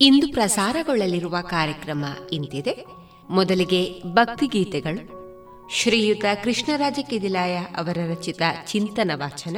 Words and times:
ಇಂದು 0.00 0.28
ಪ್ರಸಾರಗೊಳ್ಳಲಿರುವ 0.28 1.36
ಕಾರ್ಯಕ್ರಮ 1.42 2.04
ಇಂತಿದೆ. 2.32 2.86
ಮೊದಲಿಗೆ 3.30 4.02
ಭಕ್ತಿಗೀತೆಗಳು. 4.06 5.16
ಶ್ರೀಯುತ 5.72 6.24
ಕೃಷ್ಣರಾಜ 6.44 6.98
ಕಿದಿಲಾಯ 7.10 7.56
ಅವರ 7.56 7.98
ರಚಿತ 8.10 8.42
ಚಿಂತನ 8.66 9.10
ವಾಚನ. 9.14 9.56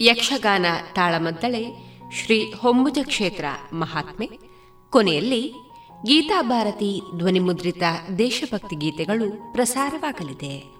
ಯಕ್ಷಗಾನ 0.00 0.66
ತಾಳಮದ್ದಳೆ 0.94 1.66
ಶ್ರೀ 2.12 2.52
ಹೊಂಬುಜ 2.52 2.98
ಕ್ಷೇತ್ರ 3.02 3.44
ಮಹಾತ್ಮೆ. 3.72 4.30
ಕೊನೆಯಲ್ಲಿ 4.90 5.52
ಗೀತಾಭಾರತಿ 6.06 7.02
ಧ್ವನಿಮುದ್ರಿತ 7.16 7.82
ದೇಶಭಕ್ತಿ 8.18 8.76
ಗೀತೆಗಳು 8.76 9.52
ಪ್ರಸಾರವಾಗಲಿದೆ. 9.52 10.79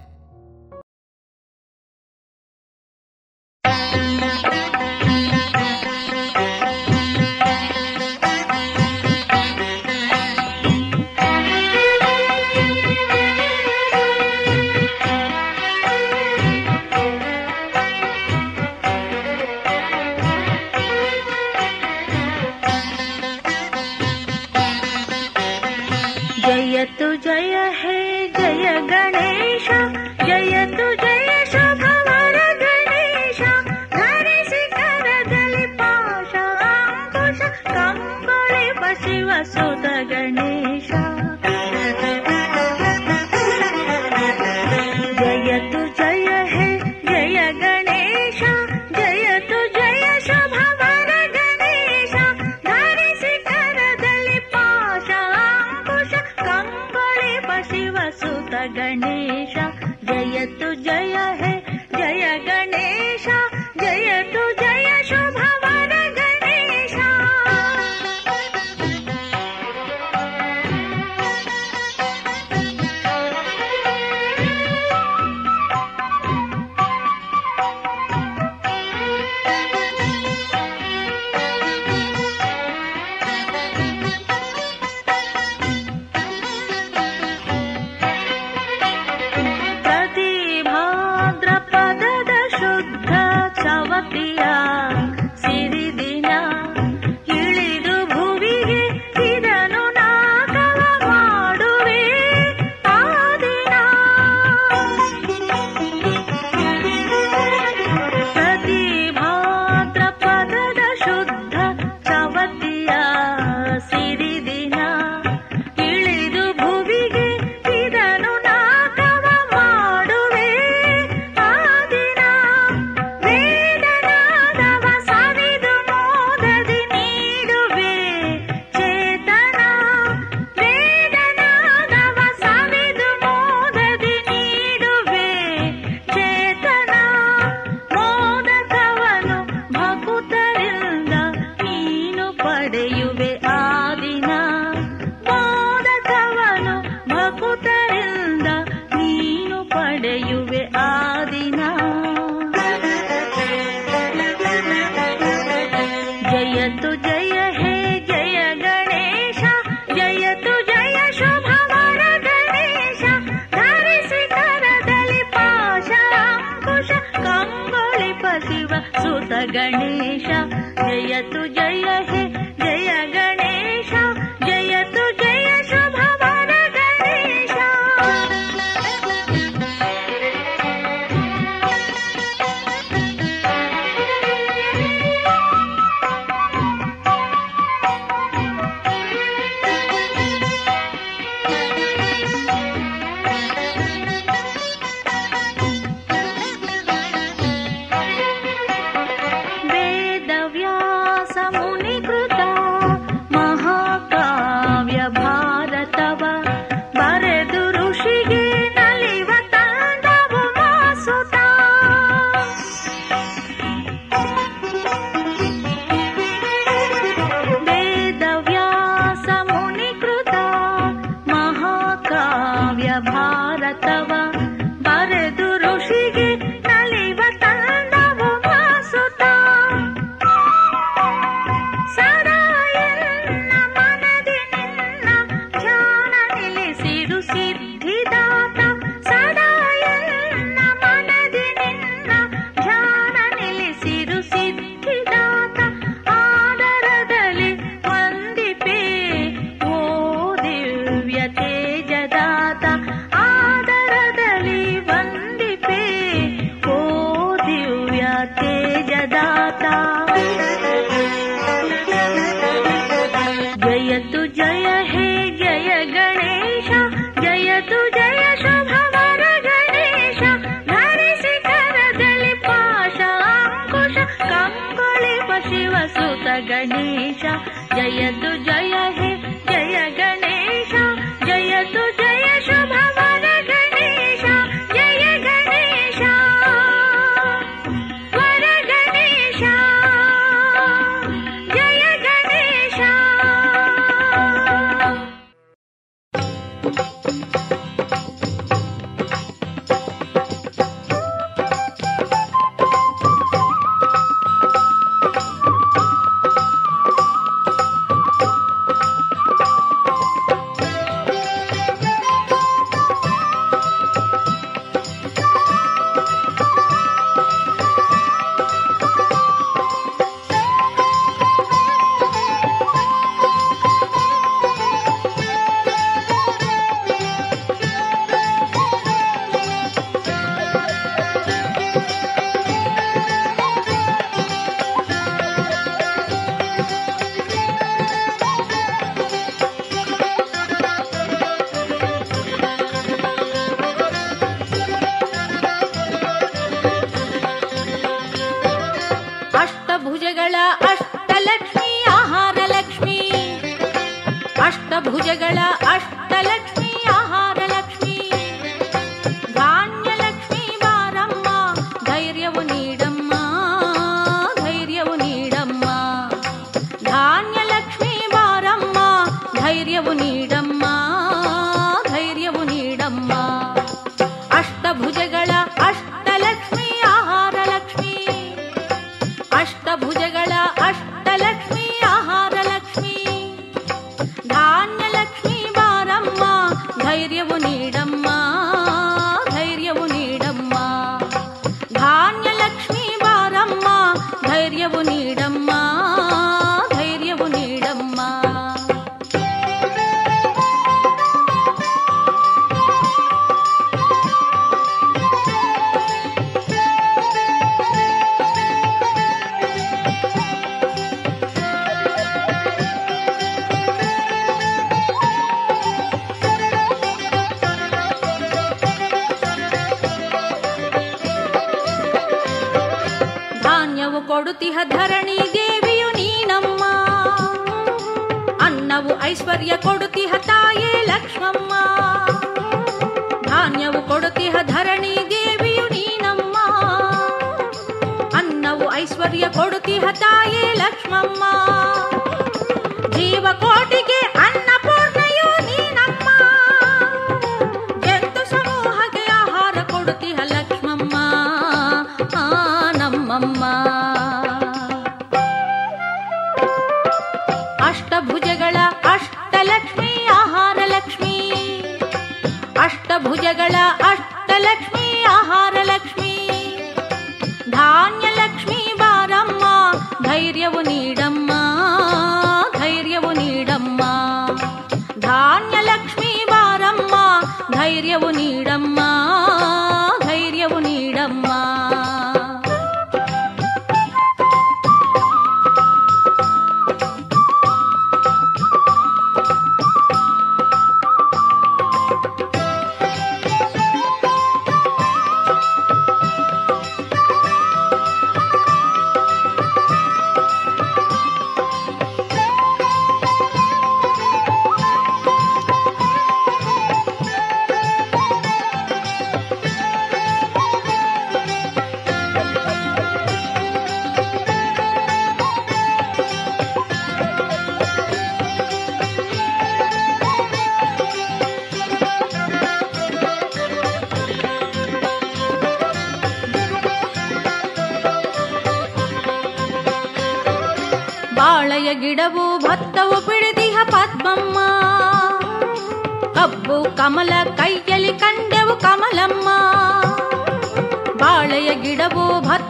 जयतु 277.81 278.31
जय 278.45 279.00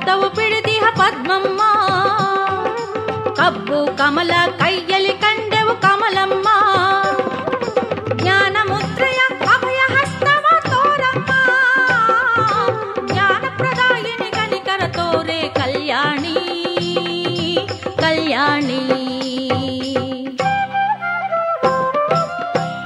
ಪಟ್ಟವು 0.01 0.29
ಪಿಡಿದಿಹ 0.29 0.83
ಪದ್ಮಮ್ಮ. 0.97 1.61
ಕಬ್ಬು 3.33 3.97
ಕಮಲ 3.97 4.31
ಕೈಯಲ್ಲಿ 4.57 5.13
ಕಂಡೆವು 5.13 5.81
ಕಮಲಮ್ಮ. 5.81 6.47
ಜ್ಞಾನ 8.15 8.57
ಮುದ್ರೆಯ 8.69 9.19
ಅಭಯ 9.45 9.77
ಹಸ್ತವ 9.77 10.45
ತೋರಮ್ಮ. 10.59 11.29
ಜ್ಞಾನ 13.07 13.43
ಪ್ರದಾಯಿನಿ 13.57 14.31
ಕನಿಕರ 14.31 14.87
ತೋರೆ 14.87 15.49
ಕಲ್ಯಾಣಿ 15.49 16.37
ಕಲ್ಯಾಣಿ. 17.99 18.81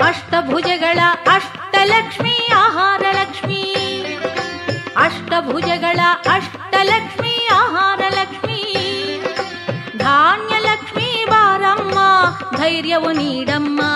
ಅಷ್ಟಭುಜಗಳ 0.05 0.99
ಅಷ್ಟಲಕ್ಷ್ಮಿ 1.31 2.51
ಆಹಾರ 2.55 3.05
ಲಕ್ಷ್ಮಿ 3.11 3.63
ಅಷ್ಟಭುಜಗಳ 4.97 5.99
ಅಷ್ಟ 6.33 6.54
అన్నలక్ష్మి 6.75 7.33
ఆహారలక్ష్మి. 7.51 8.61
ధాన్యలక్ష్మి 9.97 11.25
బారమ్మ 11.29 11.97
ధైర్యవు 12.57 13.11
నీడమ్మా. 13.11 13.91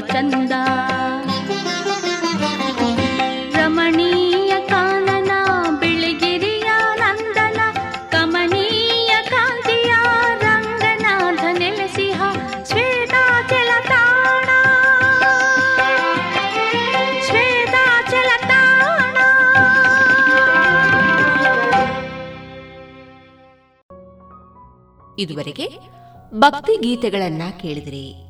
ಚಂದ. 0.00 0.52
ರಮಣೀಯ 3.54 4.54
ಕಾನನ, 4.68 5.30
ಬಿಳಿಗಿರಿಯ 5.80 6.68
ನಂದನ, 6.96 7.60
ಕಮನೀಯ 8.10 9.10
ಕಾಂತಿಯ 9.30 9.92
ರಂಗನಾಥ 10.38 11.44
ನೆಲೆಸಿಹ 11.58 12.22
ಶ್ವೇತಾಚಲ 12.64 13.70
ತಾಣ 13.88 14.48
ಶ್ವೇತಾಚಲ 17.26 18.48
ತಾಣ 18.48 19.16
ಇದುವರೆಗೆ 25.18 25.68
ಭಕ್ತಿ 26.34 26.76
ಗೀತೆಗಳನ್ನ 26.76 27.42
ಕೇಳಿದ್ರಿ. 27.62 28.29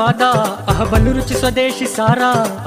ಇಲ್ಲದ 0.00 0.26
ಸ್ವಾದ 0.26 0.26
ಅಹಬಲು 0.70 1.10
ರುಚಿ 1.12 1.34
ಸ್ವದೇಶಿ 1.34 1.86
ಸಾರ 1.86 2.20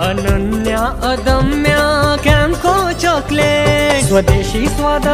ಅನನ್ಯ 0.08 0.74
ಅದಮ್ಯ 1.08 1.74
ಕ್ಯಾಂಕೋ 2.22 2.74
ಚಾಕ್ಲೇಟ್ 3.00 4.06
ಸ್ವದೇಶಿ 4.06 4.62
ಸ್ವಾದ 4.68 5.08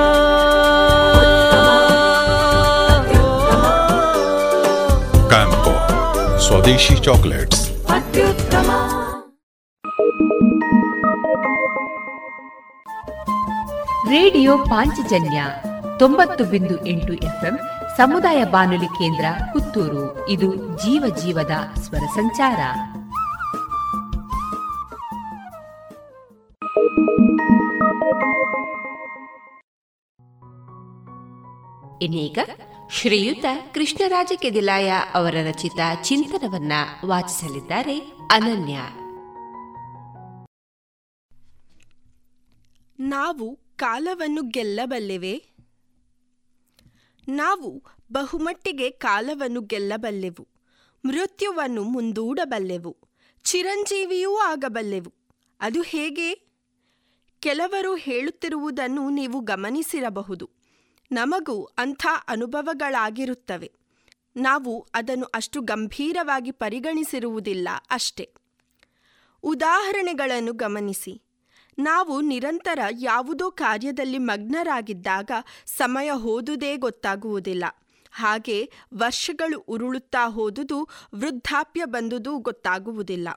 ಕ್ಯಾಂಪೋ 5.27 5.75
ಸ್ವದೇಶಿ 6.39 6.97
ಚಾಕ್ಲೇಟ್ಸ್ 7.03 7.65
ರೇಡಿಯೋ 14.11 14.51
ಪಾಂಚಜನ್ಯ 14.69 15.39
ತೊಂಬತ್ತು 15.97 16.43
ಬಿಂದು 16.45 16.75
ಎಂಟು 16.85 17.13
ಎಫ್ಎಂ 17.23 17.55
ಸಮುದಾಯ 17.99 18.45
ಬಾನುಲಿ 18.45 18.85
ಕೇಂದ್ರ 18.85 19.25
ಪುತ್ತೂರು. 19.53 20.29
ಇದು 20.29 20.55
ಜೀವ 20.55 21.15
ಜೀವದ 21.15 21.51
ಸ್ವರ 21.81 21.99
ಸಂಚಾರ. 21.99 22.59
ಇನ್ನೀಗ 32.01 32.37
ಶ್ರೀಯುತ 32.89 33.45
ಕೃಷ್ಣರಾಜ 33.73 34.31
ಕೆದಿಲಾಯ 34.35 34.93
ಅವರ 35.13 35.35
ರಚಿತ 35.47 35.79
ಚಿಂತನವನ್ನ 36.01 36.73
ವಾಚಿಸಲಿದ್ದಾರೆ 37.05 37.99
ಅನನ್ಯ. 38.31 38.79
ನಾವು 42.99 43.59
ಕಾಲವನ್ನು 43.77 44.41
ಗೆಲ್ಲಬಲ್ಲೆವೆ? 44.41 45.48
ನಾವು 47.29 47.83
ಬಹುಮಟ್ಟಿಗೆ 48.11 48.89
ಕಾಲವನ್ನು 48.89 49.61
ಗೆಲ್ಲಬಲ್ಲೆವು, 49.61 50.47
ಮೃತ್ಯುವನ್ನು 51.05 51.83
ಮುಂದೂಡಬಲ್ಲೆವು, 51.83 52.97
ಚಿರಂಜೀವಿಯೂ 53.43 54.37
ಆಗಬಲ್ಲೆವು. 54.37 55.13
ಅದು 55.59 55.81
ಹೇಗೆ? 55.81 56.35
ಕೆಲವರು 57.39 57.95
ಹೇಳುತ್ತಿರುವುದನ್ನು 57.95 59.09
ನೀವು 59.09 59.39
ಗಮನಿಸಿರಬಹುದು. 59.39 60.49
ನಮಗೂ 61.11 61.63
ಅಂಥ 61.63 62.05
ಅನುಭವಗಳಾಗಿರುತ್ತವೆ. 62.27 63.71
ನಾವು 64.35 64.87
ಅದನ್ನು 64.93 65.25
ಅಷ್ಟು 65.25 65.61
ಗಂಭೀರವಾಗಿ 65.61 66.51
ಪರಿಗಣಿಸಿರುವುದಿಲ್ಲ 66.51 67.69
ಅಷ್ಟೆ. 67.89 68.33
ಉದಾಹರಣೆಗಳನ್ನು 69.43 70.53
ಗಮನಿಸಿ. 70.53 71.21
ನಾವು 71.79 72.21
ನಿರಂತರ 72.21 72.79
ಯಾವುದೋ 72.99 73.51
ಕಾರ್ಯದಲ್ಲಿ 73.51 74.17
ಮಗ್ನರಾಗಿದ್ದಾಗ 74.17 75.31
ಸಮಯ 75.65 76.11
ಹೋದುದೇ 76.11 76.77
ಗೊತ್ತಾಗುವುದಿಲ್ಲ. 76.77 77.65
ಹಾಗೆ 78.11 78.71
ವರ್ಷಗಳು 78.93 79.59
ಉರುಳುತ್ತಾ 79.59 80.29
ಹೋದುದು 80.29 80.89
ವೃದ್ಧಾಪ್ಯ 81.15 81.85
ಬಂದುದು 81.85 82.37
ಗೊತ್ತಾಗುವುದಿಲ್ಲ. 82.37 83.29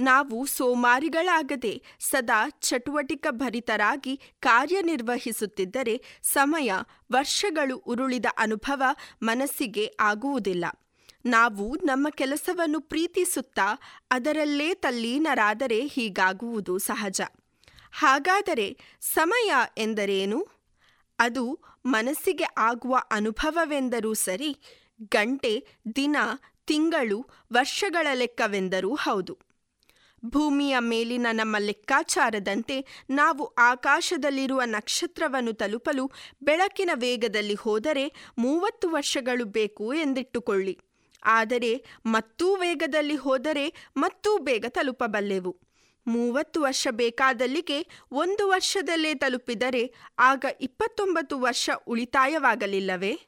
ನಾವು 0.00 0.46
ಸೋಮಾರಿಗಳಾಗದೆ 0.46 1.82
ಸದಾ 2.00 2.48
ಚಟುವಟಿಕ 2.48 3.26
ಭರಿತರಾಗಿ 3.30 4.20
ಕಾರ್ಯನಿರ್ವಹಿಸುತ್ತಿದ್ದರೆ 4.40 6.02
ಸಮಯ, 6.22 6.72
ವರ್ಷಗಳು 7.12 7.76
ಉರುಳಿದ 7.76 8.26
ಅನುಭವ 8.38 8.82
ಮನಸ್ಸಿಗೆ 9.22 9.96
ಆಗುವುದಿಲ್ಲ. 10.00 10.64
ನಾವು 11.26 11.76
ನಮ್ಮ 11.76 12.08
ಕೆಲಸವನ್ನು 12.10 12.80
ಪ್ರೀತಿಸುತ್ತಾ 12.80 13.80
ಅದರಲ್ಲೇ 14.10 14.74
ತಲ್ಲೀನರಾದರೆ 14.74 15.86
ಹೀಗಾಗುವುದು 15.86 16.78
ಸಹಜ. 16.78 17.20
ಹಾಗಾದರೆ 18.00 18.78
ಸಮಯ 19.00 19.54
ಎಂದರೇನು? 19.78 20.48
ಅದು 21.18 21.58
ಮನಸ್ಸಿಗೆ 21.86 22.44
ಆಗುವ 22.58 23.02
ಅನುಭವವೆಂದರೂ 23.10 24.14
ಸರಿ, 24.14 24.56
ಗಂಟೆ, 25.02 25.66
ದಿನ, 25.96 26.16
ತಿಂಗಳು, 26.66 27.26
ವರ್ಷಗಳ 27.52 28.06
ಲೆಕ್ಕವೆಂದರೂ 28.14 28.94
ಹೌದು. 28.94 29.38
ಭೂಮಿಯ 30.24 30.76
ಮೇಲಿನ 30.78 31.26
ನಮ್ಮ 31.32 31.56
ಲೆಕ್ಕಾಚಾರದಂತೆ 31.58 33.04
ನಾವು 33.10 33.44
ಆಕಾಶದಲ್ಲಿರುವ 33.44 34.62
ನಕ್ಷತ್ರವನ್ನು 34.64 35.52
ತಲುಪಲು 35.52 36.10
ಬೆಳಕಿನ 36.42 36.90
ವೇಗದಲ್ಲಿ 36.94 37.54
ಹೋದರೆ 37.54 38.12
ಮೂವತ್ತು 38.38 38.90
ವರ್ಷಗಳು 38.90 39.44
ಬೇಕು 39.44 39.94
ಎಂದಿಟ್ಟುಕೊಳ್ಳಿ. 39.94 40.78
ಆದರೆ 41.24 41.84
ಮತ್ತೂ 42.06 42.56
ವೇಗದಲ್ಲಿ 42.56 43.16
ಹೋದರೆ 43.16 43.72
ಮತ್ತೂ 43.96 44.38
ಬೇಗ 44.38 44.64
ತಲುಪಬಲ್ಲೆವು. 44.68 45.67
ಮೂವತ್ತು 46.08 46.62
ವರ್ಷ 46.62 46.88
ಬೇಕಾದಲ್ಲಿಗೆ 46.90 47.86
ಒಂದು 48.12 48.48
ವರ್ಷದಲ್ಲೇ 48.48 49.14
ತಲುಪಿದರೆ 49.14 49.94
ಆಗ 50.18 50.44
ಇಪ್ಪತ್ತೊಂಬತ್ತು 50.60 51.40
ವರ್ಷ 51.40 51.70
ಉಳಿತಾಯವಾಗಲಿಲ್ಲವೇ? 51.86 53.20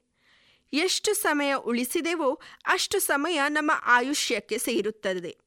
ಎಷ್ಟು 0.73 1.15
ಸಮಯ 1.15 1.55
ಉಳಿಸಿದೆವೋ 1.55 2.41
ಅಷ್ಟು 2.67 3.01
ಸಮಯ 3.01 3.41
ನಮ್ಮ 3.49 3.71
ಆಯುಷ್ಯಕ್ಕೆ 3.85 4.59
ಸೇರುತ್ತದೆ. 4.59 5.39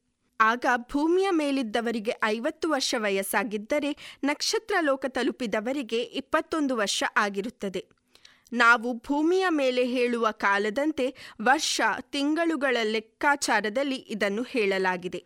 ಆಗ 0.42 0.66
ಭೂಮಿಯ 0.78 1.30
ಮೇಲಿದ್ದವರಿಗೆ 1.30 2.14
ಐವತ್ತು 2.24 2.70
ವರ್ಷ 2.70 2.96
ವಯಸ್ಸಾಗಿದ್ದರೆ 2.98 4.18
ನಕ್ಷತ್ರ 4.24 4.76
ಲೋಕ 4.82 5.06
ತಲುಪಿದವರಿಗೆ 5.10 6.02
ಇಪ್ಪತ್ತೊಂದು 6.02 6.78
ವರ್ಷ 6.78 7.04
ಆಗಿರುತ್ತದೆ. 7.18 7.86
ನಾವು 8.54 8.94
ಭೂಮಿಯ 8.94 9.46
ಮೇಲೆ 9.50 9.86
ಹೇಳುವ 9.86 10.32
ಕಾಲದಂತೆ 10.32 11.16
ವರ್ಷ, 11.42 11.82
ತಿಂಗಳುಗಳ 12.02 12.78
ಲೆಕ್ಕಾಚಾರದಲ್ಲಿ 12.84 13.96
ಇದನ್ನು 13.96 14.44
ಹೇಳಲಾಗಿದೆ. 14.44 15.26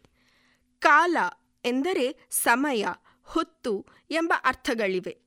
ಕಾಲ 0.79 1.17
ಎಂದರೆ 1.67 2.27
ಸಮಯ, 2.29 2.85
ಹೊತ್ತು 3.23 3.85
ಎಂಬ 4.11 4.33
ಅರ್ಥಗಳಿವೆ. 4.45 5.17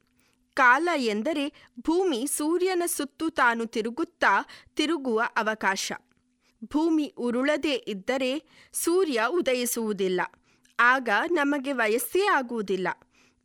ಕಾಲ 0.55 0.89
ಎಂದರೆ 0.97 1.53
ಭೂಮಿ 1.81 2.27
ಸೂರ್ಯನ 2.27 2.83
ಸುತ್ತು 2.87 3.31
ತಾನು 3.31 3.67
ತಿರುಗುತ್ತಾ 3.67 4.47
ತಿರುಗುವ 4.77 5.23
ಅವಕಾಶ. 5.37 5.93
ಭೂಮಿ 6.65 7.15
ಉರುಳದೇ 7.17 7.85
ಇದ್ದರೆ 7.89 8.43
ಸೂರ್ಯ 8.73 9.23
ಉದಯಿಸುವುದಿಲ್ಲ. 9.29 10.21
ಆಗ 10.81 11.09
ನಮಗೆ 11.31 11.73
ವಯಸ್ಸೇ 11.73 12.27
ಆಗುವುದಿಲ್ಲ. 12.27 12.89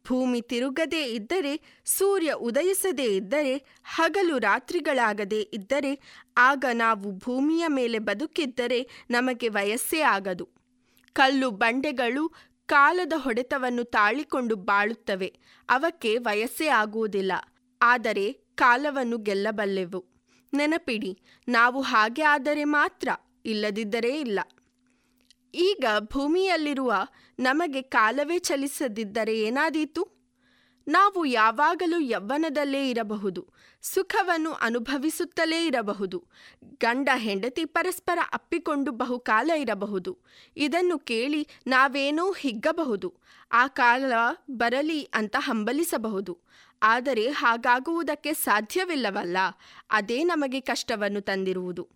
ಭೂಮಿ 0.08 0.42
ತಿರುಗದೇ 0.42 1.06
ಇದ್ದರೆ, 1.06 1.82
ಸೂರ್ಯ 1.86 2.34
ಉದಯಿಸದೇ 2.34 3.04
ಇದ್ದರೆ, 3.04 3.58
ಹಗಲು 3.84 4.38
ರಾತ್ರಿಗಳಾಗದೇ 4.38 5.50
ಇದ್ದರೆ, 5.54 6.00
ಆಗ 6.38 6.66
ನಾವು 6.74 7.12
ಭೂಮಿಯ 7.12 7.66
ಮೇಲೆ 7.68 8.00
ಬದುಕಿದ್ದರೆ 8.00 8.90
ನಮಗೆ 9.10 9.48
ವಯಸ್ಸೇ 9.48 10.00
ಆಗದು. 10.00 10.50
ಕಲ್ಲು 11.14 11.52
ಬಂಡೆಗಳು 11.52 12.34
ಕಾಲದ 12.68 13.14
ಹೊಡೆತವನ್ನು 13.16 13.84
ತಾಳಿಕೊಂಡು 13.84 14.56
ಬಾಳುತ್ತವೆ, 14.56 15.34
ಅವಕ್ಕೆ 15.70 16.18
ವಯಸ್ಸೇ 16.18 16.68
ಆಗುವುದಿಲ್ಲ, 16.68 17.32
ಆದರೆ 17.82 18.32
ಕಾಲವನ್ನು 18.56 19.18
ಗೆಲ್ಲಬಲ್ಲೆವು. 19.18 20.06
ನೆನಪಿಡಿ, 20.54 21.20
ನಾವು 21.48 21.82
ಹಾಗೆ 21.82 22.22
ಆದರೆ 22.22 22.64
ಮಾತ್ರ 22.64 23.10
ಇಲ್ಲದಿದ್ದರೆ 23.46 24.20
ಇಲ್ಲ. 24.20 24.40
ಈಗ 25.54 25.86
ಭೂಮಿಯಲ್ಲಿರುವ 26.00 26.94
ನಮಗೆ 27.40 27.82
ಕಾಲವೇ 27.82 28.40
ಚಲಿಸದಿದ್ದರೆ 28.40 29.40
ಏನಾದೀತು? 29.40 30.15
ನಾವು 30.88 31.26
ಯಾವಾಗಲೂ 31.26 32.00
ಯೌವನದಲ್ಲೇ 32.00 32.90
ಇರಬಹುದು, 32.90 33.48
ಸುಖವನ್ನು 33.82 34.52
ಅನುಭವಿಸುತ್ತಲೇ 34.52 35.66
ಇರಬಹುದು, 35.66 36.24
ಗಂಡ 36.64 37.10
ಹೆಂಡತಿ 37.16 37.66
ಪರಸ್ಪರ 37.66 38.20
ಅಪ್ಪಿಕೊಂಡು 38.34 38.92
ಬಹುಕಾಲ 38.92 39.52
ಇರಬಹುದು. 39.52 40.18
ಇದನ್ನು 40.58 41.00
ಕೇಳಿ 41.00 41.48
ನಾವೇನೋ 41.68 42.32
ಹಿಗ್ಗಬಹುದು, 42.32 43.14
ಆ 43.52 43.68
ಕಾಲ 43.68 44.14
ಬರಲಿ 44.52 45.04
ಅಂತ 45.04 45.36
ಹಂಬಲಿಸಬಹುದು. 45.40 46.40
ಆದರೆ 46.84 47.30
ಹಾಗಾಗುವುದಕ್ಕೆ 47.30 48.34
ಸಾಧ್ಯವಿಲ್ಲವಲ್ಲ, 48.34 49.38
ಅದೇ 49.92 50.24
ನಮಗೆ 50.24 50.60
ಕಷ್ಟವನ್ನು 50.60 51.22
ತಂದಿರುವುದು. 51.22 51.90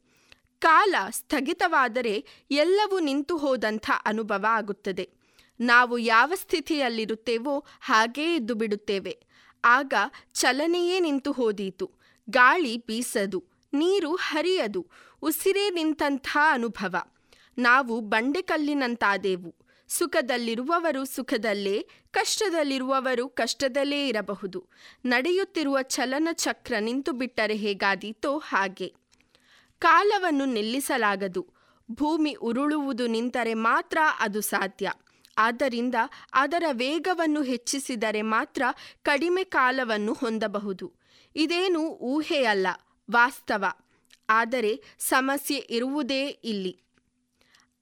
ಕಾಲ 0.59 0.95
ಸ್ಥಗಿತವಾದರೆ 1.09 2.25
ಎಲ್ಲವೂ 2.51 2.99
ನಿಂತು 2.99 3.37
ಹೋದಂಥ 3.37 3.91
ಅನುಭವ 4.05 4.45
ಆಗುತ್ತದೆ. 4.49 5.18
ನಾವು 5.59 5.97
ಯಾವ 5.97 6.33
ಸ್ಥಿತಿಯಲ್ಲಿರುತ್ತೇವೋ 6.35 7.65
ಹಾಗೇ 7.81 8.35
ಇದ್ದು 8.35 8.55
ಬಿಡುತ್ತೇವೆ 8.55 9.19
ಆಗ 9.65 9.93
ಚಲನೆಯೇ 10.33 10.99
ನಿಂತು 10.99 11.31
ಹೋದೀತು. 11.31 11.91
ಗಾಳಿ 12.29 12.77
ಬೀಸದು, 12.77 13.43
ನೀರು 13.73 14.15
ಹರಿಯದು, 14.15 14.87
ಉಸಿರೇ 15.21 15.69
ನಿಂತಹ 15.69 16.37
ಅನುಭವ. 16.51 16.95
ನಾವು 17.57 18.01
ಬಂಡೆಕಲ್ಲಿನಂತಾದೆವು 18.01 19.55
ಸುಖದಲ್ಲಿರುವವರು 19.87 21.05
ಸುಖದಲ್ಲೇ, 21.05 21.87
ಕಷ್ಟದಲ್ಲಿರುವವರು 22.11 23.29
ಕಷ್ಟದಲ್ಲೇ 23.29 24.07
ಇರಬಹುದು. 24.07 24.67
ನಡೆಯುತ್ತಿರುವ 25.05 25.81
ಚಲನಚಕ್ರ 25.81 26.75
ನಿಂತು 26.79 27.11
ಬಿಟ್ಟರೆ 27.11 27.55
ಹೇಗಾದೀತೋ 27.55 28.37
ಹಾಗೆ. 28.37 28.93
ಕಾಲವನ್ನು 29.79 30.45
ನಿಲ್ಲಿಸಲಾಗದು. 30.45 31.47
ಭೂಮಿ 31.91 32.33
ಉರುಳುವುದು 32.33 33.07
ನಿಂತರೆ 33.07 33.53
ಮಾತ್ರ 33.53 33.97
ಅದು 34.19 34.41
ಸಾಧ್ಯ. 34.41 34.91
ಆದ್ದರಿಂದ 35.39 35.95
ಅದರ 36.33 36.63
ವೇಗವನ್ನು 36.71 37.41
ಹೆಚ್ಚಿಸಿದರೆ 37.41 38.21
ಮಾತ್ರ 38.21 38.61
ಕಡಿಮೆ 39.03 39.43
ಕಾಲವನ್ನು 39.43 40.13
ಹೊಂದಬಹುದು. 40.13 40.93
ಇದೇನು 41.35 41.79
ಊಹೆಯಲ್ಲ 41.79 42.67
ವಾಸ್ತವ. 43.11 43.65
ಆದರೆ 44.29 44.83
ಸಮಸ್ಯೆ 44.99 45.57
ಇರುವುದೇ 45.57 46.27
ಇಲ್ಲಿ. 46.27 46.81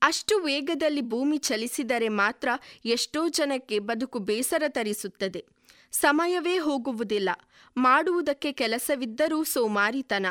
ಅಷ್ಟು 0.02 0.40
ವೇಗದಲ್ಲಿ 0.40 1.02
ಭೂಮಿ 1.02 1.38
ಚಲಿಸಿದರೆ 1.38 2.10
ಮಾತ್ರ 2.10 2.50
ಎಷ್ಟೋ 2.86 3.28
ಜನಕ್ಕೆ 3.28 3.80
ಬದುಕು 3.80 4.20
ಬೇಸರ 4.20 4.64
ತರಿಸುತ್ತದೆ. 4.68 5.46
ಸಮಯವೇ 5.92 6.58
ಹೋಗುವುದಿಲ್ಲ. 6.58 7.30
ಮಾಡುವುದಕ್ಕೆ 7.78 8.52
ಕೆಲಸವಿದ್ದರೂ 8.52 9.44
ಸೋಮಾರಿತನ. 9.44 10.26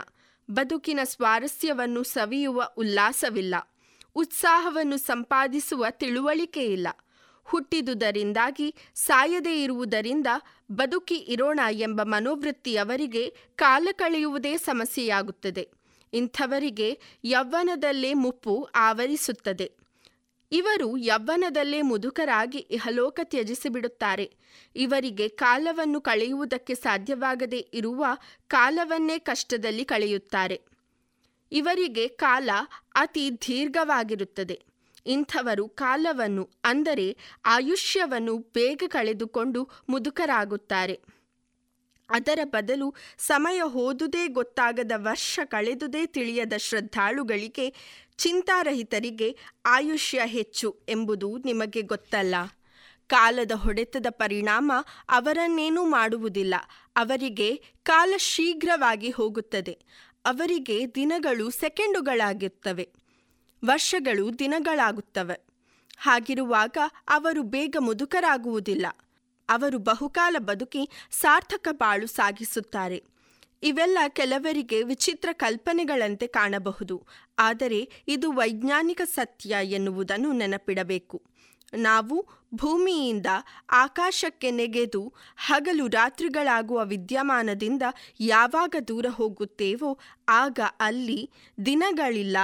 ಬದುಕಿನ 0.51 1.01
ಸ್ವಾರಸ್ಯವನ್ನು 1.05 2.03
ಸವಿಯುವ 2.03 2.70
ಉಲ್ಲಾಸವಿಲ್ಲ. 2.77 3.55
ಉತ್ಸಾಹವನ್ನು 4.14 4.97
ಸಂಪಾದಿಸುವ 4.97 5.87
ತಿಳುವಳಿಕೆ 5.91 6.72
ಇಲ್ಲ. 6.72 6.89
ಹುಟ್ಟಿದುದರಿಂದಾಗಿ 7.47 8.74
ಸಾಯದೇ 8.94 9.62
ಇರುವುದರಿಂದ 9.64 10.26
ಬದುಕಿ 10.72 11.14
ಇರೋಣ 11.14 11.61
ಎಂಬ 11.70 12.03
ಮನೋವೃತ್ತಿಯವರಿಗೆ 12.03 13.34
ಕಾಲ 13.57 13.88
ಕಳೆಯುವುದೇ 13.92 14.57
ಸಮಸ್ಯೆಯಾಗುತ್ತದೆ. 14.57 15.68
ಇಂಥವರಿಗೆ 16.12 17.01
ಯೌವ್ವನದಲ್ಲೇ 17.24 18.14
ಮುಪ್ಪು 18.14 18.68
ಆವರಿಸುತ್ತದೆ. 18.74 19.72
ಇವರು 20.53 20.97
ಯೌವ್ವನದಲ್ಲೇ 20.97 21.82
ಮುದುಕರಾಗಿ 21.82 22.59
ಇಹಲೋಕ 22.59 23.20
ತ್ಯಜಿಸಿಬಿಡುತ್ತಾರೆ. 23.22 24.34
ಇವರಿಗೆ 24.76 25.28
ಕಾಲವನ್ನು 25.28 26.01
ಕಳೆಯುವುದಕ್ಕೆ 26.01 26.74
ಸಾಧ್ಯವಾಗದೇ 26.74 27.68
ಇರುವ 27.74 28.07
ಕಾಲವನ್ನೇ 28.49 29.18
ಕಷ್ಟದಲ್ಲಿ 29.18 29.84
ಕಳೆಯುತ್ತಾರೆ. 29.84 30.61
ಇವರಿಗೆ 31.53 32.09
ಕಾಲ 32.09 32.51
ಅತಿ 32.94 33.30
ದೀರ್ಘವಾಗಿರುತ್ತದೆ. 33.30 34.62
ಇಂಥವರು 35.07 35.68
ಕಾಲವನ್ನು, 35.68 36.50
ಅಂದರೆ 36.64 37.16
ಆಯುಷ್ಯವನ್ನು 37.44 38.38
ಬೇಗ 38.38 38.82
ಕಳೆದುಕೊಂಡು 38.86 39.70
ಮುದುಕರಾಗುತ್ತಾರೆ. 39.88 41.00
ಅದರ 42.11 42.38
ಬದಲು 42.44 42.94
ಸಮಯ 43.18 43.61
ಹೋದುದೇ 43.61 44.26
ಗೊತ್ತಾಗದ 44.28 44.92
ವರ್ಷ 44.96 45.40
ಕಳೆದುದೇ 45.44 46.07
ತಿಳಿಯದ 46.07 46.52
ಶ್ರದ್ಧಾಳುಗಳಿಗೆ, 46.57 47.74
ಚಿಂತಾರಹಿತರಿಗೆ 48.16 49.36
ಆಯುಷ್ಯ 49.66 50.22
ಹೆಚ್ಚು 50.24 50.76
ಎಂಬುದು 50.88 51.38
ನಿಮಗೆ 51.38 51.82
ಗೊತ್ತಲ್ಲ. 51.82 52.34
ಕಾಲದ 53.07 53.52
ಹೊಡೆತದ 53.52 54.07
ಪರಿಣಾಮ 54.11 54.72
ಅವರನ್ನೇನೂ 55.09 55.84
ಮಾಡುವುದಿಲ್ಲ. 55.84 56.54
ಅವರಿಗೆ 56.96 57.62
ಕಾಲ 57.82 58.14
ಶೀಘ್ರವಾಗಿ 58.16 59.11
ಹೋಗುತ್ತದೆ. 59.11 59.78
ಅವರಿಗೆ 60.24 60.94
ದಿನಗಳು 60.94 61.50
ಸೆಕೆಂಡುಗಳಾಗುತ್ತವೆ 61.50 63.05
ವರ್ಷಗಳು 63.64 64.38
ದಿನಗಳಾಗುತ್ತವೆ. 64.38 65.40
ಹಾಗಿರುವಾಗ 65.98 66.76
ಅವರು 67.09 67.42
ಬೇಗ 67.42 67.76
ಮುದುಕರಾಗುವುದಿಲ್ಲ. 67.78 68.86
ಅವರು 69.48 69.78
ಬಹುಕಾಲ 69.78 70.36
ಬದುಕಿ 70.38 70.90
ಸಾರ್ಥಕ 71.11 71.68
ಬಾಳು 71.70 72.07
ಸಾಗಿಸುತ್ತಾರೆ. 72.07 73.04
ಇವೆಲ್ಲ 73.62 73.98
ಕೆಲವರಿಗೆ 74.09 74.82
ವಿಚಿತ್ರ 74.82 75.28
ಕಲ್ಪನೆಗಳಂತೆ 75.32 76.26
ಕಾಣಬಹುದು. 76.26 77.07
ಆದರೆ 77.38 77.90
ಇದು 78.09 78.32
ವೈಜ್ಞಾನಿಕ 78.32 79.02
ಸತ್ಯ 79.04 79.57
ಎನ್ನುವುದನ್ನು 79.62 80.32
ನೆನಪಿಡಬೇಕು. 80.32 81.22
ನಾವು 81.74 82.26
ಭೂಮಿಯಿಂದ 82.54 83.26
ಆಕಾಶಕ್ಕೆ 83.70 84.50
ನೆಗೆದು 84.50 85.12
ಹಗಲು 85.36 85.86
ರಾತ್ರಿಗಳಾಗುವ 85.86 86.84
ವಿದ್ಯಮಾನದಿಂದ 86.84 87.82
ಯಾವಾಗ 88.20 88.74
ದೂರ 88.88 89.07
ಹೋಗುತ್ತೇವೋ 89.09 89.98
ಆಗ 90.28 90.61
ಅಲ್ಲಿ 90.80 91.30
ದಿನಗಳಿಲ್ಲ 91.66 92.36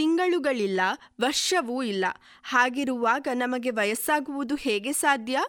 ತಿಂಗಳುಗಳಿಲ್ಲ, 0.00 0.80
ವರ್ಷವೂ 1.20 1.82
ಇಲ್ಲ. 1.82 2.04
ಹಾಗಿರುವಾಗ 2.42 3.28
ನಮಗೆ 3.34 3.70
ವಯಸ್ಸಾಗುವುದು 3.70 4.54
ಹೇಗೆ 4.54 4.92
ಸಾಧ್ಯ? 4.92 5.40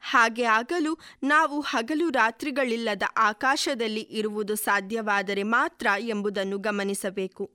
ಹಾಗೆ 0.00 0.44
ಆಗಲು 0.44 0.98
ನಾವು 1.22 1.60
ಹಗಲು 1.60 2.10
ರಾತ್ರಿಗಳಿಲ್ಲದ 2.10 3.02
ಆಕಾಶದಲ್ಲಿ 3.16 4.00
ಇರುವುದು 4.00 4.54
ಸಾಧ್ಯವಾದರೆ 4.54 5.42
ಮಾತ್ರ 5.42 5.86
ಎಂಬುದನ್ನು 5.98 6.58
ಗಮನಿಸಬೇಕು. 6.58 7.50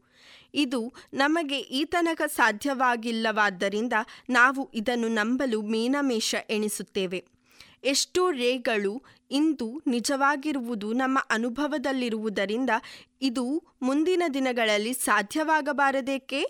ಇದು 0.54 0.94
ನಮಗೆ 1.14 1.60
ಈತನಕ 1.60 2.18
ತನಕ 2.18 2.32
ಸಾಧ್ಯವಾಗಿಲ್ಲವಾದ್ದರಿಂದ 2.36 3.94
ನಾವು 4.30 4.72
ಇದನ್ನು 4.74 5.08
ನಂಬಲು 5.08 5.62
ಮೀನಮೇಷ 5.62 6.36
ಎಣಿಸುತ್ತೇವೆ. 6.50 7.26
ಎಷ್ಟೋ 7.84 8.32
ರೇಗಳು 8.32 9.04
ಇಂದು 9.32 9.82
ನಿಜವಾಗಿರುವುದು 9.88 10.94
ನಮ್ಮ 10.94 11.20
ಅನುಭವದಲ್ಲಿರುವುದರಿಂದ 11.30 12.70
ಇದು 13.22 13.64
ಮುಂದಿನ 13.82 14.24
ದಿನಗಳಲ್ಲಿ 14.34 14.94
ಸಾಧ್ಯವಾಗಬಾರದೇಕೆ? 14.94 16.46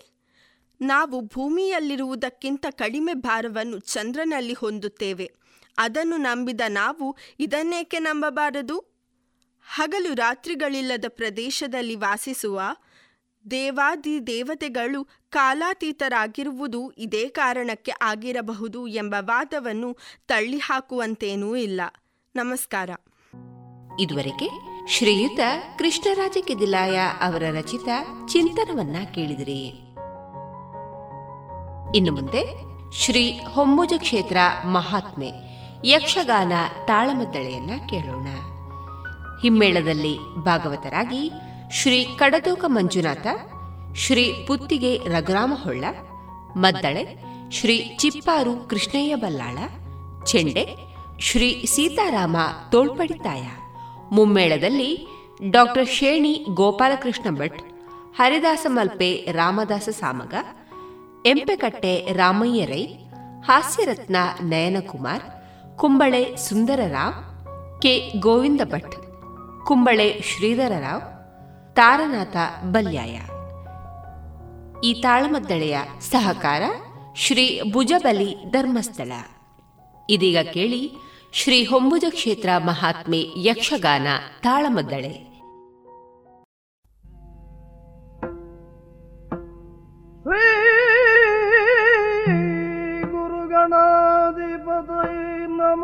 ನಾವು 0.81 1.21
ಭೂಮಿಯಲ್ಲಿರುವುದಕ್ಕಿಂತ 1.21 2.65
ಕಡಿಮೆ 2.69 3.13
ಭಾರವನ್ನು 3.13 3.79
ಚಂದ್ರನಲ್ಲಿ 3.79 4.53
ಹೊಂದುತ್ತೇವೆ. 4.53 5.31
ಅದನ್ನು 5.77 6.17
ನಂಬಿದ 6.17 6.61
ನಾವು 6.67 7.17
ಇದನ್ನೇಕೆ 7.39 7.99
ನಂಬಬಾರದು? 7.99 8.91
ಹಗಲು 9.73 10.13
ರಾತ್ರಿಗಳಿಲ್ಲದ 10.13 11.05
ಪ್ರದೇಶದಲ್ಲಿ 11.07 11.95
ವಾಸಿಸುವ 11.95 12.61
ದೇವಾದಿ 13.51 14.27
ದೇವತೆಗಳು 14.27 15.03
ಕಾಲಾತೀತರಾಗಿರುವುದು 15.29 16.91
ಇದೇ 16.97 17.29
ಕಾರಣಕ್ಕೆ 17.29 17.91
ಆಗಿರಬಹುದು 18.01 18.87
ಎಂಬ 18.87 19.15
ವಾದವನ್ನು 19.19 19.97
ತಳ್ಳಿಹಾಕುವಂತೇನೂ 20.27 21.55
ಇಲ್ಲ. 21.55 21.81
ನಮಸ್ಕಾರ. 22.35 22.89
ಇದುವರೆಗೆ 23.99 24.49
ಶ್ರೀಯುತ 24.87 25.39
ಕೃಷ್ಣರಾಜ 25.77 26.37
ಕೆದಿಲಾಯ 26.47 26.99
ಅವರ 27.21 27.43
ರಚಿತ 27.51 27.87
ಚಿಂತನವನ್ನ 28.27 28.95
ಕೇಳಿದಿರಿ. 29.15 29.67
ಇನ್ನು 31.97 32.13
ಮುಂದೆ 32.13 32.71
ಶ್ರೀ 32.93 33.39
ಹೊಮ್ಮುಜ 33.39 33.93
ಕ್ಷೇತ್ರ 33.97 34.37
ಮಹಾತ್ಮೆ 34.65 35.31
ಯಕ್ಷಗಾನ 35.85 36.51
ತಾಳಮದ್ದಳೆಯನ್ನ 36.85 37.71
ಕೇಳೋಣ. 37.89 38.27
ಹಿಮ್ಮೇಳದಲ್ಲಿ 39.41 40.35
ಭಾಗವತರಾಗಿ 40.35 41.31
ಶ್ರೀ 41.79 41.97
ಕಡದೋಕ 42.19 42.63
ಮಂಜುನಾಥ, 42.67 43.27
ಶ್ರೀ 43.95 44.23
ಪುತ್ತಿಗೆ 44.47 44.91
ರಘುರಾಮಹೊಳ್ಳ, 44.97 45.83
ಮದ್ದಳೆ 46.55 47.03
ಶ್ರೀ 47.51 47.75
ಚಿಪ್ಪಾರು 47.99 48.53
ಕೃಷ್ಣಯ್ಯ 48.69 49.15
ಬಲ್ಲಾಳ, 49.15 49.57
ಚೆಂಡೆ 50.25 50.63
ಶ್ರೀ 51.19 51.49
ಸೀತಾರಾಮ 51.65 52.37
ತೋಳ್ಪಡಿತಾಯ 52.71 53.43
ಮುಮ್ಮೇಳದಲ್ಲಿ 54.11 54.89
ಡಾಕ್ಟರ್ 55.49 55.87
ಶೇಣಿ 55.87 56.33
ಗೋಪಾಲಕೃಷ್ಣ 56.53 57.29
ಭಟ್, 57.37 57.61
ಹರಿದಾಸ 58.17 58.65
ಮಲ್ಪೆ 58.69 59.09
ರಾಮದಾಸ 59.31 59.89
ಸಾಮಗ, 59.99 60.33
ಎಂಪೆಕಟ್ಟೆ 61.25 61.93
ರಾಮಯ್ಯ 62.13 62.65
ರೈ, 62.65 62.83
ಹಾಸ್ಯರತ್ನ 63.47 64.15
ನಯನಕುಮಾರ್, 64.41 65.25
ಕುಂಬಳೆ 65.77 66.23
ಸುಂದರರಾವ್ 66.47 67.17
ಕೆ. 67.81 67.93
ಗೋವಿಂದ 68.19 68.61
ಭಟ್, 68.65 68.95
ಕುಂಬಳೆ 69.67 70.09
ಶ್ರೀಧರರಾವ್ 70.21 71.03
ತಾರನಾಥ 71.75 72.37
ಬಲ್ಯಾಯ. 72.63 73.19
ಈ 74.83 75.01
ತಾಳಮದ್ದಳೆಯ 75.01 75.77
ಸಹಕಾರ 75.99 76.63
ಶ್ರೀ 77.15 77.61
ಭುಜಬಲಿ 77.71 78.51
ಧರ್ಮಸ್ಥಳ. 78.51 79.11
ಇದೀಗ 80.09 80.37
ಕೇಳಿ 80.53 80.91
ಶ್ರೀ 81.33 81.65
ಹೊಂಬುಜ 81.65 82.03
ಕ್ಷೇತ್ರ 82.09 82.49
ಮಹಾತ್ಮೆ 82.57 83.23
ಯಕ್ಷಗಾನ 83.35 84.07
ತಾಳಮದ್ದಳೆ. 84.43 85.31
ಗುರುಗಣಾಧಿಪತೈ 93.11 93.87
ನಮ. 95.47 95.83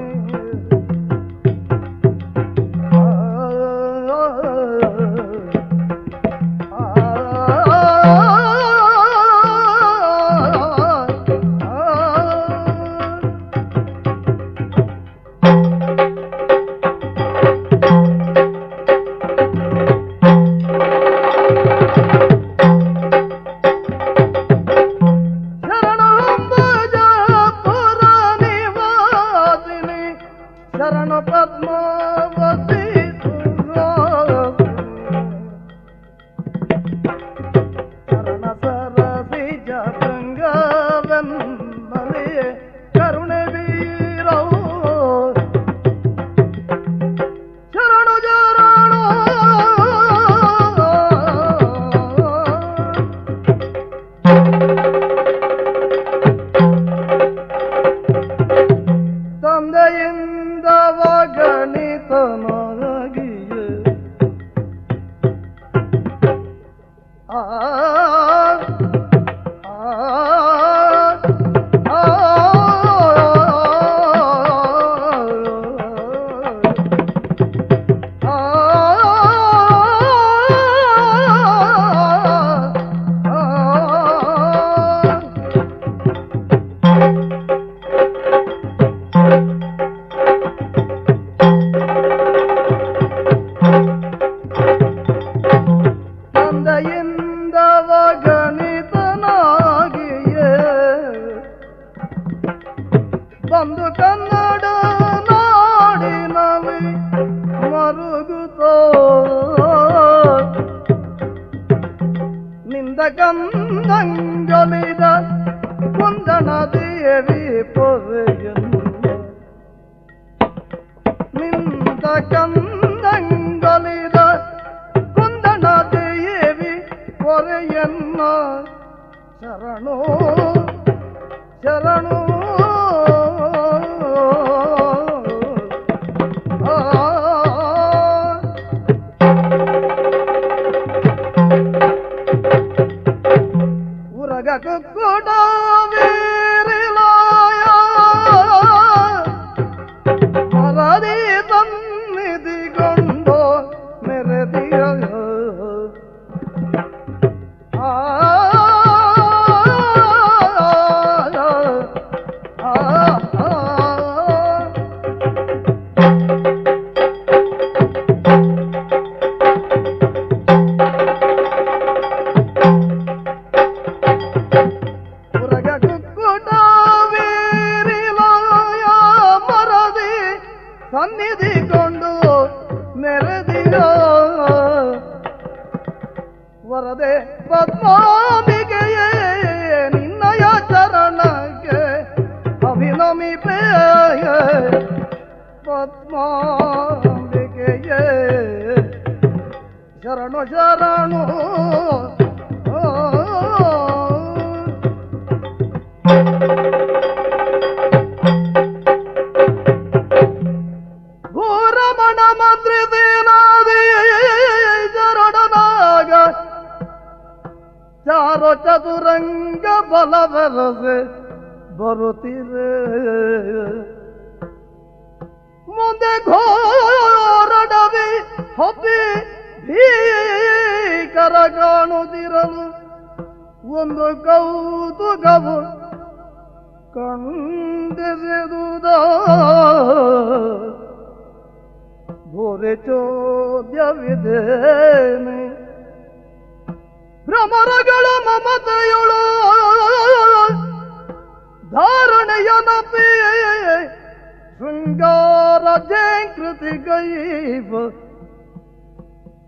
ಜಯಂಕೃತಿ 256.23 256.71
ಗೈವ 256.85 257.71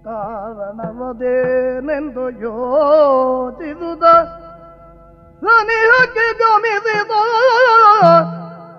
ಕಾರಣವದೇನೆಂದು 0.05 1.25
ಯೋಚಿಸುತ್ತ 2.43 4.05
ಸನಿಹಕ್ಕೆ 5.41 6.25
ಗಮಿಸಿದ 6.41 7.13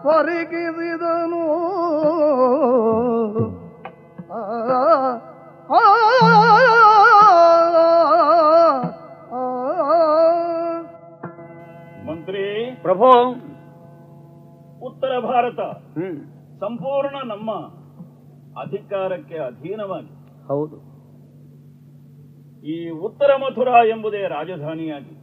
ಪರಿಗಿಸಿದನು 0.05 1.45
ಆ, 4.35 5.81
ಮಂತ್ರಿ 12.07 12.45
ಪ್ರಭು 12.83 13.11
ಉತ್ತರ 14.87 15.13
ಭಾರತ 15.25 15.61
ಸಂಪೂರ್ಣ 16.61 17.17
ನಮ್ಮ 17.27 17.51
ಅಧಿಕಾರಕ್ಕೆ 18.59 19.39
ಅಧೀನವಾಗಿ. 19.39 20.13
ಹೌದು. 20.47 20.77
ಈ 22.67 22.89
ಉತ್ತರ 22.89 23.37
ಮಥುರಾ 23.37 23.85
ಎಂಬುದೇ 23.85 24.29
ರಾಜಧಾನಿಯಾಗಿ. 24.29 25.15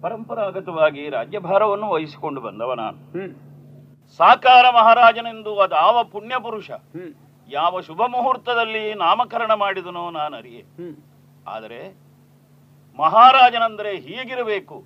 ಪರಂಪರಾಗತವಾಗಿ 0.00 1.08
ರಾಜ್ಯಭಾರವನ್ನು 1.08 1.90
ವಹಿಸಿಕೊಂಡು 1.90 2.40
ಬಂದವ 2.40 2.72
ನಾನು. 2.74 2.98
ಸಾಕಾರ 4.16 4.64
ಮಹಾರಾಜನೆಂದು 4.70 5.58
ಅದಾವ 5.60 6.04
ಪುಣ್ಯ 6.04 6.34
ಪುರುಷ. 6.42 6.70
ಯಾವ 7.48 7.80
ಶುಭ 7.80 8.00
ಮುಹೂರ್ತದಲ್ಲಿ 8.06 8.94
ನಾಮಕರಣ 8.94 9.52
ಮಾಡಿದನೋ 9.54 10.10
ನಾನು 10.10 10.36
ಅರಿಯೆ 10.36 10.64
ಆದರೆ 11.46 11.80
ಮಹಾರಾಜನಂದ್ರೆ 12.98 13.96
ಹೀಗಿರಬೇಕು. 13.96 14.76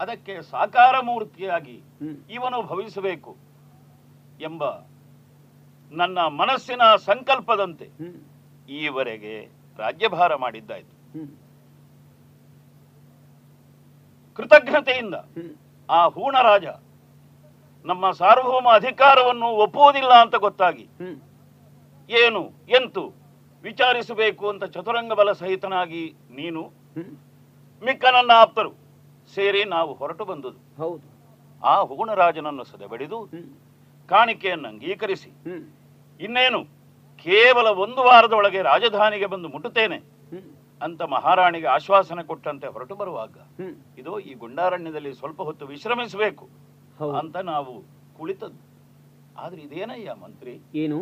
ಅದಕ್ಕೆ 0.00 0.42
ಸಾಕಾರ 0.42 0.94
ಮೂರ್ತಿಯಾಗಿ 1.00 1.82
ಇವನು 2.30 2.66
ಭವಿಸಬೇಕು 2.66 3.36
ಎಂಬ 4.40 4.64
ನನ್ನ 5.92 6.18
ಮನಸ್ಸಿನ 6.40 6.82
ಸಂಕಲ್ಪದಂತೆ 7.08 7.86
ಈವರೆಗೆ 8.80 9.34
ರಾಜ್ಯಭಾರ 9.78 10.32
ಮಾಡಿದ್ದಾಯ್ತು. 10.34 10.94
ಕೃತಜ್ಞತೆಯಿಂದ 14.38 15.16
ಆ 15.88 16.00
ಹೂಣರಾಜ 16.08 16.66
ನಮ್ಮ 17.84 18.04
ಸಾರ್ವಭೌಮ 18.10 18.68
ಅಧಿಕಾರವನ್ನು 18.74 19.48
ಒಪ್ಪುವುದಿಲ್ಲ 19.56 20.12
ಅಂತ 20.20 20.36
ಗೊತ್ತಾಗಿ 20.36 20.84
ಏನು 22.10 22.42
ಎಂತು 22.68 23.02
ವಿಚಾರಿಸಬೇಕು 23.64 24.44
ಅಂತ 24.48 24.64
ಚತುರಂಗ 24.74 25.12
ಬಲ 25.12 25.32
ಸಹಿತನಾಗಿ 25.32 26.04
ನೀನು 26.30 26.62
ಮಿಕ್ಕ 27.82 28.04
ನನ್ನ 28.14 28.32
ಆಪ್ತರು 28.36 28.72
ಸೇರಿ 29.32 29.64
ನಾವು 29.64 29.90
ಹೊರಟು 29.94 30.24
ಬಂದುದು. 30.24 30.58
ಹೌದು. 30.78 31.06
ಆ 31.62 31.74
ಹೂಣರಾಜನನ್ನು 31.82 32.64
ಸದೆಬಡಿದು 32.64 33.18
ಕಾಣಿಕೆಯನ್ನು 34.08 34.68
ಅಂಗೀಕರಿಸಿ 34.68 35.30
ಇನ್ನೇನು? 36.20 36.60
ಕೇವಲ 37.26 37.66
ಒಂದು 37.80 38.02
ವಾರದೊಳಗೆ 38.02 38.60
ರಾಜಧಾನಿಗೆ 38.62 39.26
ಬಂದು 39.26 39.48
ಮುಟ್ಟುತ್ತೇನೆ 39.48 39.98
ಅಂತ 40.80 41.02
ಮಹಾರಾಣಿಗೆ 41.10 41.66
ಆಶ್ವಾಸನೆ 41.66 42.22
ಕೊಟ್ಟಂತೆ 42.24 42.66
ಹೊರಟು 42.66 42.94
ಬರುವಾಗ 42.94 43.34
ಇದು 43.98 44.12
ಈ 44.20 44.32
ಗುಂಡಾರಣ್ಯದಲ್ಲಿ 44.34 45.12
ಸ್ವಲ್ಪ 45.14 45.40
ಹೊತ್ತು 45.42 45.64
ವಿಶ್ರಮಿಸಬೇಕು 45.66 46.46
ಅಂತ 47.18 47.36
ನಾವು 47.48 47.72
ಕುಳಿತದ್ದು. 48.16 48.60
ಆದ್ರೆ 49.38 49.60
ಇದೇನಯ್ಯ 49.62 50.14
ಮಂತ್ರಿ? 50.22 50.54
ಏನು? 50.74 50.98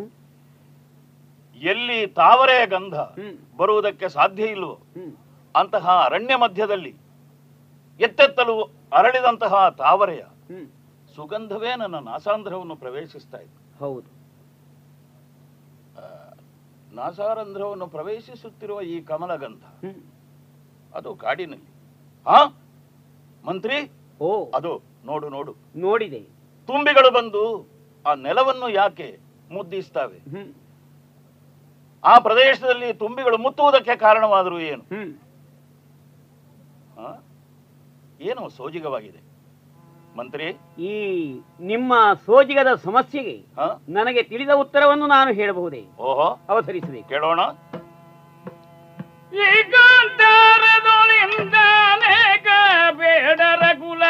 ಎಲ್ಲಿ 1.61 1.99
ತಾವರೆ 2.15 2.67
ಗಂಧ 2.67 2.95
ಬರುವುದಕ್ಕೆ 3.57 4.07
ಸಾಧ್ಯ 4.09 4.43
ಇಲ್ವೋ 4.47 4.75
ಹ್ಮ್. 4.95 5.11
ಅಂತಹ 5.55 5.85
ಅರಣ್ಯ 6.05 6.35
ಮಧ್ಯದಲ್ಲಿ 6.35 6.93
ಎತ್ತೆತ್ತಲು 7.99 8.55
ಅರಳಿದಂತಹ 8.93 9.53
ತಾವರೆಯ 9.77 10.23
ಸುಗಂಧವೇ 11.15 11.71
ನನ್ನ 11.75 11.97
ನಾಸಾಂಧ್ರವನ್ನು 12.05 12.75
ಪ್ರವೇಶಿಸ್ತಾ 12.75 13.39
ಇತ್ತು 13.39 13.61
ಹೌದು. 13.79 14.07
ನಾಸಾರಂಧ್ರವನ್ನು 16.91 17.87
ಪ್ರವೇಶಿಸುತ್ತಿರುವ 17.87 18.81
ಈ 18.81 19.01
ಕಮಲಗಂಧ. 19.01 19.63
ಅದು 20.93 21.15
ಕಾಡಿನಲ್ಲಿ. 21.15 21.65
ಹಾ? 22.29 22.61
ಮಂತ್ರಿ? 23.45 23.91
ಓ. 24.21 24.51
ಅದು 24.55 24.81
ನೋಡು 25.05 25.29
ನೋಡು. 25.29 25.55
ನೋಡಿದೆ. 25.75 26.19
ತುಂಬಿಗಳು 26.67 27.11
ಬಂದು 27.11 27.67
ಆ 28.05 28.13
ನೆಲವನ್ನು 28.13 28.69
ಯಾಕೆ 28.69 29.19
ಮುದ್ದಿಸ್ತವೆ? 29.51 30.19
ಆ 32.03 32.19
ಪ್ರದೇಶದಲ್ಲಿ 32.19 32.93
ತುಂಬಿಗಳು 32.93 33.37
ಮುತ್ತುವುದಕ್ಕೆ 33.37 33.95
ಕಾರಣವಾದರೂ 33.95 34.59
ಏನು? 34.59 34.83
ಹಾ? 36.95 37.23
ಏನು 38.21 38.49
ಸೋಜಿಗವಾಗಿದೆ? 38.49 39.30
ಮಂತ್ರಿ. 40.17 40.45
ಈ 40.81 40.95
ನಿಮ್ಮ 41.59 41.93
ಸೋಜಿಗದ 42.25 42.75
ಸಮಸ್ಯೆಗೆ? 42.75 43.45
ನನಗೆ 43.89 44.23
ತಿಳಿದ 44.23 44.49
ಉತ್ತರವನ್ನು 44.49 45.07
ನಾನು 45.07 45.33
ಹೇಳಬಹುದೇ? 45.33 45.85
ಓಹೋ. 45.99 46.39
ಅವಸರಿಸಿದೆ 46.49 47.01
ಕೇಳೋಣ. 47.01 47.39
ಬೇಡರ 52.91 53.73
ಕುಲ 53.79 54.03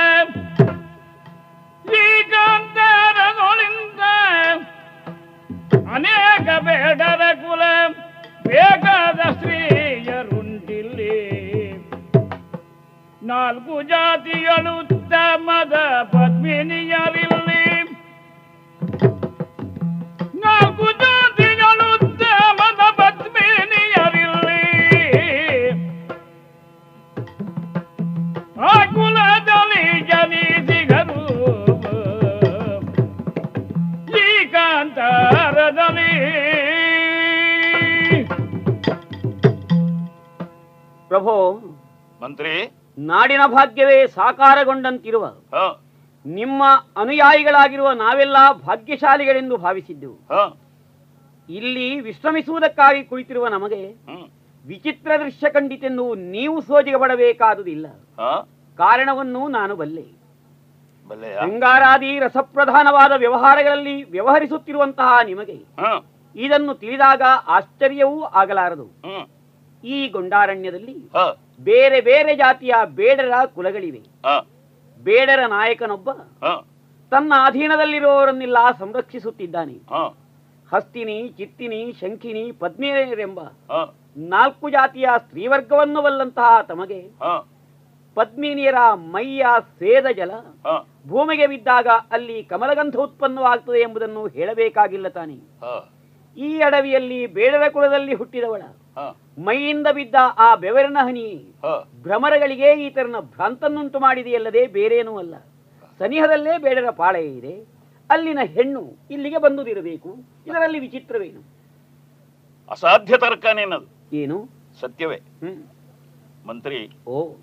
ಅನೇಕ 5.93 6.47
ಬೇಡರ 6.59 7.21
ಕುಲ 7.33 7.61
ಬೇಕಾದ 8.47 9.19
ಸ್ತ್ರೀಯರುಂಡಿಲ್ಲಿ 9.31 10.31
ನಾಲ್ಕು 13.23 13.81
ಜಾತಿಗಳು 13.81 15.00
ತಮ್ಮದ 15.11 15.75
ಪದ್ಮಿನಿಯರಿಲ್ಲಿ. 16.13 17.63
ನಾಲ್ಕು 20.39 20.85
ಜಾತಿಗಳು 21.01 21.89
ತಮ್ಮದ 22.19 22.81
ಪದ್ಮಿನಿಯರಿಲ್ಲಿ. 22.99 24.63
ಆ 28.69 28.73
ಕುಲದಲ್ಲಿ 28.95 29.85
ಜನಿಸಿಗರು 30.09 31.23
ಈ 34.19 34.27
ಕಾಂತಾರದಲ್ಲಿ 34.45 36.13
ಪ್ರಭು 41.07 41.35
ಮಂತ್ರಿ. 42.21 42.55
ನಾಡಿನ 42.97 43.39
ಭಾಗ್ಯವೇ 43.47 44.07
ಸಾಕಾರಗೊಂಡಂತಿರುವ 44.07 45.25
ನಿಮ್ಮ 46.25 46.63
ಅನುಯಾಯಿಗಳಾಗಿರುವ 46.97 47.91
ನಾವೆಲ್ಲ 47.91 48.37
ಭಾಗ್ಯಶಾಲಿಗಳೆಂದು 48.65 49.57
ಭಾವಿಸಿದ್ದೆವು. 49.57 50.17
ಇಲ್ಲಿ 51.49 51.99
ವಿಶ್ರಮಿಸುವುದಕ್ಕಾಗಿ 51.99 53.03
ಕುಳಿತಿರುವ 53.03 53.47
ನಮಗೆ 53.47 53.81
ವಿಚಿತ್ರ 54.65 55.11
ದೃಶ್ಯ 55.19 55.49
ಕಂಡಿತೆಂದು 55.49 56.15
ನೀವು 56.15 56.61
ಸೋಜಿಗೆ 56.61 56.99
ಪಡಬೇಕಾದುದಿಲ್ಲ. 56.99 57.87
ಕಾರಣವನ್ನು 58.77 59.47
ನಾನು 59.47 59.75
ಬಲ್ಲೆ. 59.75 60.05
ಅಂಗಾರಾದಿ 61.01 61.39
ಶೃಂಗಾರಾದಿ 61.39 62.19
ರಸಪ್ರಧಾನವಾದ 62.19 63.11
ವ್ಯವಹಾರಗಳಲ್ಲಿ 63.17 64.03
ವ್ಯವಹರಿಸುತ್ತಿರುವಂತಹ 64.03 65.17
ನಿಮಗೆ 65.25 65.57
ಇದನ್ನು 66.35 66.73
ತಿಳಿದಾಗ 66.73 67.21
ಆಶ್ಚರ್ಯವೂ 67.47 68.21
ಆಗಲಾರದು. 68.23 68.87
ಈ 69.83 70.07
ಗೊಂಡಾರಣ್ಯದಲ್ಲಿ 70.07 70.95
ಬೇರೆ 71.63 72.01
ಬೇರೆ 72.01 72.35
ಜಾತಿಯ 72.35 72.73
ಬೇಡರ 72.85 73.33
ಕುಲಗಳಿವೆ. 73.55 74.01
ಬೇಡರ 75.03 75.41
ನಾಯಕನೊಬ್ಬ 75.47 76.09
ತನ್ನ 77.11 77.33
ಅಧೀನದಲ್ಲಿರುವವರನ್ನೆಲ್ಲ 77.45 78.57
ಸಂರಕ್ಷಿಸುತ್ತಿದ್ದಾನೆ. 78.79 79.75
ಹಸ್ತಿನಿ 80.71 81.17
ಚಿತ್ತಿನಿ 81.37 81.79
ಶಂಖಿನಿ 81.99 82.51
ಪದ್ಮಿನಿಯರೆಂಬ 82.51 83.39
ನಾಲ್ಕು 84.17 84.69
ಜಾತಿಯ 84.69 85.07
ಸ್ತ್ರೀವರ್ಗವನ್ನು 85.17 86.01
ಬಲ್ಲಂತಹ 86.01 86.61
ತಮಗೆ 86.61 87.01
ಪದ್ಮಿನಿಯರ 88.17 88.79
ಮೈಯ 89.13 89.43
ಸೇದ 89.79 90.07
ಜಲ 90.15 90.31
ಭೂಮಿಗೆ 91.07 91.47
ಬಿದ್ದಾಗ 91.47 91.87
ಅಲ್ಲಿ 92.11 92.43
ಕಮಲಗಂಧ 92.43 92.95
ಉತ್ಪನ್ನವಾಗ್ತದೆ 92.95 93.79
ಎಂಬುದನ್ನು 93.79 94.27
ಹೇಳಬೇಕಾಗಿಲ್ಲ 94.27 95.07
ತಾನೆ. 95.07 95.37
ಈ 96.37 96.59
ಅಡವಿಯಲ್ಲಿ 96.59 97.25
ಬೇಡರ 97.25 97.67
ಕುಲದಲ್ಲಿ 97.69 98.13
ಹುಟ್ಟಿದವಳ. 98.13 98.61
ಮೈಯಿಂದ 99.37 99.87
ಬಿದ್ದ 99.87 100.15
ಆ 100.37 100.55
ಬೆವರಿನ 100.55 100.97
ಹನಿ 101.01 101.45
ಭ್ರಮರಗಳಿಗೆ 102.01 102.85
ಈತರನ 102.85 103.15
ಭ್ರಾಂತನ್ನುಂಟು 103.19 103.99
ಮಾಡಿದೆಯಲ್ಲದೆ 103.99 104.67
ಬೇರೇನೂ 104.67 105.17
ಅಲ್ಲ. 105.17 105.35
ಸನಿಹದಲ್ಲೇ 105.99 106.57
ಬೇಡರ 106.57 106.89
ಪಾಳೆ 106.89 107.37
ಇದೆ. 107.37 107.61
ಅಲ್ಲಿನ 108.09 108.39
ಹೆಣ್ಣು 108.45 108.93
ಇಲ್ಲಿಗೆ 109.11 109.37
ಬಂದುದಿರಬೇಕು. 109.37 110.15
ಇದರಲ್ಲಿ 110.47 110.79
ವಿಚಿತ್ರವೇನು? 110.79 111.41
ಅಸಾಧ್ಯ 112.71 113.17
ತರ್ಕನೇನದು? 113.17 114.15
ಏನು? 114.15 114.49
ಸತ್ಯವೇ. 114.79 115.15
ಹ್ಮ್. 115.15 115.63
ಮಂತ್ರಿ 116.47 116.89
ಓ. 117.07 117.33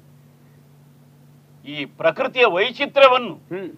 ಈ 1.67 1.85
ಪ್ರಕೃತಿಯ 1.85 2.47
ವೈಚಿತ್ರ್ಯವನ್ನು 2.47 3.35
ಹ್ಮ್. 3.35 3.71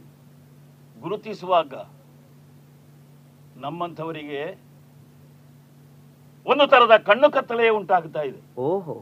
ಗುರುತಿಸುವಾಗ 1.03 1.75
ನಮ್ಮಂಥವರಿಗೆ 3.57 4.70
ಒಂದು 6.51 6.67
ತರದ 6.67 6.97
ಕಣ್ಣು 7.03 7.31
ಕತ್ತಲೆ 7.31 7.69
ಉಂಟಾಗ್ತಾ 7.71 8.23
ಇದೆ. 8.23 8.41
ಓಹೋ. 8.61 8.95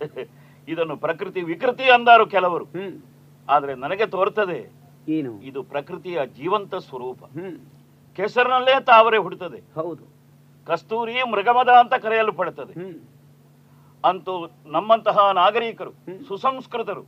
ಇದನ್ನು 0.68 0.96
ಪ್ರಕೃತಿ 0.96 1.42
ವಿಕೃತಿ 1.42 1.90
ಅಂದಾರು 1.90 2.26
ಕೆಲವರು. 2.26 2.66
ಆದ್ರೆ 3.48 3.74
ನನಗೆ 3.74 4.06
ತೋರ್ತದೆ 4.06 4.58
ಏನು? 5.08 5.32
ಇದು 5.42 5.62
ಪ್ರಕೃತಿಯ 5.62 6.26
ಜೀವಂತ 6.38 6.74
ಸ್ವರೂಪ. 6.86 7.20
ಕೆಸರಿನಲ್ಲೇ 8.18 8.80
ತಾವರೆ 8.80 9.18
ಹುಡುತದೆ 9.18 9.60
ಹೌದು. 9.74 10.04
ಕಸ್ತೂರಿ 10.66 11.22
ಮೃಗಮದ 11.30 11.68
ಅಂತ 11.78 11.94
ಕರೆಯಲು 11.94 12.32
ಪಡುತ್ತದೆ. 12.32 12.74
ಅಂತೂ 14.04 14.32
ನಮ್ಮಂತಹ 14.66 15.18
ನಾಗರಿಕರು 15.32 15.92
ಸುಸಂಸ್ಕೃತರು 16.28 17.02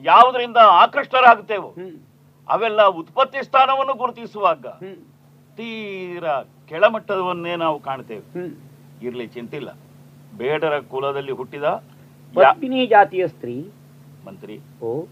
ಯಾವುದರಿಂದ 0.00 0.58
ಆಕೃಷ್ಟರಾಗುತ್ತೇವೋ 0.80 1.70
ಅವೆಲ್ಲ 2.48 2.82
ಉತ್ಪತ್ತಿ 3.00 3.42
ಸ್ಥಾನವನ್ನು 3.42 3.94
ಗುರುತಿಸುವಾಗ 3.94 4.64
ತೀರಾ 5.58 6.34
ಕೆಳಮಟ್ಟವನ್ನೇ 6.68 7.56
ನಾವು 7.56 7.78
ಕಾಣ್ತೇವೆ. 7.80 8.26
ಇರ್ಲಿ 9.02 9.26
ಚಿಂತಿಲ್ಲ 9.26 9.70
ಬೇಡರ 10.36 10.80
ಕುಲದಲ್ಲಿ 10.80 11.32
ಹುಟ್ಟಿದ 11.32 11.64
ಪತ್ನಿ 11.64 12.42
ಪದ್ಮಿನಿ 12.42 12.86
ಜಾತಿಯ 12.86 13.28
ಸ್ತ್ರೀ. 13.28 13.56
ಮಂತ್ರಿ. 14.26 14.60
ಓ. 14.82 15.04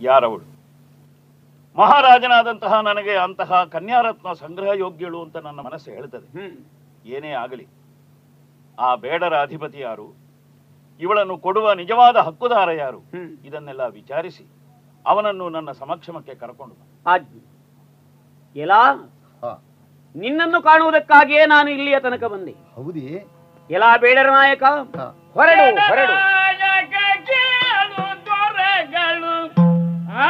ಯಾರವಳು? 0.00 0.46
ಮಹಾರಾಜನಾದಂತಹ 1.76 2.80
ನನಗೆ 2.80 3.16
ಅಂತಹ 3.16 3.64
ಕನ್ಯಾರತ್ನ 3.64 4.32
ಸಂಗ್ರಹ 4.32 4.70
ಯೋಗ್ಯಳು 4.74 5.22
ಅಂತ 5.22 5.36
ನನ್ನ 5.36 5.60
ಮನಸ್ಸು 5.60 5.90
ಹೇಳ್ತದೆ 5.90 6.28
ಏನೇ 7.10 7.30
ಆಗಲಿ 7.30 7.66
ಆ 8.78 8.94
ಬೇಡರ 8.94 9.40
ಅಧಿಪತಿ 9.40 9.80
ಯಾರು? 9.80 10.06
ಇವಳನ್ನು 11.00 11.38
ಕೊಡುವ 11.38 11.72
ನಿಜವಾದ 11.72 12.16
ಹಕ್ಕುದಾರ 12.16 12.70
ಯಾರು? 12.70 13.00
ಇದನ್ನೆಲ್ಲ 13.44 13.86
ವಿಚಾರಿಸಿ 13.86 14.44
ಅವನನ್ನು 15.06 15.48
ನನ್ನ 15.48 15.72
ಸಮಕ್ಷಮಕ್ಕೆ 15.72 16.34
ಕರ್ಕೊಂಡು. 16.34 16.74
ಆಜ್ಞೆ. 17.06 17.42
ಎಲಾ 18.60 18.80
ನಿನ್ನನ್ನು 20.16 20.62
ಕಾಣುವುದಕ್ಕಾಗಿಯೇ 20.62 21.46
ನಾನು 21.46 21.70
ಇಲ್ಲಿಯ 21.70 22.00
ತನಕ 22.00 22.24
ಬಂದೆ. 22.24 22.52
ಹೌದೇ? 22.74 23.26
ಎಲ್ಲ 23.70 23.96
ಬೇಡರ 23.96 24.30
ನಾಯಕ 24.30 24.62
ಹೊರಡು 25.34 25.76
ಹೊರಡು. 25.88 26.12
ಆ. 30.12 30.28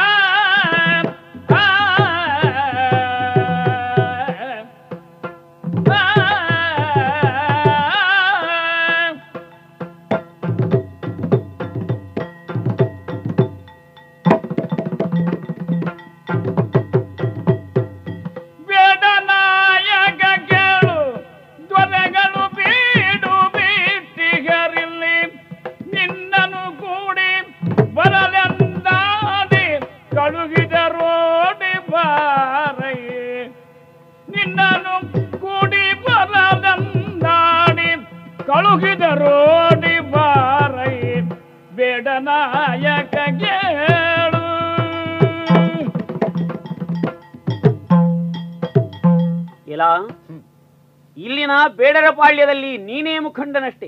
ಬೇಡರ 51.89 52.09
ಪಾಳ್ಯದಲ್ಲಿ 52.17 52.71
ನೀನೇ 52.87 53.13
ಮುಖಂಡನಷ್ಟೇ. 53.25 53.87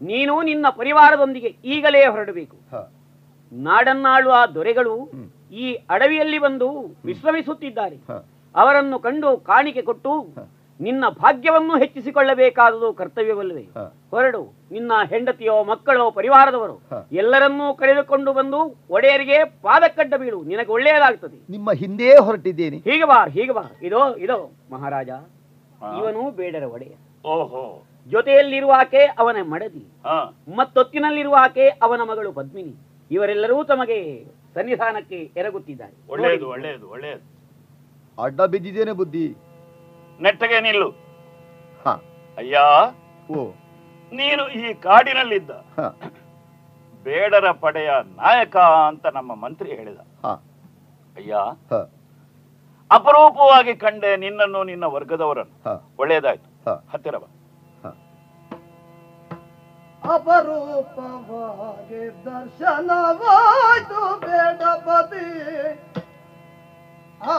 ನೀನು 0.00 0.34
ನಿನ್ನ 0.48 0.66
ಪರಿವಾರದೊಂದಿಗೆ 0.80 1.50
ಈಗಲೇ 1.74 2.02
ಹೊರಡಬೇಕು. 2.14 2.56
ನಾಡನ್ನಾಳುವ 3.52 4.34
ದೊರೆಗಳು 4.54 4.94
ಈ 5.62 5.66
ಅಡವಿಯಲ್ಲಿ 5.94 6.38
ಬಂದು 6.44 6.68
ವಿಶ್ರಮಿಸುತ್ತಿದ್ದಾರೆ. 7.04 7.96
ಅವರನ್ನು 8.54 8.96
ಕಂಡು 9.06 9.30
ಕಾಣಿಕೆ 9.48 9.82
ಕೊಟ್ಟು 9.88 10.12
ನಿನ್ನ 10.80 11.04
ಭಾಗ್ಯವನ್ನು 11.22 11.74
ಹೆಚ್ಚಿಸಿಕೊಳ್ಳಬೇಕಾದುದು 11.78 12.88
ಕರ್ತವ್ಯವಲ್ಲವೇ. 12.98 13.64
ಹೊರಡು 14.10 14.42
ನಿನ್ನ 14.72 14.92
ಹೆಂಡತಿಯೋ 15.12 15.56
ಮಕ್ಕಳೋ 15.70 16.06
ಪರಿವಾರದವರು 16.18 16.76
ಎಲ್ಲರನ್ನೂ 17.22 17.66
ಕರೆದುಕೊಂಡು 17.80 18.32
ಬಂದು 18.38 18.60
ಒಡೆಯರಿಗೆ 18.90 19.38
ಪಾದಕ್ಕಡ್ಡ 19.66 20.14
ಬೀಳು. 20.22 20.38
ನಿನಗೆ 20.52 20.72
ಒಳ್ಳೆಯದಾಗ್ತದೆ. 20.76 21.38
ನಿಮ್ಮ 21.50 21.72
ಹಿಂದೆ 21.82 22.12
ಹೊರಟಿದ್ದೇನೆ. 22.28 22.78
ಹೀಗೆ 22.86 23.08
ಬಾ 23.12 23.18
ಹೀಗೆ 23.36 23.56
ಬಾ 23.58 23.66
ಇದೋ 23.88 24.02
ಇದೋ 24.26 24.38
ಮಹಾರಾಜ. 24.76 25.10
ಇವನು 25.82 26.30
ಬೇಡರ 26.30 26.62
ಒಡೆಯ. 26.62 26.94
ಓಹೋ. 27.24 27.84
ಜೊತೆಯಲ್ಲಿರುವ 28.08 28.72
ಆಕೆ 28.76 28.98
ಅವನ 28.98 29.36
ಮಡದಿ. 29.42 29.84
ಹಾ. 30.04 30.36
ಮತ್ತೊತ್ತಿನಲ್ಲಿರುವ 30.56 31.36
ಆಕೆ 31.40 31.68
ಅವನ 31.68 32.00
ಮಗಳು 32.02 32.32
ಪದ್ಮಿನಿ. 32.32 32.74
ಇವರೆಲ್ಲರೂ 33.10 33.64
ತಮಗೆ 33.64 34.24
ಸನ್ನಿಧಾನಕ್ಕೆ 34.54 35.30
ಎರಗುತ್ತಿದ್ದಾರೆ. 35.36 35.92
ಒಳ್ಳೆಯದು 36.10 36.48
ಒಳ್ಳೆಯದು 36.48 36.90
ಒಳ್ಳೆಯದು. 36.90 37.38
ಅಡ್ಡ 38.22 38.40
ಬಿದ್ದಿದ್ದೇನೆ 38.40 38.92
ಬುದ್ಧಿ. 38.92 39.36
ನೆಟ್ಟಗೆ 40.20 40.60
ನಿಲ್ಲು. 40.60 40.90
ಹ. 41.84 41.88
ಅಯ್ಯ. 42.38 42.58
ಓ. 43.32 43.50
ನೀನು 44.12 44.48
ಈ 44.48 44.74
ಕಾಡಿನಲ್ಲಿದ್ದ. 44.74 45.50
ಬೇಡರ 47.04 47.50
ಪಡೆಯ 47.50 47.90
ನಾಯಕ 48.16 48.56
ಅಂತ 48.56 49.06
ನಮ್ಮ 49.06 49.34
ಮಂತ್ರಿ 49.34 49.70
ಹೇಳಿದ. 49.70 49.98
ಹ. 50.24 50.26
ಅಯ್ಯ. 51.16 51.34
ಅಪರೂಪವಾಗಿ 52.92 53.76
ಕಂಡೆ 53.76 54.16
ನಿನ್ನನ್ನು 54.16 54.64
ನಿನ್ನ 54.64 54.84
ವರ್ಗದವರನ್ನು. 54.84 55.92
ಒಳ್ಳೆಯದಾಯ್ತು. 55.98 56.70
ಹ. 56.70 56.84
ಹತ್ತಿರ 56.94 57.16
ಬಾ. 57.16 57.34
ಅಪರೂಪವಾಗಿ 60.14 62.24
ದರ್ಶನವಾಯ್ತು 62.24 64.20
ಬೇಡಪತಿ. 64.20 65.24
ಆ 67.22 67.38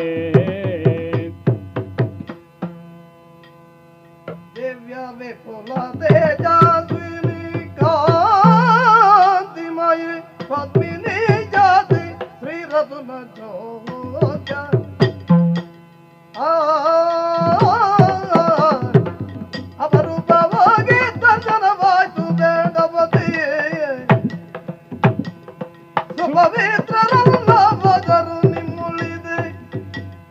ದಿವ್ಯ 4.56 4.94
ವಿಪುಲ 5.18 5.70
ತೇಜಸ್ವಿನಿ 6.00 7.40
ಕಾಂತಿಮಯಿ 7.80 10.10
ಪದ್ಮಿನಿ 10.50 10.89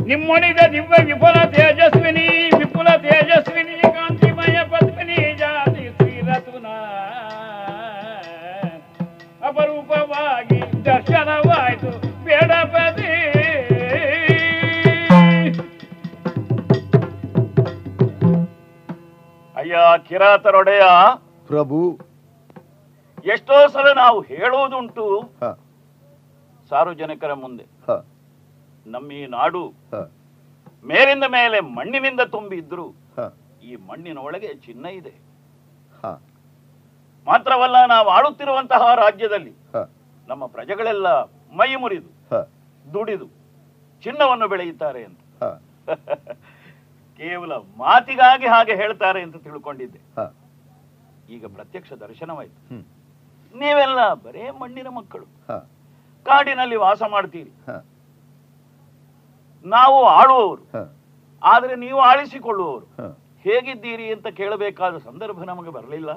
ನಿಮ್ಮುಳಿದೆ 0.09 0.65
ದಿವ್ಯ 0.73 0.97
ವಿಪುಲ 1.03 1.37
ತೇಜಸ್ವಿನಿ 1.45 2.27
ವಿಪುಲ 2.59 2.87
ತೇಜಸ್ವಿನಿ. 2.95 3.68
ಕಿರಾತರೊಡೆಯ 19.97 20.83
ಪ್ರಭು. 21.49 21.79
ಎಷ್ಟೋ 23.25 23.67
ಸಲ 23.67 23.87
ನಾವು 23.95 24.21
ಹೇಳುವುದುಂಟು. 24.21 25.05
ಸಾರ್ವಜನಿಕರ 26.71 27.33
ಮುಂದೆ. 27.33 27.65
ನಮ್ಮ 28.85 29.11
ಈ 29.11 29.25
ನಾಡು 29.29 29.61
ಮೇಲಿಂದ 30.85 31.23
ಮೇಲೆ 31.29 31.59
ಮಣ್ಣಿನಿಂದ 31.69 32.21
ತುಂಬಿದ್ರು 32.27 32.85
ಈ 33.63 33.75
ಮಣ್ಣಿನ 33.87 34.17
ಒಳಗೆ 34.17 34.49
ಚಿನ್ನ 34.65 34.85
ಇದೆ. 34.99 35.13
ಮಾತ್ರವಲ್ಲ 37.27 37.77
ನಾವು 37.85 38.07
ಆಡುತ್ತಿರುವಂತಹ 38.09 38.83
ರಾಜ್ಯದಲ್ಲಿ 38.95 39.53
ನಮ್ಮ 40.27 40.45
ಪ್ರಜೆಗಳೆಲ್ಲ 40.45 41.07
ಮೈ 41.53 41.75
ಮುರಿದು 41.75 42.09
ದುಡಿದು 42.85 43.27
ಚಿನ್ನವನ್ನು 44.03 44.47
ಬೆಳೆಯುತ್ತಾರೆ 44.47 45.01
ಅಂತ. 45.03 45.19
ಹ, 45.41 45.49
ಕೇವಲ 47.19 47.53
ಮಾತಿಗಾಗಿ 47.77 48.47
ಹಾಗೆ 48.47 48.75
ಹೇಳ್ತಾರೆ 48.75 49.21
ಅಂತ 49.21 49.37
ತಿಳ್ಕೊಂಡಿದ್ದೆ. 49.43 50.01
ಈಗ 51.35 51.45
ಪ್ರತ್ಯಕ್ಷ 51.55 51.93
ದರ್ಶನವಾಯ್ತು. 51.93 52.59
ನೀವೆಲ್ಲ 53.59 54.13
ಬರೇ 54.13 54.49
ಮಣ್ಣಿನ 54.61 54.87
ಮಕ್ಕಳು. 54.87 55.25
ಕಾಡಿನಲ್ಲಿ 56.23 56.75
ವಾಸ 56.75 57.01
ಮಾಡ್ತೀರಿ. 57.11 57.51
ನಾವು 59.65 60.05
ಆಳುವವರು. 60.05 60.63
ಆದ್ರೆ 61.43 61.75
ನೀವು 61.75 61.99
ಆಳಿಸಿಕೊಳ್ಳುವವರು. 61.99 62.85
ಹೇಗಿದ್ದೀರಿ 63.43 64.07
ಅಂತ 64.13 64.27
ಕೇಳಬೇಕಾದ 64.27 64.97
ಸಂದರ್ಭ 64.97 65.43
ನಮಗೆ 65.43 65.69
ಬರಲಿಲ್ಲ. 65.69 66.13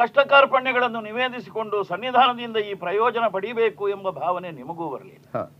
ಕಷ್ಟ 0.00 0.18
ಕಾರ್ಪಣ್ಯಗಳನ್ನು 0.18 1.00
ನಿವೇದಿಸಿಕೊಂಡು 1.00 1.82
ಸನ್ನಿಧಾನದಿಂದ 1.82 2.56
ಈ 2.56 2.74
ಪ್ರಯೋಜನ 2.74 3.26
ಪಡಿಬೇಕು 3.32 3.88
ಎಂಬ 3.88 4.10
ಭಾವನೆ 4.10 4.50
ನಿಮಗೂ 4.50 4.88
ಬರಲಿಲ್ಲ. 4.96 5.50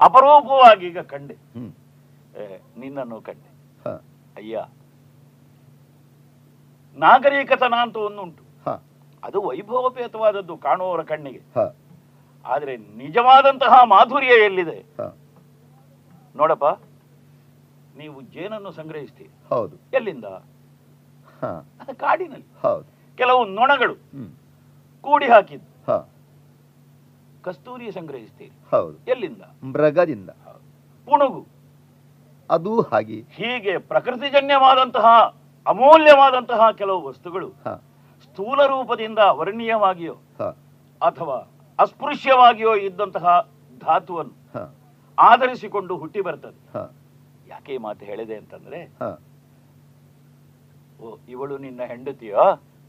ಅಪರೂಪವಾಗಿ 0.00 0.86
ಈಗ 0.86 0.98
ಕಂಡೆ. 0.98 1.36
ನಿನ್ನನ್ನು 2.80 3.20
ಕಂಡೆ. 3.20 3.53
ಅಯ್ಯ 4.36 4.64
ನಾಗರಿಕತನ 6.96 7.74
ಅಂತ 7.82 7.96
ಒಂದುಂಟು 7.96 8.44
ಅದು 9.24 9.42
ವೈಭವಪೇತವಾದದ್ದು 9.42 10.56
ಕಾಣುವವರ 10.56 11.02
ಕಣ್ಣಿಗೆ. 11.02 11.40
ಆದರೆ 12.44 12.76
ನಿಜವಾದಂತಹ 12.76 13.84
ಮಾಧುರ್ಯ 13.84 14.44
ಎಲ್ಲಿದೆ. 14.44 14.84
ನೋಡಪ್ಪ 16.36 16.64
ನೀವು 17.98 18.22
ಜೇನನ್ನು 18.22 18.72
ಸಂಗ್ರಹಿಸ್ತೀರಿ. 18.72 19.30
ಹೌದು. 19.48 19.76
ಎಲ್ಲಿಂದ? 19.76 20.24
ಕಾಡಿನಲ್ಲಿ. 21.92 22.46
ಹೌದು. 22.62 23.16
ಕೆಲವು 23.16 23.44
ನೊಣಗಳು 23.44 23.94
ಕೂಡಿ 25.00 25.26
ಹಾಕಿದ್ದು. 25.26 25.92
ಹ, 25.92 26.08
ಕಸ್ತೂರಿ 27.42 27.92
ಸಂಗ್ರಹಿಸ್ತೀರಿ. 27.92 28.50
ಹೌದು. 28.50 28.98
ಎಲ್ಲಿಂದ? 29.10 29.42
ಮೃಗದಿಂದ. 29.64 30.30
ಪುಣುಗು. 31.04 31.53
ಅದು 32.50 32.72
ಹಾಗೆ. 32.80 33.18
ಹೀಗೆ 33.36 33.74
ಪ್ರಕೃತಿಜನ್ಯವಾದಂತಹ 33.90 35.06
ಅಮೂಲ್ಯವಾದಂತಹ 35.66 36.70
ಕೆಲವು 36.70 37.00
ವಸ್ತುಗಳು 37.08 37.48
ಸ್ಥೂಲ 38.24 38.60
ರೂಪದಿಂದ 38.66 39.20
ವರ್ಣೀಯವಾಗಿಯೋ 39.38 40.14
ಅಥವಾ 41.02 41.36
ಅಸ್ಪೃಶ್ಯವಾಗಿಯೋ 41.78 42.72
ಇದ್ದಂತಹ 42.76 43.26
ಧಾತುವನ್ನು 43.80 44.34
ಆಧರಿಸಿಕೊಂಡು 45.18 45.96
ಹುಟ್ಟಿ 45.96 46.20
ಬರ್ತದೆ. 46.20 46.58
ಯಾಕೆ 47.48 47.74
ಮಾತು 47.78 48.04
ಹೇಳಿದೆ 48.04 48.36
ಅಂತಂದ್ರೆ 48.36 48.78
ಓ 51.00 51.16
ಇವಳು 51.28 51.54
ನಿನ್ನ 51.58 51.80
ಹೆಂಡತಿಯೋ? 51.86 52.44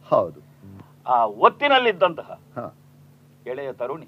ಹೌದು. 0.08 0.39
ಆ 1.08 1.18
ಒತ್ತಿನಲ್ಲಿದ್ದಂತಹ 1.26 2.30
ಎಳೆಯ 3.47 3.72
ತರುಣಿ 3.74 4.08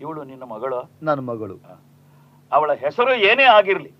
ಇವಳು 0.00 0.20
ನಿನ್ನ 0.24 0.44
ಮಗಳು? 0.44 0.78
ನನ್ನ 1.02 1.20
ಮಗಳು. 1.30 1.56
ಅವಳ 2.52 2.70
ಹೆಸರು 2.74 3.14
ಏನೇ 3.30 3.46
ಆಗಿರ್ಲಿ 3.58 3.90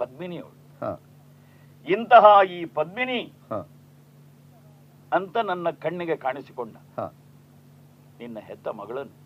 ಪದ್ಮಿನಿ 0.00 0.38
ಅವಳು. 0.38 0.56
ಇಂತಹ 1.86 2.24
ಈ 2.50 2.64
ಪದ್ಮಿನಿ 2.74 3.20
ಅಂತ 5.12 5.36
ನನ್ನ 5.44 5.70
ಕಣ್ಣಿಗೆ 5.82 6.16
ಕಾಣಿಸಿಕೊಂಡ. 6.16 6.74
ನಿನ್ನ 8.20 8.38
ಹೆತ್ತ 8.38 8.68
ಮಗಳನ್ನು 8.68 9.16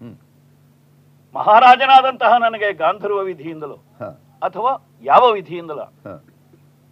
ಮಹಾರಾಜನಾದಂತಹ 1.34 2.32
ನನಗೆ 2.38 2.72
ಗಾಂಧರ್ವ 2.74 3.20
ವಿಧಿಯಿಂದಲೋ 3.22 3.78
ಅಥವಾ 4.42 4.72
ಯಾವ 5.02 5.24
ವಿಧಿಯಿಂದಲೋ 5.32 5.86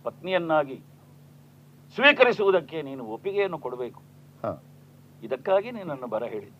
ಪತ್ನಿಯನ್ನಾಗಿ 0.04 0.76
ಸ್ವೀಕರಿಸುವುದಕ್ಕೆ 1.96 2.82
ನೀನು 2.82 3.04
ಒಪ್ಪಿಗೆಯನ್ನು 3.06 3.58
ಕೊಡಬೇಕು. 3.58 4.00
ಹ. 4.42 4.46
ಇದಕ್ಕಾಗಿ 5.22 5.70
ನೀನನ್ನು 5.70 6.06
ಬರ 6.06 6.24
ಹೇಳಿದ್ದು. 6.24 6.58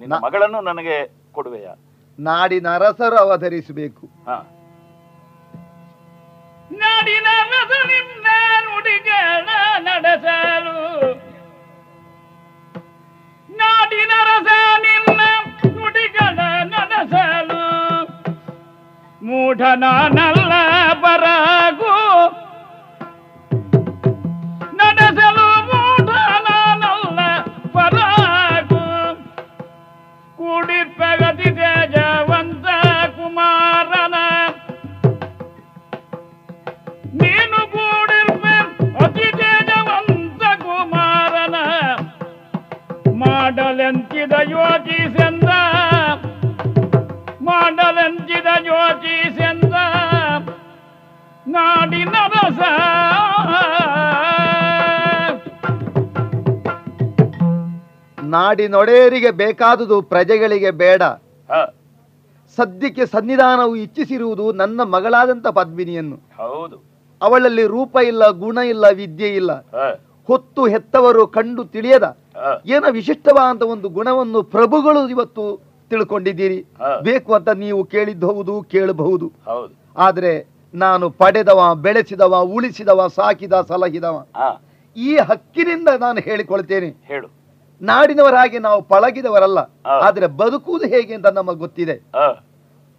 ನಿನ್ನ 0.00 0.14
ಮಗಳನ್ನು 0.18 0.60
ನನಗೆ 0.60 0.96
ಕೊಡುವೆಯಾ? 1.32 1.72
ನಾಡಿನ 2.18 2.68
ಅರಸರು 2.74 3.16
ಅವತರಿಸಬೇಕು 3.16 4.04
ಹಾ 6.80 7.86
ನಿನ್ನ 7.86 8.26
ನುಡಿಗಳ 8.64 9.48
ನಡೆಸಲು. 9.78 11.02
ನಾಡಿನ 13.56 14.10
ರಸ 14.22 14.48
ನಿನ್ನ 14.78 15.20
ನುಡಿಗಳ 15.78 16.38
ನಡೆಸಲು. 16.62 17.62
ಮೂಢನಾನಲ್ಲ 19.22 20.52
ಬರಗು 20.92 21.51
ಮಾಡಲೆಂತಿದ 44.22 44.50
ಯೋಚಿಸೆಂದ 44.50 45.50
ಮಾಡಲೆಂತಿದ 47.42 48.46
ಯೋಚಿಸೆಂದ 48.66 49.74
ನಾಡಿನ 51.46 52.16
ರಸ 52.28 52.60
ನಾಡಿನೊಡೆಯರಿಗೆ 58.22 59.30
ಬೇಕಾದುದು 59.30 60.02
ಪ್ರಜೆಗಳಿಗೆ 60.02 60.70
ಬೇಡ. 60.70 61.02
ಸದ್ಯಕ್ಕೆ 62.56 63.06
ಸನ್ನಿಧಾನವು 63.06 63.76
ಇಚ್ಛಿಸಿರುವುದು 63.76 64.52
ನನ್ನ 64.52 64.80
ಮಗಳಾದಂತ 64.82 65.46
ಪದ್ಮಿನಿಯನ್ನು. 65.48 66.16
ಹೌದು. 66.36 66.76
ಅವಳಲ್ಲಿ 67.22 67.66
ರೂಪ 67.66 67.96
ಇಲ್ಲ 68.06 68.28
ಗುಣ 68.30 68.58
ಇಲ್ಲ 68.58 68.84
ವಿದ್ಯೆ 68.88 69.28
ಇಲ್ಲ. 69.28 69.52
ಹೊತ್ತು 70.26 70.66
ಹೆತ್ತವರು 70.66 71.26
ಕಂಡು 71.26 71.64
ತಿಳಿಯದ. 71.64 72.16
ಏನೋ 72.66 72.90
ವಿಶಿಷ್ಟವಾದ 72.90 73.62
ಒಂದು 73.62 73.88
ಗುಣವನ್ನು 73.88 74.42
ಪ್ರಭುಗಳು 74.42 75.08
ಇವತ್ತು 75.08 75.60
ತಿಳ್ಕೊಂಡಿದ್ದೀರಿ. 75.90 76.66
ಬೇಕು 77.02 77.34
ಅಂತ 77.34 77.48
ನೀವು 77.48 77.84
ಕೇಳಿದ್ದು 77.84 78.34
ಹೌದು 78.34 78.66
ಕೇಳಬಹುದು. 78.70 79.32
ಹೌದು. 79.44 79.74
ಆದ್ರೆ 79.96 80.46
ನಾನು 80.74 81.10
ಪಡೆದವ 81.10 81.74
ಬೆಳೆಸಿದವ 81.74 82.40
ಉಳಿಸಿದವ 82.40 83.06
ಸಾಕಿದ 83.14 83.52
ಸಲಹಿದವ. 83.68 84.26
ಈ 84.96 85.16
ಹಕ್ಕಿನಿಂದ 85.16 85.88
ನಾನು 86.00 86.20
ಹೇಳಿಕೊಳ್ತೇನೆ. 86.20 86.88
ಹೇಳು. 87.04 87.28
ನಾಡಿನವರಾಗಿ 87.82 88.58
ನಾವು 88.58 88.82
ಪಳಗಿದವರಲ್ಲ. 88.82 89.58
ಆದ್ರೆ 89.86 90.26
ಬದುಕುವುದು 90.26 90.86
ಹೇಗೆ 90.86 91.14
ಅಂತ 91.14 91.26
ನಮಗೆ 91.26 91.58
ಗೊತ್ತಿದೆ. 91.58 92.02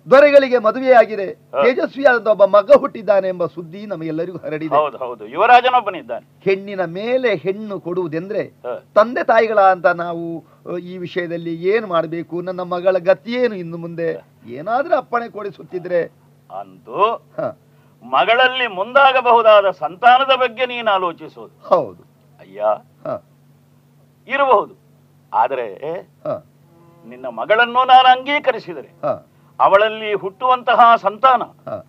ದೊರೆಗಳಿಗೆ 0.08 0.58
ಮದುವೆಯಾಗಿದೆ. 0.60 1.26
ತೇಜಸ್ವಿಯಾದಂತ 1.26 1.66
ತೇಜಸ್ವಿಯಾದ 1.66 2.28
ಒಬ್ಬ 2.28 2.46
ಮಗ 2.56 2.72
ಹುಟ್ಟಿದ್ದಾನೆ 2.80 3.28
ಎಂಬ 3.28 3.46
ಸುದ್ದಿ 3.46 3.86
ನಮಗೆಲ್ಲರಿಗೂ 3.86 4.38
ಹರಡಿದೆ. 4.38 4.76
ಹೌದು 5.00 5.26
ಯುವರಾಜನೊಬ್ಬನಿದ್ದಾನೆ. 5.28 6.26
ಹೆಣ್ಣಿನ 6.46 6.86
ಮೇಲೆ 6.94 7.36
ಹೆಣ್ಣು 7.36 7.80
ಕೊಡುವುದೆಂದ್ರೆ 7.80 8.44
ತಂದೆ 8.96 9.24
ತಾಯಿಗಳ 9.24 9.60
ಅಂತ 9.72 9.86
ನಾವು 10.02 10.26
ಈ 10.84 10.98
ವಿಷಯದಲ್ಲಿ 10.98 11.54
ಏನು 11.66 11.88
ಮಾಡಬೇಕು? 11.88 12.42
ನನ್ನ 12.42 12.62
ಮಗಳ 12.74 12.98
ಗತಿಯೇನು 13.04 13.56
ಇನ್ನು 13.56 13.78
ಮುಂದೆ? 13.78 14.10
ಏನಾದ್ರೂ 14.50 14.96
ಅಪ್ಪಣೆ 14.96 15.30
ಕೊಡಿಸುತ್ತಿದ್ರೆ. 15.30 16.02
ಅಂತೂ 16.50 17.02
ಮಗಳಲ್ಲಿ 18.06 18.68
ಮುಂದಾಗಬಹುದಾದ 18.68 19.70
ಸಂತಾನದ 19.80 20.34
ಬಗ್ಗೆ 20.36 20.66
ನೀನು 20.66 20.92
ಆಲೋಚಿಸೋದು. 20.92 21.54
ಹೌದು. 21.68 22.02
ಅಯ್ಯ. 22.40 22.62
ಹ, 23.06 23.14
ಇರಬಹುದು. 24.28 24.74
ಆದರೆ 25.34 25.68
ಹ, 26.26 26.34
ನಿನ್ನ 27.06 27.28
ಮಗಳನ್ನು 27.34 27.86
ನಾನು 27.86 28.08
ಅಂಗೀಕರಿಸಿದರೆ 28.08 28.90
ಹ, 29.04 29.14
ಅವಳಲ್ಲಿ 29.60 30.14
ಹುಟ್ಟುವಂತಹ 30.14 30.96
ಸಂತಾನ. 30.96 31.42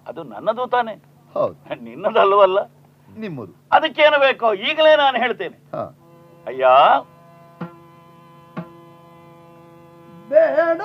ಅದು 0.09 0.23
ನನ್ನದು 0.23 0.67
ತಾನೆ. 0.67 0.93
ಹೌದು. 1.35 1.85
ನಿನ್ನದಲ್ವಲ್ಲ. 1.85 2.59
ನಿಮ್ಮದು. 3.19 3.69
ಅದಕ್ಕೇನು 3.73 4.21
ಬೇಕೋ 4.21 4.55
ಈಗಲೇ 4.55 4.97
ನಾನು 4.97 5.19
ಹೇಳ್ತೇನೆ. 5.19 5.57
ಅಯ್ಯ. 6.47 6.67
ಬೇಡ 10.29 10.83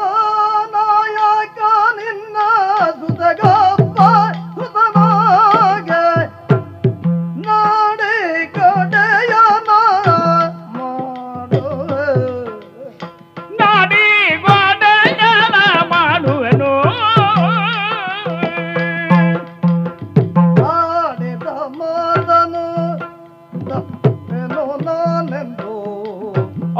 ನಾಯಕ 0.71 1.57
ನಿನ್ನ 1.95 2.37
ಸುತಗಪ್ಪ 2.91 4.01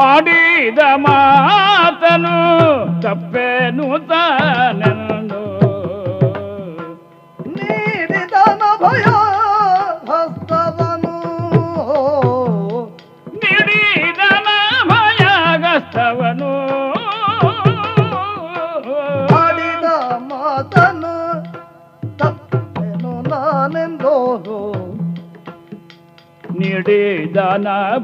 ఆడిద 0.02 0.82
మాతను 1.04 2.36
తప్పేను 3.04 3.88
తానెను 4.10 4.99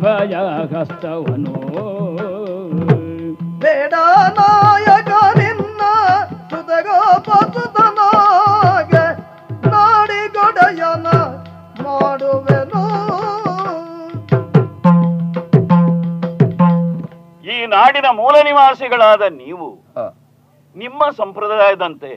ಭಯ 0.03 0.33
ಹಸ್ತವನು 0.73 1.55
ಬೇಡ 3.63 3.93
ನಾಯಕ 4.37 5.11
ನಿನ್ನ 5.39 5.81
ಸುತಗೋಪಸುತನಾಗ 6.51 7.73
ನಾಡಿಗೊಡೆಯನ 9.73 11.07
ಮಾಡುವೆನು. 11.85 12.83
ಈ 17.53 17.55
ನಾಡಿನ 17.75 18.07
ಮೂಲ 18.21 18.35
ನಿವಾಸಿಗಳಾದ 18.49 19.23
ನೀವು 19.43 19.69
ನಿಮ್ಮ 20.75 21.01
ಸಂಪ್ರದಾಯದಂತೆ 21.21 22.11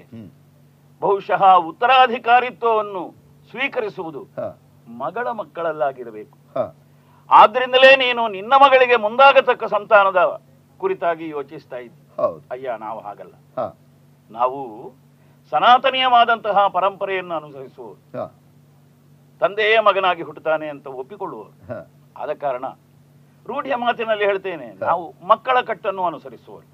ಬಹುಶಃ 1.03 1.43
ಉತ್ತರಾಧಿಕಾರಿತ್ವವನ್ನು 1.70 3.05
ಸ್ವೀಕರಿಸುವುದು 3.51 4.22
ಮಗಳ 5.03 5.26
ಮಕ್ಕಳಲ್ಲಾಗಿರಬೇಕು. 5.41 6.37
ಆದ್ರಿಂದಲೇ 7.31 7.97
ನೀನು 7.97 8.29
ನಿನ್ನ 8.29 8.53
ಮಗಳಿಗೆ 8.64 8.97
ಮುಂದಾಗತಕ್ಕ 8.97 9.64
ಸಂತಾನದ 9.64 10.20
ಕುರಿತಾಗಿ 10.79 11.29
ಯೋಚಿಸ್ತಾ 11.29 11.76
ಇದ್ದಿ. 11.76 12.03
ಅಯ್ಯ 12.51 12.76
ನಾವು 12.79 13.01
ಹಾಗಲ್ಲ. 13.01 13.35
ನಾವು 14.31 14.59
ಸನಾತನೀಯವಾದಂತಹ 15.51 16.66
ಪರಂಪರೆಯನ್ನು 16.68 17.35
ಅನುಸರಿಸುವ. 17.35 17.89
ತಂದೆಯೇ 19.41 19.79
ಮಗನಾಗಿ 19.79 20.22
ಹುಟ್ಟುತ್ತಾನೆ 20.22 20.68
ಅಂತ 20.68 20.87
ಒಪ್ಪಿಕೊಳ್ಳುವ. 20.87 21.45
ಆದ 22.16 22.31
ಕಾರಣ 22.41 22.66
ರೂಢಿಯ 23.47 23.74
ಮಾತಿನಲ್ಲಿ 23.74 24.24
ಹೇಳ್ತೇನೆ 24.24 24.66
ನಾವು 24.81 25.14
ಮಕ್ಕಳ 25.26 25.61
ಕಟ್ಟನ್ನು 25.61 26.05
ಅನುಸರಿಸುವರು. 26.05 26.66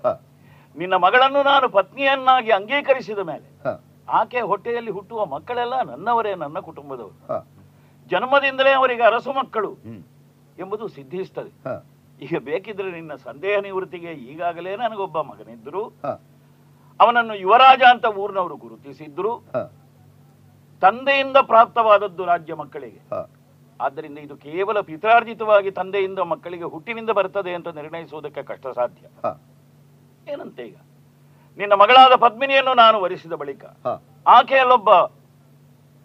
ನಿನ್ನ 0.78 0.94
ಮಗಳನ್ನು 0.94 1.42
ನಾನು 1.42 1.68
ಪತ್ನಿಯನ್ನಾಗಿ 1.68 2.50
ಅಂಗೀಕರಿಸಿದ 2.50 3.18
ಮೇಲೆ 3.18 3.48
ಆಕೆ 4.09 4.40
ಹೊಟ್ಟೆಯಲ್ಲಿ 4.40 4.90
ಹುಟ್ಟುವ 4.90 5.26
ಮಕ್ಕಳೆಲ್ಲ 5.26 5.82
ನನ್ನವರೇ 5.82 6.34
ನನ್ನ 6.34 6.59
ಕುಟುಂಬದವರು. 6.59 7.16
ಜನ್ಮದಿಂದಲೇ 8.09 8.72
ಅವರಿಗೆ 8.72 9.02
ಅರಸು 9.02 9.32
ಮಕ್ಕಳು. 9.32 9.70
ಎಂಬುದು 10.62 10.84
ಸಿದ್ಧಿಸ್ತದೆ 10.96 11.52
ಈಗ 12.20 12.36
ಬೇಕಿದ್ರೆ 12.48 12.88
ನಿನ್ನ 12.96 13.12
ಸಂದೇಹ 13.26 13.55
ನಿವೃತ್ತಿಗೆ 13.66 14.11
ಈಗಾಗಲೇ 14.32 14.72
ನನಗೊಬ್ಬ 14.82 15.16
ಮಗನಿದ್ರು. 15.30 15.82
ಅವನನ್ನು 17.00 17.34
ಯುವರಾಜ 17.44 17.82
ಅಂತ 17.92 18.07
ಊರಿನವರು 18.22 18.57
ಗುರುತಿಸಿದ್ರು 18.64 19.32
ತಂದೆಯಿಂದ 20.82 21.38
ಪ್ರಾಪ್ತವಾದದ್ದು 21.50 22.22
ರಾಜ್ಯ 22.32 22.55
ಮಕ್ಕಳಿಗೆ. 22.61 23.00
ಆದ್ದರಿಂದ 23.80 24.18
ಇದು 24.26 24.34
ಕೇವಲ 24.46 24.78
ಪಿತ್ರಾರ್ಜಿತವಾಗಿ 24.88 25.70
ತಂದೆಯಿಂದ 25.78 26.20
ಮಕ್ಕಳಿಗೆ 26.32 26.66
ಹುಟ್ಟಿನಿಂದ 26.74 27.12
ಬರ್ತದೆ 27.18 27.52
ಅಂತ 27.59 27.68
ನಿರ್ಣಯಿಸುವುದಕ್ಕೆ 27.78 28.42
ಕಷ್ಟ 28.50 28.66
ಸಾಧ್ಯ. 28.78 29.02
ಏನಂತೆ 30.32 30.62
ಈಗ 30.68 30.78
ನಿನ್ನ 31.59 31.74
ಮಗಳಾದ 31.82 32.14
ಪದ್ಮಿನಿಯನ್ನು 32.26 32.74
ನಾನು 32.82 32.96
ವರಿಸಿದ 33.05 33.34
ಬಳಿಕ. 33.42 33.64
ಆಕೆಯಲ್ಲೊಬ್ಬ 34.36 34.90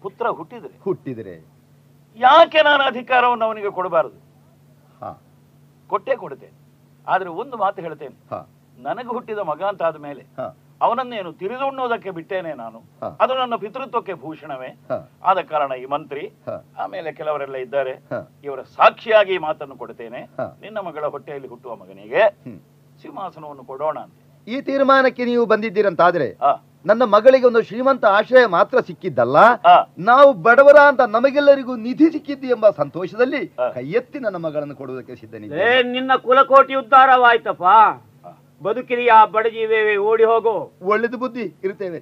ಪುತ್ರ 0.04 0.26
ಹುಟ್ಟಿದರೆ 0.39 0.76
ಹುಟ್ಟಿದರೆ 0.88 1.36
ಯಾಕೆ 2.20 2.60
ನಾನು 2.70 2.84
ಅಧಿಕಾರವನ್ನು 2.91 3.45
ಅವನಿಗೆ 3.50 3.72
ಕೊಡಬಾರದು. 3.78 4.18
ಕೊಟ್ಟೇ 5.92 6.16
ಕೊಡುತ್ತೇನೆ 6.24 6.58
ಆದ್ರೆ 7.08 7.30
ಒಂದು 7.42 7.56
ಮಾತು 7.64 7.82
ಹೇಳ್ತೇನೆ. 7.86 8.16
ನನಗೆ 8.88 9.12
ಹುಟ್ಟಿದ 9.16 9.42
ಮಗ 9.52 9.62
ಅಂತ 9.72 9.84
ಆದ 9.90 9.98
ಮೇಲೆ. 10.08 10.24
ಅವನನ್ನೇನು 10.86 11.32
ತಿರಿದುಣ್ಣೋದಕ್ಕೆ 11.40 12.12
ಬಿಟ್ಟೇನೆ 12.18 12.52
ನಾನು 12.62 12.80
ಅದು 13.24 13.34
ನನ್ನ 13.40 13.56
ಪಿತೃತ್ವಕ್ಕೆ 13.64 14.14
ಭೂಷಣವೇ. 14.24 14.70
ಆದ 15.30 15.40
ಕಾರಣ 15.52 15.72
ಈ 15.84 15.86
ಮಂತ್ರಿ 15.96 16.24
ಆಮೇಲೆ 16.84 17.10
ಕೆಲವರೆಲ್ಲ 17.20 17.58
ಇದ್ದಾರೆ 17.66 17.94
ಇವರ 18.48 18.62
ಸಾಕ್ಷಿಯಾಗಿ 18.78 19.38
ಮಾತನ್ನು 19.48 19.76
ಕೊಡ್ತೇನೆ. 19.82 20.22
ನಿನ್ನ 20.64 20.78
ಮಗಳ 20.88 21.06
ಹೊಟ್ಟೆಯಲ್ಲಿ 21.16 21.50
ಹುಟ್ಟುವ 21.54 21.76
ಮಗನಿಗೆ. 21.84 22.24
ಸಿಂಹಾಸನವನ್ನು 23.02 23.66
ಕೊಡೋಣ 23.72 23.98
ಅಂತ 24.08 24.18
ಈ 24.50 24.62
ತೀರ್ಮಾನಕ್ಕೆ 24.62 25.26
ನೀವು 25.26 25.45
ಬಂದಿದ್ದೀರಂತಾದ್ರೆ 25.45 26.28
ನನ್ನ 26.86 27.04
ಮಗಳಿಗೆ 27.06 27.45
ಒಂದು 27.45 27.62
ಶ್ರೀಮಂತ 27.62 28.06
ಆಶ್ರಯ 28.10 28.45
ಮಾತ್ರ 28.47 28.80
ಸಿಕ್ಕಿದ್ದಲ್ಲ. 28.80 29.38
ನಾವು 30.02 30.34
ಬಡವರ 30.43 30.78
ಅಂತ 30.88 31.02
ನಮಗೆಲ್ಲರಿಗೂ 31.08 31.76
ನಿಧಿ 31.78 32.12
ಸಿಕ್ಕಿದ್ದು 32.12 32.47
ಎಂಬ 32.47 32.70
ಸಂತೋಷದಲ್ಲಿ 32.78 33.41
ಕೈಯೆತ್ತಿ 33.47 33.74
ಕೈ 33.74 33.86
ಎತ್ತಿ 33.91 34.20
ನನ್ನ 34.20 34.36
ಮಗಳನ್ನು 34.38 34.76
ಕೊಡುವುದಕ್ಕೆ 34.76 35.16
ಸಿದ್ಧನಿದ್ದೆ 35.16 35.60
ಏ 35.70 35.84
ನಿನ್ನ 35.91 36.12
ಕುಲಕೋಟಿ 36.18 36.76
ಉದ್ಧಾರವಾಯ್ತಪ್ಪ. 36.76 37.66
ಆ. 38.26 38.32
ಬಡಜೀವೇ 39.26 39.97
ಓಡಿ 40.04 40.24
ಹೋಗು. 40.24 40.56
ಒಳ್ಳೆದು 40.82 41.18
ಬುದ್ಧಿ 41.18 41.45
ಇರ್ತೇವೆ 41.64 42.00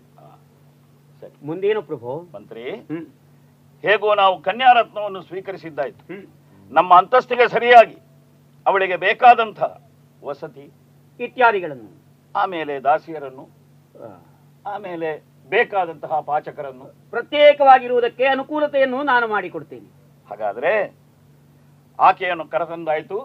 ಸರಿ. 1.21 1.33
ಮುಂದೇನು 1.43 1.81
ಪ್ರಭು? 1.81 2.11
ಮಂತ್ರಿ 2.35 2.63
ಹ್ಮ್. 2.91 3.05
ಹೇಗೋ 3.83 4.15
ನಾವು 4.15 4.41
ಕನ್ಯಾರತ್ನವನ್ನು 4.41 5.21
ಸ್ವೀಕರಿಸಿದ್ದಾಯ್ತು. 5.21 6.03
ನಮ್ಮ 6.71 6.93
ಅಂತಸ್ತಿಗೆ 6.93 7.47
ಸರಿಯಾಗಿ 7.49 7.97
ಅವಳಿಗೆ 8.65 8.97
ಬೇಕಾದಂಥ 8.97 9.59
ವಸತಿ 10.23 10.65
ಇತ್ಯಾದಿಗಳನ್ನು. 11.19 12.06
ಆಮೇಲೆ 12.35 12.79
ದಾಸಿಯರನ್ನು 12.79 13.49
ಆಮೇಲೆ 14.65 15.23
ಬೇಕಾದಂತಹ 15.49 16.19
ಪಾಚಕರನ್ನು 16.19 17.09
ಪ್ರತ್ಯೇಕವಾಗಿರುವುದಕ್ಕೆ 17.09 18.25
ಅನುಕೂಲತೆಯನ್ನು 18.25 19.03
ನಾನು 19.03 19.27
ಮಾಡಿಕೊಡ್ತೇನೆ. 19.27 19.87
ಹಾಗಾದ್ರೆ 20.29 20.95
ಆಕೆಯನ್ನು 21.99 22.45
ಕರೆತಂದಾಯ್ತು. 22.45 23.19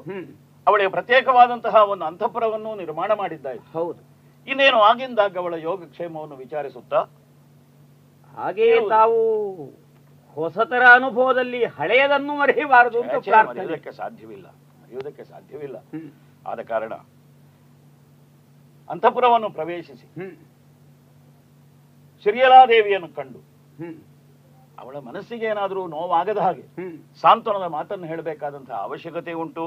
ಅವಳಿಗೆ 0.66 0.90
ಪ್ರತ್ಯೇಕವಾದಂತಹ 0.90 1.74
ಒಂದು 1.74 2.04
ಅಂತಃಪುರವನ್ನು 2.04 2.74
ನಿರ್ಮಾಣ 2.74 3.12
ಮಾಡಿದ್ದಾಯ್ತು. 3.12 3.78
ಹೌದು. 3.78 4.00
ಇನ್ನೇನು 4.46 4.80
ಆಗಿಂದಾಗ 4.80 5.38
ಅವಳ 5.38 5.54
ಯೋಗಕ್ಷೇಮವನ್ನು 5.54 6.36
ವಿಚಾರಿಸುತ್ತಾ? 6.36 7.06
ಹಾಗೆಯೇ 8.36 8.80
ತಾವು 8.88 9.52
ಹೊಸತರ 10.34 10.82
ಅನುಭವದಲ್ಲಿ 10.94 11.64
ಹಳೆಯದನ್ನು 11.64 12.34
ಮರೆಯಬಾರದು 12.38 13.00
ಅಂತ 13.00 13.10
ಪ್ರಾರ್ಥನೆ. 13.10 13.92
ಸಾಧ್ಯವಿಲ್ಲ. 13.92 14.46
ಮರೆಯುವುದಕ್ಕೆ 14.82 15.24
ಸಾಧ್ಯವಿಲ್ಲ. 15.24 15.76
ಆದ 16.46 16.60
ಕಾರಣ 16.60 16.92
ಅಂತಃಪುರವನ್ನು 18.92 19.50
ಪ್ರವೇಶಿಸಿ. 19.50 20.06
ಶಿರಿಯಲಾದೇವಿಯನ್ನು 22.22 23.08
ಕಂಡು. 23.08 23.40
ಅವಳ 24.80 24.96
ಮನಸ್ಸಿಗೆ 24.98 25.46
ಏನಾದರೂ 25.46 25.86
ನೋವಾಗದ 25.86 26.38
ಹಾಗೆ 26.38 26.64
ಸಾಂತ್ವನದ 27.20 27.66
ಮಾತನ್ನು 27.76 28.06
ಹೇಳಬೇಕಾದಂತಹ 28.06 28.76
ಅವಶ್ಯಕತೆ 28.88 29.32
ಉಂಟು. 29.32 29.64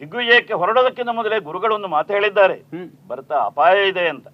ದಿಗ್ವಿಜಯಕ್ಕೆ 0.00 0.54
ಹೊರಡೋದಕ್ಕಿಂತ 0.54 1.08
ಮೊದಲೇ 1.12 1.38
ಗುರುಗಳೊಂದು 1.40 1.88
ಮಾತು 1.88 2.12
ಹೇಳಿದ್ದಾರೆ. 2.12 2.56
ಬರ್ತಾ 3.08 3.34
ಅಪಾಯ 3.34 3.88
ಇದೆ 3.88 4.08
ಅಂತ. 4.08 4.26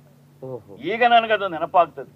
ಈಗ 0.93 1.03
ನನಗದು 1.05 1.49
ನೆನಪಾಗ್ತದೆ. 1.49 2.13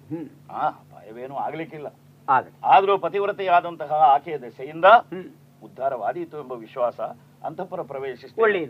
ಆ 0.51 0.67
ಅಪಾಯವೇನೂ 0.67 1.35
ಆಗ್ಲಿಕ್ಕಿಲ್ಲ. 1.35 1.87
ಆಗಲಿ 2.29 2.57
ಆದ್ರೂ 2.63 2.97
ಪತಿವ್ರತೆಯಾದಂತಹ 2.97 3.91
ಆಕೆಯ 4.13 4.37
ದೆಸೆಯಿಂದ 4.37 4.85
ಉದ್ಧಾರವಾದೀತು 5.63 6.37
ಎಂಬ 6.43 6.51
ವಿಶ್ವಾಸ 6.51 6.99
ಅಂತಃಪುರ 7.47 7.81
ಪ್ರವೇಶಿಸಿ. 7.81 8.65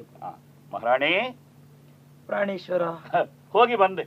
ಮಹಾರಾಣಿ 0.73 1.11
ಪ್ರಾಣೇಶ್ವರ. 2.27 2.83
ಹೋಗಿ 3.53 3.75
ಬಂದೆ. 3.75 4.03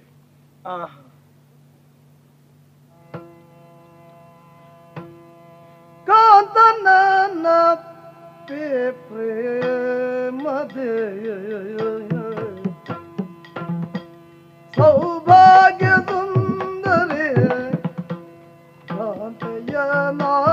ಕಾಂತನ 6.06 6.86
ಪ್ರೇಮದೆ 9.08 10.92
ಸೌಭಾಗ್ಯ 14.76 15.88
ಸುಂದರಿ 16.08 17.28
ಕಾಂತೆಯ 18.88 19.76
ನಾತೋ 20.20 20.47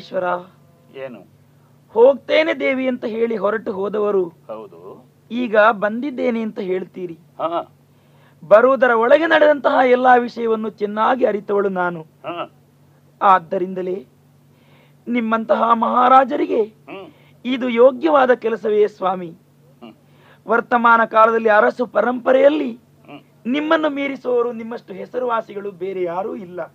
ಪ್ರಾಣೇಶ್ವರ 0.00 0.24
ಏನು? 0.96 1.26
ಹೋಗ್ತೇನೆ 1.90 2.54
ದೇವಿ 2.54 2.88
ಅಂತ 2.88 3.04
ಹೇಳಿ 3.04 3.36
ಹೊರಟು 3.36 3.72
ಹೋದವರು. 3.72 4.24
ಹೌದು. 4.28 5.06
ಈಗ 5.30 5.56
ಬಂದಿದ್ದೇನೆ 5.58 6.40
ಅಂತ 6.40 6.58
ಹೇಳ್ತೀರಿ. 6.58 7.18
ಹಾ. 7.38 7.74
ಬರುವುದರ 8.48 8.90
ಒಳಗೆ 8.90 9.26
ನಡೆದಂತಹ 9.26 9.78
ಎಲ್ಲಾ 9.90 10.16
ವಿಷಯವನ್ನು 10.16 10.70
ಚೆನ್ನಾಗಿ 10.70 11.24
ಅರಿತವಳು 11.24 11.68
ನಾನು. 11.68 12.06
ಆದ್ದರಿಂದಲೇ 13.22 14.06
ನಿಮ್ಮಂತಹ 15.08 15.72
ಮಹಾರಾಜರಿಗೆ 15.72 16.74
ಇದು 17.44 17.68
ಯೋಗ್ಯವಾದ 17.68 18.30
ಕೆಲಸವೇ 18.30 18.86
ಸ್ವಾಮಿ. 18.86 19.34
ವರ್ತಮಾನ 20.48 21.04
ಕಾಲದಲ್ಲಿ 21.04 21.48
ಅರಸು 21.48 21.86
ಪರಂಪರೆಯಲ್ಲಿ 21.86 22.78
ನಿಮ್ಮನ್ನು 23.46 23.90
ಮೀರಿಸುವವರು 23.90 24.52
ನಿಮ್ಮಷ್ಟು 24.52 24.94
ಹೆಸರುವಾಸಿಗಳು 24.94 25.70
ಬೇರೆ 25.70 26.02
ಯಾರೂ 26.02 26.34
ಇಲ್ಲ. 26.34 26.74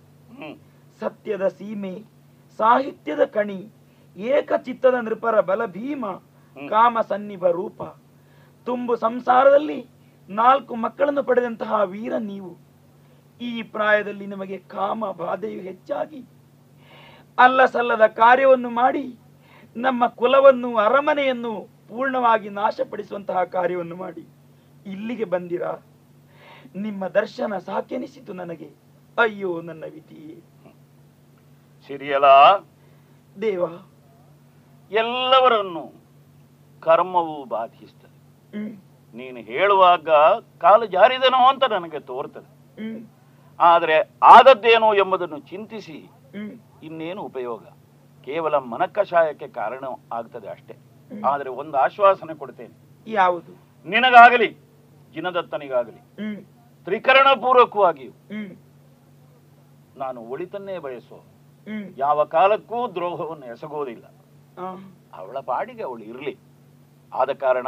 ಸತ್ಯದ 1.00 1.48
ಸೀಮೆ 1.48 2.11
ಸಾಹಿತ್ಯದ 2.58 3.24
ಕಣಿ 3.24 3.68
ಏಕಚಿತ್ತದ 4.16 4.94
ನೃಪರ 4.94 5.40
ಬಲ 5.40 5.66
ಭೀಮ 5.66 6.06
ಕಾಮ 6.68 6.98
ಸನ್ನಿಭ 7.08 7.46
ರೂಪ. 7.46 7.82
ತುಂಬು 8.64 8.96
ಸಂಸಾರದಲ್ಲಿ 8.96 9.86
ನಾಲ್ಕು 10.28 10.74
ಮಕ್ಕಳನ್ನು 10.74 11.22
ಪಡೆದಂತಹ 11.22 11.82
ವೀರ 11.82 12.16
ನೀವು. 12.16 12.58
ಈ 13.40 13.62
ಪ್ರಾಯದಲ್ಲಿ 13.62 14.26
ನಿಮಗೆ 14.26 14.58
ಕಾಮ 14.58 15.10
ಬಾಧೆಯು 15.10 15.60
ಹೆಚ್ಚಾಗಿ. 15.60 16.24
ಅಲ್ಲ 17.38 17.64
ಸಲ್ಲದ 17.64 18.06
ಕಾರ್ಯವನ್ನು 18.06 18.70
ಮಾಡಿ 18.70 19.18
ನಮ್ಮ 19.76 20.06
ಕುಲವನ್ನು 20.06 20.76
ಅರಮನೆಯನ್ನು 20.76 21.68
ಪೂರ್ಣವಾಗಿ 21.88 22.48
ನಾಶಪಡಿಸುವಂತಹ 22.48 23.44
ಕಾರ್ಯವನ್ನು 23.44 23.96
ಮಾಡಿ. 23.96 24.26
ಇಲ್ಲಿಗೆ 24.86 25.24
ಬಂದಿರಾ? 25.24 25.72
ನಿಮ್ಮ 26.76 27.08
ದರ್ಶನ 27.08 27.58
ಸಾಕೆನಿಸಿತು 27.58 28.32
ನನಗೆ. 28.32 28.70
ಅಯ್ಯೋ 29.18 29.60
ನನ್ನ 29.60 29.84
ವಿಧಿಯೇ 29.90 30.42
ಸಿರಿಯಲ? 31.86 32.26
ದೇವ. 33.42 33.64
ಎಲ್ಲವರನ್ನು 34.92 35.84
ಕರ್ಮವು 36.80 37.44
ಬಾಧಿಸ್ತದೆ. 37.44 38.16
ನೀನು 39.14 39.40
ಹೇಳುವಾಗ 39.50 40.08
ಕಾಲು 40.62 40.86
ಜಾರಿದನೋ 40.86 41.40
ಅಂತ 41.48 41.64
ನನಗೆ 41.64 42.00
ತೋರ್ತದೆ. 42.00 42.50
ಆದರೆ 43.60 43.96
ಆದದ್ದೇನೋ 44.22 44.94
ಎಂಬುದನ್ನು 44.94 45.38
ಚಿಂತಿಸಿ 45.50 45.98
ಇನ್ನೇನು 46.82 47.22
ಉಪಯೋಗ? 47.22 47.62
ಕೇವಲ 48.24 48.54
ಮನಕಷಾಯಕ್ಕೆ 48.72 49.48
ಕಾರಣ 49.48 49.84
ಆಗ್ತದೆ 50.12 50.48
ಅಷ್ಟೇ. 50.48 50.76
ಆದರೆ 51.26 51.50
ಒಂದು 51.50 51.76
ಆಶ್ವಾಸನೆ 51.76 52.34
ಕೊಡ್ತೇನೆ. 52.34 52.74
ಯಾವುದು? 53.10 53.52
ನಿನಗಾಗಲಿ 53.86 54.48
ಜಿನದತ್ತನಿಗಾಗಲಿ 55.14 56.00
ತ್ರಿಕರಣ 56.84 57.28
ಪೂರ್ವಕವಾಗಿಯೂ 57.40 58.12
ನಾನು 59.96 60.20
ಒಳಿತನ್ನೇ 60.20 60.78
ಬಯಸೋ 60.78 61.18
ಯಾವ 61.96 62.24
ಕಾಲಕ್ಕೂ 62.24 62.94
ದ್ರೋಹವನ್ನು 62.94 63.46
ಎಸಗೋದಿಲ್ಲ 63.46 64.04
ಅವಳ 65.18 65.38
ಪಾಡಿಗೆ 65.40 65.82
ಅವಳು 65.82 66.02
ಇರಲಿ. 66.02 66.38
ಆದ 67.12 67.30
ಕಾರಣ 67.32 67.66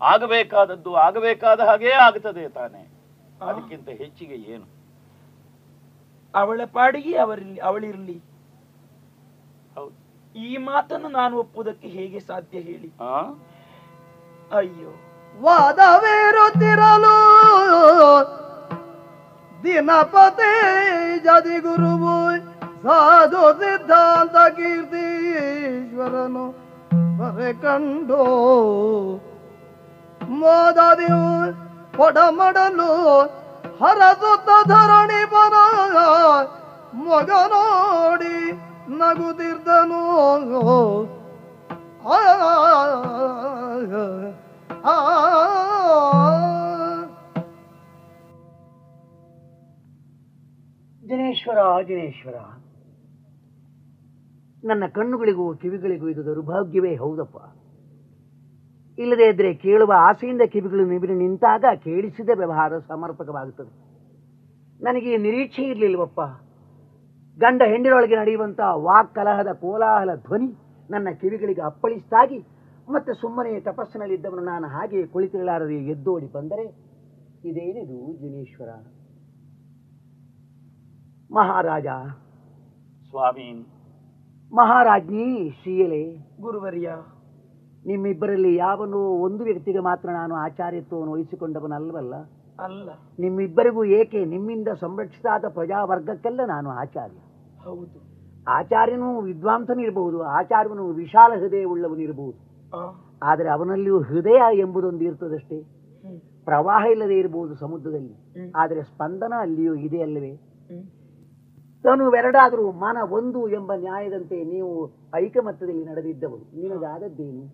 ಆಗಬೇಕಾದದ್ದು 0.00 0.94
ಆಗಬೇಕಾದ 0.94 1.60
ಹಾಗೇ 1.60 1.90
ಆಗ್ತದೆ 1.90 2.48
ತಾನೆ. 2.48 2.82
ಅದಕ್ಕಿಂತ 3.42 3.88
ಹೆಚ್ಚಿಗೆ 3.88 4.34
ಏನು? 4.34 4.66
ಅವಳ 6.34 6.60
ಪಾಡಿಗೆ 6.72 7.16
ಅವರಿಲ್ಲಿ 7.16 7.60
ಅವಳಿರಲಿ. 7.60 8.22
ಹೌದು. 9.76 9.94
ಈ 10.38 10.56
ಮಾತನ್ನು 10.56 11.08
ನಾನು 11.08 11.38
ಒಪ್ಪುವುದಕ್ಕೆ 11.38 11.88
ಹೇಗೆ 11.88 12.20
ಸಾಧ್ಯ 12.20 12.60
ಹೇಳಿ? 12.60 12.92
ಆ? 13.00 13.20
ಅಯ್ಯೋ. 14.52 14.90
ವಾದವೇರುತ್ತಿರಲು 15.40 17.16
ದಿನಪತಿ 19.62 20.52
ಜದಿ 21.18 21.60
ಗುರುವು 21.60 22.14
ಸಾಧು 22.84 23.44
ಸಿದ್ಧಾಂತ 23.60 24.36
ಕೀರ್ತೀಶ್ವರನು 24.56 26.44
ಬರೆ 27.18 27.52
ಕಂಡು 27.62 28.22
ಮೋದದಿವು 30.38 31.24
ಪಡಮಡಲು 31.96 32.90
ಹರಸುತ್ತ 33.80 34.50
ಧರಣಿ 34.70 35.22
ಬರ 35.32 35.54
ಮೊಗ 37.04 37.30
ನೋಡಿ 37.52 38.36
ನಗುತ್ತಿರ್ದನು 38.98 40.02
ಆ 42.08 42.18
ದಿನೇಶ್ವರ 51.02 51.58
ದಿನೇಶ್ವರ 51.88 52.36
ನನ್ನ 54.68 54.84
ಕಣ್ಣುಗಳಿಗೂ 54.86 55.44
ಕಿವಿಗಳಿಗೂ 55.54 56.08
ಇದು 56.08 56.22
ದುರ್ಭಾಗ್ಯವೇ 56.24 56.96
ಹೌದಪ್ಪ. 56.96 57.38
ಇಲ್ಲದೇ 58.98 59.26
ಇದ್ರೆ 59.28 59.54
ಕೇಳುವ 59.54 59.92
ಆಸೆಯಿಂದ 59.96 60.42
ಕಿವಿಗಳು 60.54 60.84
ನಿಬಿರಿ 60.86 61.14
ನಿಂತಾಗ 61.14 61.64
ಕೇಳಿಸಿದ 61.84 62.30
ವ್ಯವಹಾರ 62.34 62.78
ಸಮರ್ಪಕವಾಗುತ್ತದೆ. 62.78 63.72
ನನಗೆ 64.82 65.16
ನಿರೀಕ್ಷೆ 65.16 65.62
ಇರಲಿಲ್ವಪ್ಪ 65.62 66.20
ಗಂಡ 67.38 67.62
ಹೆಂಡಿರೊಳಗೆ 67.62 68.16
ನಡೆಯುವಂಥ 68.16 68.60
ವಾಕ್ 68.86 69.14
ಕಲಹದ 69.14 69.50
ಕೋಲಾಹಲ 69.52 70.14
ಧ್ವನಿ 70.14 70.48
ನನ್ನ 70.90 71.08
ಕಿವಿಗಳಿಗೆ 71.20 71.62
ಅಪ್ಪಳಿಸ್ತಾಗಿ 71.62 72.38
ಮತ್ತೆ 72.88 73.12
ಸುಮ್ಮನೆ 73.20 73.60
ತಪಸ್ಸಿನಲ್ಲಿದ್ದವನು 73.60 74.44
ನಾನು 74.44 74.66
ಹಾಗೆ 74.66 75.06
ಕುಳಿತಿರಲಾರದೆ 75.06 75.78
ಎದ್ದೋಡಿ 75.94 76.28
ಬಂದರೆ 76.32 76.64
ಇದೇನಿದು 77.48 77.98
ದಿನೇಶ್ವರ 78.22 78.70
ಮಹಾರಾಜ. 81.30 81.86
ಸ್ವಾಮಿ 83.10 83.48
ಮಹಾರಾಜ್ಞಿ 84.52 85.50
ಶ್ರೀಯಲೆ 85.50 86.16
ಗುರುವರ್ಯ 86.40 86.90
ನಿಮ್ಮಿಬ್ಬರಲ್ಲಿ 87.86 88.56
ಯಾವನು 88.56 88.98
ಒಂದು 88.98 89.44
ವ್ಯಕ್ತಿಗೆ 89.44 89.78
ಮಾತ್ರ 89.78 90.08
ನಾನು 90.08 90.34
ಆಚಾರ್ಯತ್ವವನ್ನು 90.34 91.12
ವಹಿಸಿಕೊಂಡವನಲ್ವಲ್ಲ? 91.12 92.14
ಅಲ್ಲ. 92.60 92.90
ನಿಮ್ಮಿಬ್ಬರಿಗೂ 93.18 93.84
ಏಕೆ 93.84 94.24
ನಿಮ್ಮಿಂದ 94.24 94.68
ಸಂರಕ್ಷಿತಾದ 94.68 95.44
ಪ್ರಜಾವರ್ಗಕ್ಕೆಲ್ಲ 95.48 96.40
ನಾನು 96.46 96.70
ಆಚಾರ್ಯ? 96.70 97.18
ಹೌದು. 97.64 98.02
ಆಚಾರ್ಯನು 98.48 99.20
ವಿದ್ವಾಂಸನಿರಬಹುದು 99.20 100.22
ಆಚಾರ್ಯನು 100.22 100.88
ವಿಶಾಲ 100.88 101.32
ಹೃದಯವುಳ್ಳವನಿರಬಹುದು 101.40 102.38
ಆದರೆ 103.22 103.48
ಅವನಲ್ಲಿಯೂ 103.48 104.02
ಹೃದಯ 104.02 104.58
ಎಂಬುದೊಂದು 104.58 105.04
ಇರ್ತದಷ್ಟೇ. 105.04 105.62
ಪ್ರವಾಹ 106.44 106.90
ಇಲ್ಲದೆ 106.90 107.18
ಇರಬಹುದು 107.18 107.54
ಸಮುದ್ರದಲ್ಲಿ. 107.54 108.50
ಆದರೆ 108.56 108.82
ಸ್ಪಂದನ 108.82 109.32
ಅಲ್ಲಿಯೂ 109.38 109.74
ಇದೆ 109.74 110.02
ಅಲ್ಲವೇ. 110.02 110.32
ತನುವೆರಡಾದರೂ 111.82 112.72
ಮನ 112.72 112.96
ಒಂದು 113.10 113.48
ಎಂಬ 113.48 113.72
ನ್ಯಾಯದಂತೆ 113.74 114.44
ನೀವು 114.44 114.90
ಐಕಮತ್ಯದಲ್ಲಿ 115.14 115.84
ನಡೆದಿದ್ದವರು. 115.84 116.60
ನಿನಗಾದದ್ದೇನು 116.60 117.44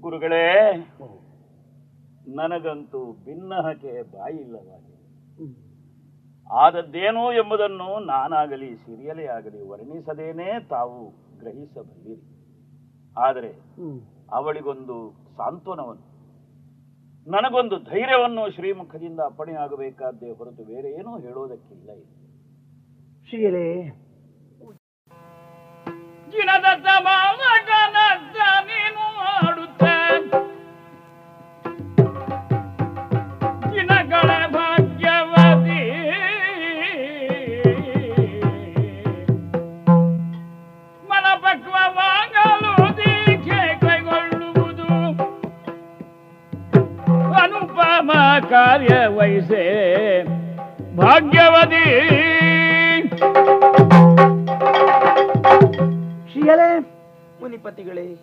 ಗುರುಗಳೇ 0.00 0.72
ನನಗಂತೂ 2.34 3.12
ಭಿನ್ನಹಕೆ 3.24 4.02
ಬಾಯಿಲ್ಲವಾಗಿದೆ. 4.02 4.94
ಆದದ್ದೇನು 6.52 7.32
ಎಂಬುದನ್ನು 7.32 8.04
ನಾನಾಗಲಿ 8.06 8.76
ಸಿರಿಯಲೇ 8.76 9.26
ಆಗಲಿ 9.26 9.68
ವರ್ಣಿಸದೇನೆ 9.68 10.68
ತಾವು 10.68 11.08
ಗ್ರಹಿಸಬಲ್ಲಿರಿ. 11.38 12.22
ಆದರೆ. 13.18 13.50
ಅವಳಿಗೊಂದು 14.32 14.96
ಸಾಂತ್ವನವನ್ನು 15.36 16.14
ನನಗೊಂದು 17.30 17.76
ಧೈರ್ಯವನ್ನು 17.78 18.54
ಶ್ರೀಮುಖದಿಂದ 18.54 19.20
ಅಪ್ಪಣೆಯಾಗಬೇಕಾದ್ದೇ 19.20 20.30
ಹೊರತು 20.30 20.64
ಬೇರೆ 20.64 20.90
ಏನೂ 20.90 21.18
ಹೇಳೋದಕ್ಕಿಲ್ಲ 21.18 21.90
ಇಲ್ಲಿ. 21.90 22.23
ಶ್ರೀಯಲೇ 23.28 23.68
ಜಿನದತ್ತ 26.32 26.86
ಬಾಲಕನತ್ತ 27.06 28.36
ನೀನು 28.68 29.04
ಆಡುತ್ತೆ 29.34 29.94
ಜಿನಗಳ 33.72 34.30
ಭಾಗ್ಯವತಿ 34.56 35.80
ಮನಪಕ್ವವಾಗಲು 41.36 42.72
ದೀಕ್ಷೆ 42.98 43.60
ಕೈಗೊಳ್ಳುವುದು 43.82 44.88
ಅನುಪಮ 47.40 48.10
ಕಾರ್ಯ 48.50 48.94
ವಹಿಸೆ 49.16 49.64
ಭಾಗ್ಯವತಿ 50.96 51.84
ಶ್ರೀಯಲೇ 56.32 56.78
ಮುನಿಪತಿಗಳೇ 57.42 58.18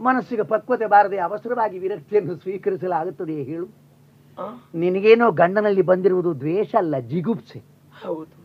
ಮನಸ್ಸಿಗೆ 0.00 0.42
ಪಕ್ವತೆ 0.42 0.86
ಬಾರದೆ 0.86 1.18
ಅವಸರವಾಗಿ 1.18 1.78
ವಿರಕ್ತಿಯನ್ನು 1.78 2.36
ಸ್ವೀಕರಿಸಲಾಗುತ್ತದೆಯೇ 2.36 3.42
ಹೇಳು. 3.42 3.66
ನಿನಗೇನೋ 4.74 5.30
ಗಂಡನಲ್ಲಿ 5.30 5.82
ಬಂದಿರುವುದು 5.82 6.40
ದ್ವೇಷ 6.40 6.74
ಅಲ್ಲ 6.74 6.98
ಜಿಗುಪ್ಸೆ. 6.98 7.62
ಹೌದು. 8.04 8.38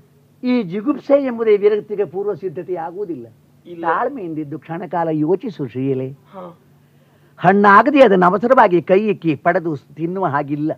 ಈ 0.48 0.64
ಜಿಗುಪ್ಸೆ 0.64 1.26
ಎಂಬುದೇ 1.26 1.58
ವಿರಕ್ತಿಗೆ 1.58 2.06
ಪೂರ್ವ 2.06 2.34
ಸಿದ್ಧತೆ 2.34 2.76
ಆಗುವುದಿಲ್ಲ. 2.76 3.28
ತಾಳ್ಮೆಯಿಂದಿದ್ದು 3.82 4.60
ಕ್ಷಣಕಾಲ 4.60 5.08
ಯೋಚಿಸು 5.12 5.68
ಶ್ರೀಯಲೆ. 5.68 6.10
ಹಣ್ಣಾಗದೆ 7.38 8.04
ಅದನ್ನು 8.04 8.26
ಅವಸರವಾಗಿ 8.26 8.82
ಕೈ 8.82 9.08
ಇಕ್ಕಿ 9.08 9.36
ಪಡೆದು 9.36 9.76
ತಿನ್ನುವ 9.76 10.26
ಹಾಗಿಲ್ಲ. 10.26 10.72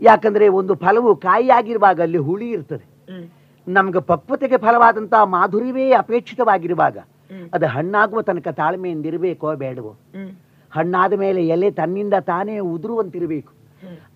ಯಾಕಂದ್ರೆ 0.00 0.48
ಒಂದು 0.48 0.74
ಫಲವು 0.74 1.16
ಕಾಯಿಯಾಗಿರುವಾಗ 1.16 2.00
ಅಲ್ಲಿ 2.00 2.18
ಹುಳಿ 2.18 2.50
ಇರ್ತದೆ. 2.50 3.35
ನಮ್ಗೆ 3.66 4.00
ಪಕ್ವತೆಗೆ 4.00 4.56
ಫಲವಾದಂತಹ 4.56 5.22
ಮಾಧುರ್ಯವೇ 5.24 5.84
ಅಪೇಕ್ಷಿತವಾಗಿರುವಾಗ 5.92 6.98
ಅದು 7.52 7.66
ಹಣ್ಣಾಗುವ 7.66 8.20
ತನಕ 8.22 8.48
ತಾಳ್ಮೆಯಿಂದಿರಬೇಕೋ 8.48 9.54
ಬೇಡವೋ? 9.54 9.92
ಹಣ್ಣಾದ 10.72 11.12
ಮೇಲೆ 11.12 11.46
ಎಲೆ 11.46 11.70
ತನ್ನಿಂದ 11.70 12.14
ತಾನೇ 12.20 12.58
ಉದುರುವಂತಿರಬೇಕು. 12.58 13.52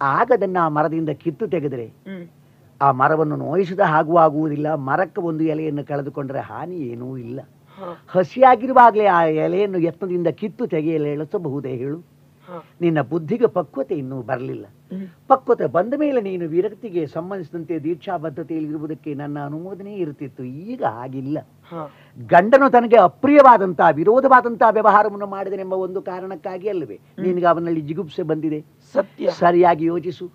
ಆಗ 0.02 0.30
ಅದನ್ನ 0.34 0.56
ಆ 0.60 0.68
ಮರದಿಂದ 0.68 1.08
ಕಿತ್ತು 1.08 1.46
ತೆಗೆದರೆ 1.46 1.86
ಆ 2.80 2.90
ಮರವನ್ನು 2.92 3.36
ನೋಯಿಸಿದ 3.36 3.80
ಹಾಗೂ 3.80 4.16
ಆಗುವುದಿಲ್ಲ 4.16 4.74
ಮರಕ್ಕೆ 4.74 5.20
ಒಂದು 5.20 5.44
ಎಲೆಯನ್ನು 5.44 5.84
ಕಳೆದುಕೊಂಡರೆ 5.84 6.40
ಹಾನಿ 6.40 6.78
ಏನೂ 6.92 7.16
ಇಲ್ಲ. 7.16 7.40
ಹಸಿಯಾಗಿರುವಾಗಲೇ 8.08 9.06
ಆ 9.06 9.20
ಎಲೆಯನ್ನು 9.24 9.78
ಯತ್ನದಿಂದ 9.78 10.28
ಕಿತ್ತು 10.40 10.66
ತೆಗೆಯಲು 10.66 11.06
ಎಳಸಬಹುದೇ 11.06 11.68
ಹೇಳು? 11.68 11.98
ನಿನ್ನ 12.80 13.00
ಬುದ್ಧಿಗೆ 13.00 13.46
ಪಕ್ವತೆ 13.46 13.94
ಇನ್ನೂ 13.94 14.22
ಬರಲಿಲ್ಲ. 14.22 14.66
ಪಕ್ವತೆ 15.28 15.66
ಬಂದ 15.66 15.94
ಮೇಲೆ 15.98 16.20
ನೀನು 16.20 16.48
ವಿರಕ್ತಿಗೆ 16.48 17.06
ಸಂಬಂಧಿಸಿದಂತೆ 17.06 17.78
ದೀಕ್ಷಾಬದ್ಧತೆಯಲ್ಲಿರುವುದಕ್ಕೆ 17.78 19.14
ನನ್ನ 19.14 19.38
ಅನುಮೋದನೆ 19.44 19.94
ಇರುತ್ತಿತ್ತು. 19.94 20.44
ಈಗ 20.44 20.82
ಆಗಿಲ್ಲ 20.84 21.38
ಗಂಡನು 22.18 22.70
ತನಗೆ 22.70 22.96
ಅಪ್ರಿಯವಾದಂತಹ 22.96 23.88
ವಿರೋಧವಾದಂತಹ 23.94 24.70
ವ್ಯವಹಾರವನ್ನು 24.70 25.26
ಮಾಡಿದನೆಂಬ 25.26 25.72
ಒಂದು 25.72 26.02
ಕಾರಣಕ್ಕಾಗಿ 26.02 26.68
ಅಲ್ಲವೇ? 26.68 26.98
ನಿನಗೆ 27.18 27.46
ಅವನಲ್ಲಿ 27.46 27.80
ಜಿಗುಪ್ಸೆ 27.80 28.22
ಬಂದಿದೆ? 28.22 28.60
ಸತ್ಯ. 28.94 29.30
ಸರಿಯಾಗಿ 29.30 29.84
ಯೋಚಿಸು. 29.84 30.28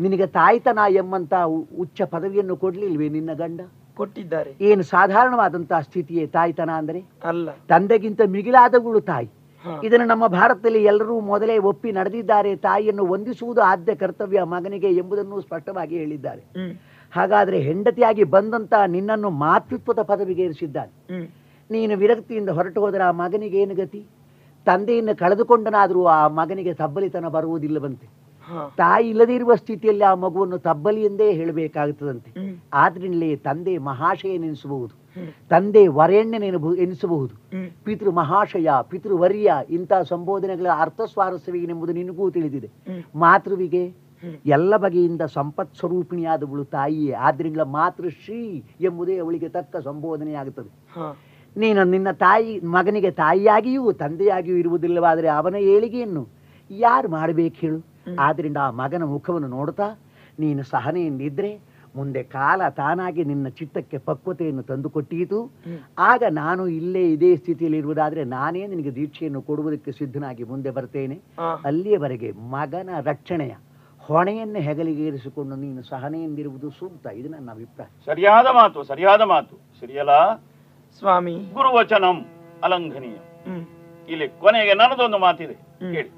ನಿನಗೆ 0.00 0.26
ತಾಯ್ತನ 0.26 0.78
ಎಂಬಂತ 0.90 1.34
ಉಚ್ಚ 1.78 2.02
ಪದವಿಯನ್ನು 2.02 2.56
ಕೊಡ್ಲಿಲ್ವೇ 2.56 3.08
ನಿನ್ನ 3.08 3.32
ಗಂಡ? 3.32 3.60
ಕೊಟ್ಟಿದ್ದಾರೆ. 3.96 4.54
ಏನು 4.60 4.82
ಸಾಧಾರಣವಾದಂತಹ 4.82 5.80
ಸ್ಥಿತಿಯೇ 5.80 6.26
ತಾಯ್ತನ 6.26 6.70
ಅಂದರೆ? 6.70 7.00
ಅಲ್ಲ. 7.24 7.50
ತಂದೆಗಿಂತ 7.68 8.20
ಮಿಗಿಲಾದವಳು 8.26 9.00
ತಾಯಿ. 9.00 9.28
ಇದನ್ನು 9.84 10.06
ನಮ್ಮ 10.06 10.26
ಭಾರತದಲ್ಲಿ 10.26 10.84
ಎಲ್ಲರೂ 10.84 11.20
ಮೊದಲೇ 11.20 11.58
ಒಪ್ಪಿ 11.58 11.92
ನಡೆದಿದ್ದಾರೆ 11.92 12.56
ತಾಯಿಯನ್ನು 12.56 13.06
ವಂದಿಸುವುದು 13.06 13.60
ಆದ್ಯ 13.60 13.94
ಕರ್ತವ್ಯ 13.94 14.42
ಮಗನಿಗೆ 14.42 14.90
ಎಂಬುದನ್ನು 14.90 15.40
ಸ್ಪಷ್ಟವಾಗಿ 15.40 15.98
ಹೇಳಿದ್ದಾರೆ. 15.98 16.42
ಹಾಗಾದ್ರೆ 17.12 17.60
ಹೆಂಡತಿಯಾಗಿ 17.60 18.24
ಬಂದಂತ 18.24 18.74
ನಿನ್ನನ್ನು 18.86 19.30
ಮಾತೃತ್ವದ 19.30 20.02
ಪದವಿಗೆ 20.02 20.42
ಇರಿಸಿದ್ದಾನೆ. 20.42 21.20
ನೀನು 21.70 21.96
ವಿರಕ್ತಿಯಿಂದ 21.96 22.48
ಹೊರಟು 22.48 22.80
ಹೋದರೆ 22.80 23.02
ಆ 23.02 23.10
ಮಗನಿಗೆ 23.10 23.62
ಏನು 23.62 23.74
ಗತಿ? 23.74 24.06
ತಂದೆಯನ್ನು 24.66 25.16
ಕಳೆದುಕೊಂಡನಾದರೂ 25.16 26.04
ಆ 26.04 26.28
ಮಗನಿಗೆ 26.28 26.74
ತಬ್ಬಲಿತನ 26.74 27.28
ಬರುವುದಿಲ್ಲವಂತೆ. 27.28 28.06
ತಾಯಿ 28.76 29.08
ಇಲ್ಲದೇ 29.08 29.34
ಇರುವ 29.34 29.54
ಸ್ಥಿತಿಯಲ್ಲಿ 29.54 30.04
ಆ 30.04 30.14
ಮಗುವನ್ನು 30.14 30.58
ತಬ್ಬಲಿ 30.58 31.02
ಎಂದೇ 31.04 31.32
ಹೇಳಬೇಕಾಗುತ್ತದಂತೆ. 31.32 32.30
ಆದ್ರಿಂದಲೇ 32.74 33.36
ತಂದೆ 33.36 33.78
ಮಹಾಶಯ 33.78 34.38
ನೆನೆಸಬಹುದು 34.38 35.01
ತಂದೆ 35.50 35.82
ವರೆಣ್ಯನೆನಬು 35.98 36.70
ಎನಿಸಬಹುದು. 36.74 37.34
ಪಿತೃ 37.84 38.10
ಮಹಾಶಯ 38.10 38.68
ಪಿತೃ 38.90 39.16
ವರ್ಯ 39.16 39.56
ಇಂತಹ 39.70 40.02
ಸಂಬೋಧನೆಗಳ 40.02 40.68
ಅರ್ಥ 40.76 41.00
ಸ್ವಾರಸ್ಯವೇನೆಂಬುದು 41.12 41.92
ನಿನಗೂ 41.92 42.30
ತಿಳಿದಿದೆ. 42.30 42.70
ಮಾತೃವಿಗೆ 43.14 43.82
ಎಲ್ಲ 44.46 44.72
ಬಗೆಯಿಂದ 44.76 45.22
ಸಂಪತ್ 45.34 45.76
ಸ್ವರೂಪಿಣಿಯಾದವಳು 45.78 46.64
ತಾಯಿಯೇ 46.64 47.12
ಆದ್ರಿಂದ 47.26 47.62
ಮಾತೃಶ್ರೀ 47.76 48.40
ಎಂಬುದೇ 48.80 49.14
ಅವಳಿಗೆ 49.18 49.48
ತಕ್ಕ 49.48 49.76
ಸಂಬೋಧನೆಯಾಗುತ್ತದೆ. 49.88 50.70
ನೀನು 51.56 51.80
ನಿನ್ನ 51.84 52.10
ತಾಯಿ 52.24 52.52
ಮಗನಿಗೆ 52.76 53.10
ತಾಯಿಯಾಗಿಯೂ 53.10 53.92
ತಂದೆಯಾಗಿಯೂ 54.02 54.56
ಇರುವುದಿಲ್ಲವಾದರೆ 54.56 55.28
ಅವನ 55.28 55.56
ಏಳಿಗೆಯನ್ನು 55.74 56.22
ಯಾರು 56.70 57.08
ಮಾಡಬೇಕು 57.08 57.56
ಹೇಳು. 57.56 57.80
ಆದ್ರಿಂದ 58.18 58.58
ಆ 58.62 58.70
ಮಗನ 58.80 59.04
ಮುಖವನ್ನು 59.04 59.48
ನೋಡ್ತಾ 59.48 59.88
ನೀನು 60.38 60.62
ಸಹನೆಯಿಂದಿದ್ರೆ 60.70 61.50
ಮುಂದೆ 61.96 62.22
ಕಾಲ 62.22 62.68
ತಾನಾಗಿ 62.68 63.24
ನಿನ್ನ 63.24 63.48
ಚಿತ್ತಕ್ಕೆ 63.48 63.98
ಪಕ್ವತೆಯನ್ನು 63.98 64.62
ತಂದುಕೊಟ್ಟೀತು 64.62 65.50
ಆಗ 65.98 66.22
ನಾನು 66.30 66.68
ಇಲ್ಲೇ 66.68 67.12
ಇದೇ 67.12 67.36
ಸ್ಥಿತಿಯಲ್ಲಿ 67.36 67.78
ಇರುವುದಾದ್ರೆ 67.78 68.24
ನಾನೇ 68.24 68.66
ನಿನಗೆ 68.66 68.94
ದೀಕ್ಷೆಯನ್ನು 68.94 69.42
ಕೊಡುವುದಕ್ಕೆ 69.42 69.92
ಸಿದ್ಧನಾಗಿ 69.92 70.44
ಮುಂದೆ 70.44 70.70
ಬರ್ತೇನೆ. 70.70 71.20
ಅಲ್ಲಿಯವರೆಗೆ 71.64 72.32
ಮಗನ 72.32 72.90
ರಕ್ಷಣೆಯ 73.00 73.54
ಹೊಣೆಯನ್ನು 73.98 74.58
ಹೆಗಲಿಗೇರಿಸಿಕೊಂಡು 74.58 75.56
ನೀನು 75.56 75.82
ಸಹನೆಯಿಂದಿರುವುದು 75.82 76.70
ಸೂಕ್ತ. 76.70 77.06
ಇದು 77.06 77.28
ನನ್ನ 77.28 77.50
ಅಭಿಪ್ರಾಯ. 77.50 77.88
ಸರಿಯಾದ 78.06 78.46
ಮಾತು 78.46 78.82
ಸರಿಯಾದ 78.82 79.20
ಮಾತು. 79.20 79.56
ಸರಿಯಲ್ಲ? 79.80 80.34
ಸ್ವಾಮಿ. 80.98 81.34
ಗುರುವಚನಂ 81.34 82.26
ಅಲಂಘನೀಯ. 82.62 83.18
ಇಲ್ಲಿ 84.08 84.28
ಕೊನೆಗೆ 84.28 84.74
ನನ್ನದೊಂದು 84.74 85.18
ಮಾತಿದೆ. 85.18 85.54
ಕೇಳಿ. 85.92 86.08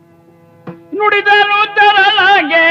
ನುಡಿದನು 0.96 1.74
ತರಲಾಗೆ 1.74 2.64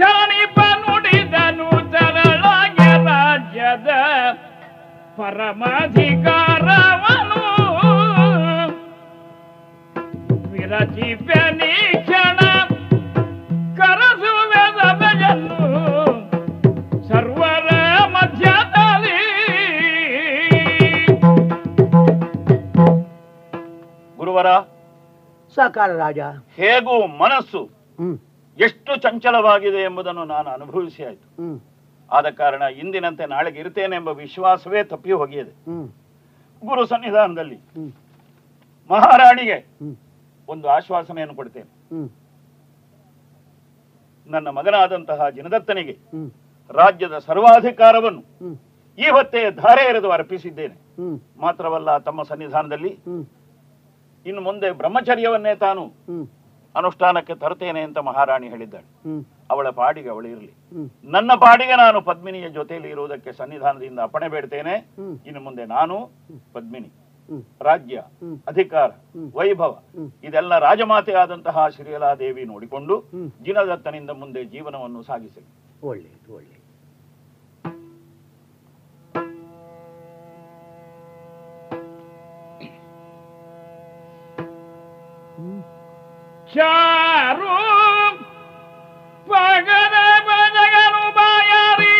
ಜನನಿಪ 0.00 0.58
ನುಡಿದನು 0.58 1.92
ತರಳಾಗ್ಯ 1.92 3.08
ರಾಜ್ಯದ 3.08 3.88
ಪರಮಾಧಿಕಾರವನು. 5.16 7.42
ವಿರಚಿಪೆ 10.52 11.40
ಕ್ಷಣ 12.02 12.38
ಕರಸುವೆ 13.78 14.64
ಸಭೆಯನ್ನು 14.78 15.60
ಸರ್ವರ 17.08 17.68
ಮಧ್ಯದಲ್ಲಿ. 18.06 19.20
ಗುರುವರ 24.16 24.46
ಸಾಕಾರ 25.54 25.96
ರಾಜ. 25.96 26.18
ಹೇಗೂ 26.56 27.06
ಮನಸ್ಸು 27.06 27.70
ಹ್ಮ್. 28.00 28.29
ಎಷ್ಟು 28.58 28.92
ಚಂಚಲವಾಗಿದೆ 28.96 29.80
ಎಂಬುದನ್ನು 29.88 30.24
ನಾನು 30.24 30.48
ಅನುಭವಿಸಿ 30.50 31.04
ಆಯ್ತು. 31.04 31.26
ಆದ 32.10 32.26
ಕಾರಣ 32.30 32.62
ಇಂದಿನಂತೆ 32.82 33.26
ನಾಳೆಗೆ 33.26 33.58
ಇರ್ತೇನೆ 33.60 33.96
ಎಂಬ 33.96 34.08
ವಿಶ್ವಾಸವೇ 34.08 34.80
ತಪ್ಪಿ 34.84 35.12
ಹೋಗಿದೆ 35.12 35.52
ಗುರು 36.62 36.86
ಸನ್ನಿಧಾನದಲ್ಲಿ 36.86 37.58
ಮಹಾರಾಣಿಗೆ 38.90 39.58
ಒಂದು 40.48 40.68
ಆಶ್ವಾಸನೆಯನ್ನು 40.68 41.34
ಕೊಡ್ತೇನೆ. 41.34 41.70
ನನ್ನ 44.26 44.48
ಮಗನಾದಂತಹ 44.48 45.28
ಜಿನದತ್ತನಿಗೆ 45.36 45.94
ರಾಜ್ಯದ 46.70 47.18
ಸರ್ವಾಧಿಕಾರವನ್ನು 47.18 48.22
ಈ 48.98 49.06
ಇವತ್ತೇ 49.06 49.50
ಧಾರೆ 49.50 49.82
ಎರೆದು 49.90 50.10
ಅರ್ಪಿಸಿದ್ದೇನೆ. 50.10 50.76
ಮಾತ್ರವಲ್ಲ 51.40 51.98
ತಮ್ಮ 51.98 52.22
ಸನ್ನಿಧಾನದಲ್ಲಿ. 52.22 52.92
ಇನ್ನು 54.26 54.40
ಮುಂದೆ 54.48 54.70
ಬ್ರಹ್ಮಚರ್ಯವನ್ನೇ 54.70 55.54
ತಾನು. 55.54 55.84
ಅನುಷ್ಠಾನಕ್ಕೆ 56.76 57.34
ತರ್ತೇನೆ 57.34 57.80
ಅಂತ 57.80 57.98
ಮಹಾರಾಣಿ 57.98 58.48
ಹೇಳಿದ್ದಾಳೆ. 58.48 58.88
ಅವಳ 59.50 59.68
ಪಾಡಿಗೆ 59.80 60.08
ಅವಳು 60.08 60.28
ಇರಲಿ. 60.28 60.52
ನನ್ನ 61.04 61.30
ಪಾಡಿಗೆ 61.34 61.76
ನಾನು 61.76 62.00
ಪದ್ಮಿನಿಯ 62.00 62.48
ಜೊತೆಯಲ್ಲಿ 62.48 62.88
ಇರುವುದಕ್ಕೆ 62.88 63.32
ಸನ್ನಿಧಾನದಿಂದ 63.32 63.98
ಅಪ್ಪಣೆ 63.98 64.28
ಬೇಡ್ತೇನೆ. 64.28 64.74
ಇನ್ನು 65.26 65.40
ಮುಂದೆ 65.40 65.64
ನಾನು 65.76 65.96
ಪದ್ಮಿನಿ. 66.52 66.90
ರಾಜ್ಯ 67.62 67.96
ಅಧಿಕಾರ 68.48 68.90
ವೈಭವ 69.34 69.72
ಇದೆಲ್ಲ 70.24 70.58
ರಾಜಮಾತೆ 70.58 71.12
ಆದಂತಹ 71.14 71.66
ಶ್ರೀಲಾದೇವಿ 71.68 72.44
ನೋಡಿಕೊಂಡು. 72.44 72.96
ಜಿನದತ್ತನಿಂದ 73.44 74.10
ಮುಂದೆ 74.22 74.44
ಜೀವನವನ್ನು 74.44 75.02
ಸಾಗಿಸಲಿ. 75.02 75.50
ಒಳ್ಳೆಯದು 75.82 76.34
ಒಳ್ಳೆಯದು 76.34 76.59
ಚಾರು. 86.54 87.56
ಪಗದ 89.30 89.96
ಬಜಗನು 90.26 91.02
ಬಾಯಾರಿ 91.16 91.96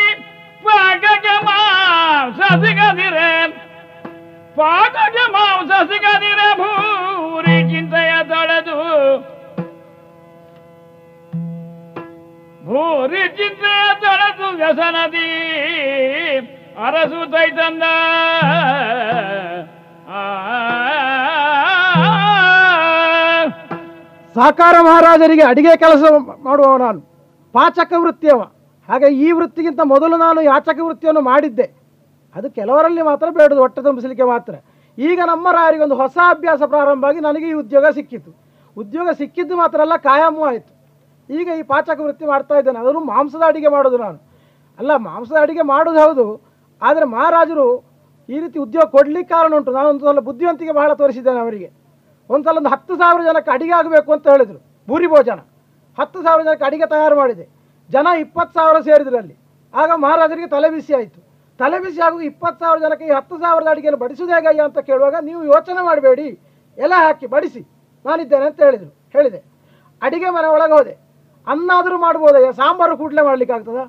ಪಾಕಕ್ಕೆ 0.64 1.35
ಮಾಂಸ 1.44 2.40
ಸಿಗದಿರೆ. 2.62 3.31
ಪಾಕಕ್ಕೆ 4.56 5.24
ಮಾಂಸ 5.32 5.72
ಸಿಗದಿರೆ 5.90 6.48
ಭೂರಿ 6.60 7.56
ಚಿಂತೆಯ 7.70 8.12
ತೊಳೆದು. 8.28 8.78
ಭೂರಿ 12.64 13.22
ಚಿಂತೆಯ 13.39 13.82
ತೊಳೆದು 14.01 14.48
ವ್ಯಸನದಿ 14.56 15.28
ಅರಸು 16.86 17.20
ತೈತಂದ. 17.32 17.82
ಸಾಕಾರ 24.40 24.74
ಮಹಾರಾಜರಿಗೆ 24.82 25.42
ಅಡಿಗೆ 25.42 25.76
ಕೆಲಸ 25.76 26.02
ಮಾಡುವವ 26.42 26.76
ನಾನು. 26.76 27.00
ಪಾಚಕ 27.52 27.92
ವೃತ್ತಿಯವ. 27.96 28.40
ಹಾಗೆ 28.88 29.08
ಈ 29.14 29.32
ವೃತ್ತಿಗಿಂತ 29.32 29.80
ಮೊದಲು 29.84 30.16
ನಾನು 30.16 30.42
ಯಾಚಕ 30.42 30.78
ವೃತ್ತಿಯನ್ನು 30.82 31.20
ಮಾಡಿದ್ದೆ. 31.20 31.72
ಅದು 32.34 32.50
ಕೆಲವರಲ್ಲಿ 32.50 33.02
ಮಾತ್ರ 33.02 33.26
ಬೇಡದು, 33.30 33.60
ಹೊಟ್ಟೆ 33.60 33.82
ತುಂಬಿಸಲಿಕ್ಕೆ 33.82 34.24
ಮಾತ್ರ. 34.24 34.54
ಈಗ 34.98 35.20
ನಮ್ಮ 35.26 35.52
ರಾಯರಿಗೆ 35.52 35.82
ಒಂದು 35.82 35.94
ಹೊಸ 35.94 36.18
ಅಭ್ಯಾಸ 36.28 36.62
ಪ್ರಾರಂಭ 36.62 37.04
ಆಗಿ 37.06 37.20
ನನಗೆ 37.20 37.48
ಈ 37.48 37.52
ಉದ್ಯೋಗ 37.52 37.86
ಸಿಕ್ಕಿತು. 37.86 38.30
ಉದ್ಯೋಗ 38.76 39.08
ಸಿಕ್ಕಿದ್ದು 39.18 39.56
ಮಾತ್ರ 39.56 39.80
ಅಲ್ಲ, 39.80 39.96
ಕಾಯಮೂ 39.96 40.44
ಆಯಿತು. 40.44 40.72
ಈಗ 41.34 41.48
ಈ 41.58 41.62
ಪಾಚಕ 41.62 42.00
ವೃತ್ತಿ 42.00 42.26
ಮಾಡ್ತಾ 42.26 42.58
ಇದ್ದೇನೆ. 42.58 42.78
ಅದನ್ನು 42.78 43.00
ಮಾಂಸದ 43.00 43.42
ಅಡಿಗೆ 43.46 43.68
ಮಾಡೋದು 43.68 43.98
ನಾನು. 43.98 44.18
ಅಲ್ಲ, 44.78 44.96
ಮಾಂಸದ 44.96 45.36
ಅಡಿಗೆ 45.40 45.62
ಮಾಡೋದು 45.62 45.98
ಹೌದು. 45.98 46.40
ಆದರೆ 46.82 47.04
ಮಹಾರಾಜರು 47.04 47.68
ಈ 48.28 48.40
ರೀತಿ 48.40 48.58
ಉದ್ಯೋಗ 48.58 48.84
ಕೊಡಲಿಕ್ಕೆ 48.84 49.34
ಕಾರಣ 49.34 49.54
ಉಂಟು. 49.56 49.72
ನಾನು 49.72 49.88
ಒಂದು 49.88 50.04
ಸಲ 50.04 50.18
ಬುದ್ಧಿವಂತಿಕೆ 50.18 50.72
ಬಹಳ 50.72 50.92
ತೋರಿಸಿದ್ದೇನೆ 50.92 51.40
ಅವರಿಗೆ. 51.40 51.80
ಒಂದ್ಸಲ 52.32 52.57
ಒಂದು 52.61 52.70
ಹತ್ತು 52.74 52.94
ಸಾವಿರ 53.01 53.20
ಜನಕ್ಕೆ 53.28 53.51
ಅಡಿಗೆ 53.55 53.74
ಆಗಬೇಕು 53.78 54.11
ಅಂತ 54.16 54.27
ಹೇಳಿದರು. 54.32 54.61
ಭೂರಿ 54.90 55.07
ಭೋಜನ. 55.12 55.40
ಹತ್ತು 55.98 56.19
ಸಾವಿರ 56.27 56.43
ಜನಕ್ಕೆ 56.47 56.66
ಅಡಿಗೆ 56.69 56.86
ತಯಾರು 56.93 57.16
ಮಾಡಿದೆ. 57.20 57.44
ಜನ 57.90 58.07
ಇಪ್ಪತ್ತು 58.24 58.55
ಸಾವಿರ 58.59 58.78
ಸೇರಿದ್ರು 58.89 59.19
ಅಲ್ಲಿ. 59.23 59.35
ಆಗ 59.81 59.90
ಮಹಾರಾಜರಿಗೆ 60.05 60.48
ತಲೆ 60.55 60.69
ಬಿಸಿ 60.74 60.93
ಆಯಿತು. 60.98 61.20
ತಲೆ 61.61 61.78
ಬಿಸಿ 61.85 62.01
ಆಗುವ 62.07 62.20
ಇಪ್ಪತ್ತು 62.31 62.61
ಸಾವಿರ 62.65 62.78
ಜನಕ್ಕೆ 62.85 63.07
ಈ 63.11 63.12
ಹತ್ತು 63.19 63.36
ಸಾವಿರದ 63.43 63.69
ಅಡಿಗೆಯನ್ನು 63.73 64.01
ಬಡಿಸೋದು 64.02 64.32
ಹೇಗಯ್ಯ 64.36 64.66
ಅಂತ 64.69 64.78
ಕೇಳುವಾಗ, 64.89 65.16
ನೀವು 65.28 65.40
ಯೋಚನೆ 65.52 65.82
ಮಾಡಬೇಡಿ. 65.89 66.28
ಎಲ್ಲ 66.78 66.94
ಹಾಕಿ 67.07 67.27
ಬಡಿಸಿ. 67.35 67.62
ನಾನಿದ್ದೇನೆ 68.05 68.47
ಅಂತ 68.51 68.61
ಹೇಳಿದರು. 68.66 68.90
ಹೇಳಿದೆ. 69.16 69.40
ಅಡಿಗೆ 70.02 70.28
ಮನೆ 70.36 70.48
ಒಳಗೆ 70.57 70.74
ಹೋದೆ. 70.78 70.94
ಅನ್ನಾದರೂ 71.52 71.97
ಮಾಡ್ಬೋದಯ್ಯ? 72.07 72.51
ಸಾಂಬಾರು 72.61 72.94
ಕೂಡಲೇ 73.01 73.23
ಮಾಡ್ಲಿಕ್ಕೆ 73.28 73.55
ಆಗ್ತದ? 73.57 73.81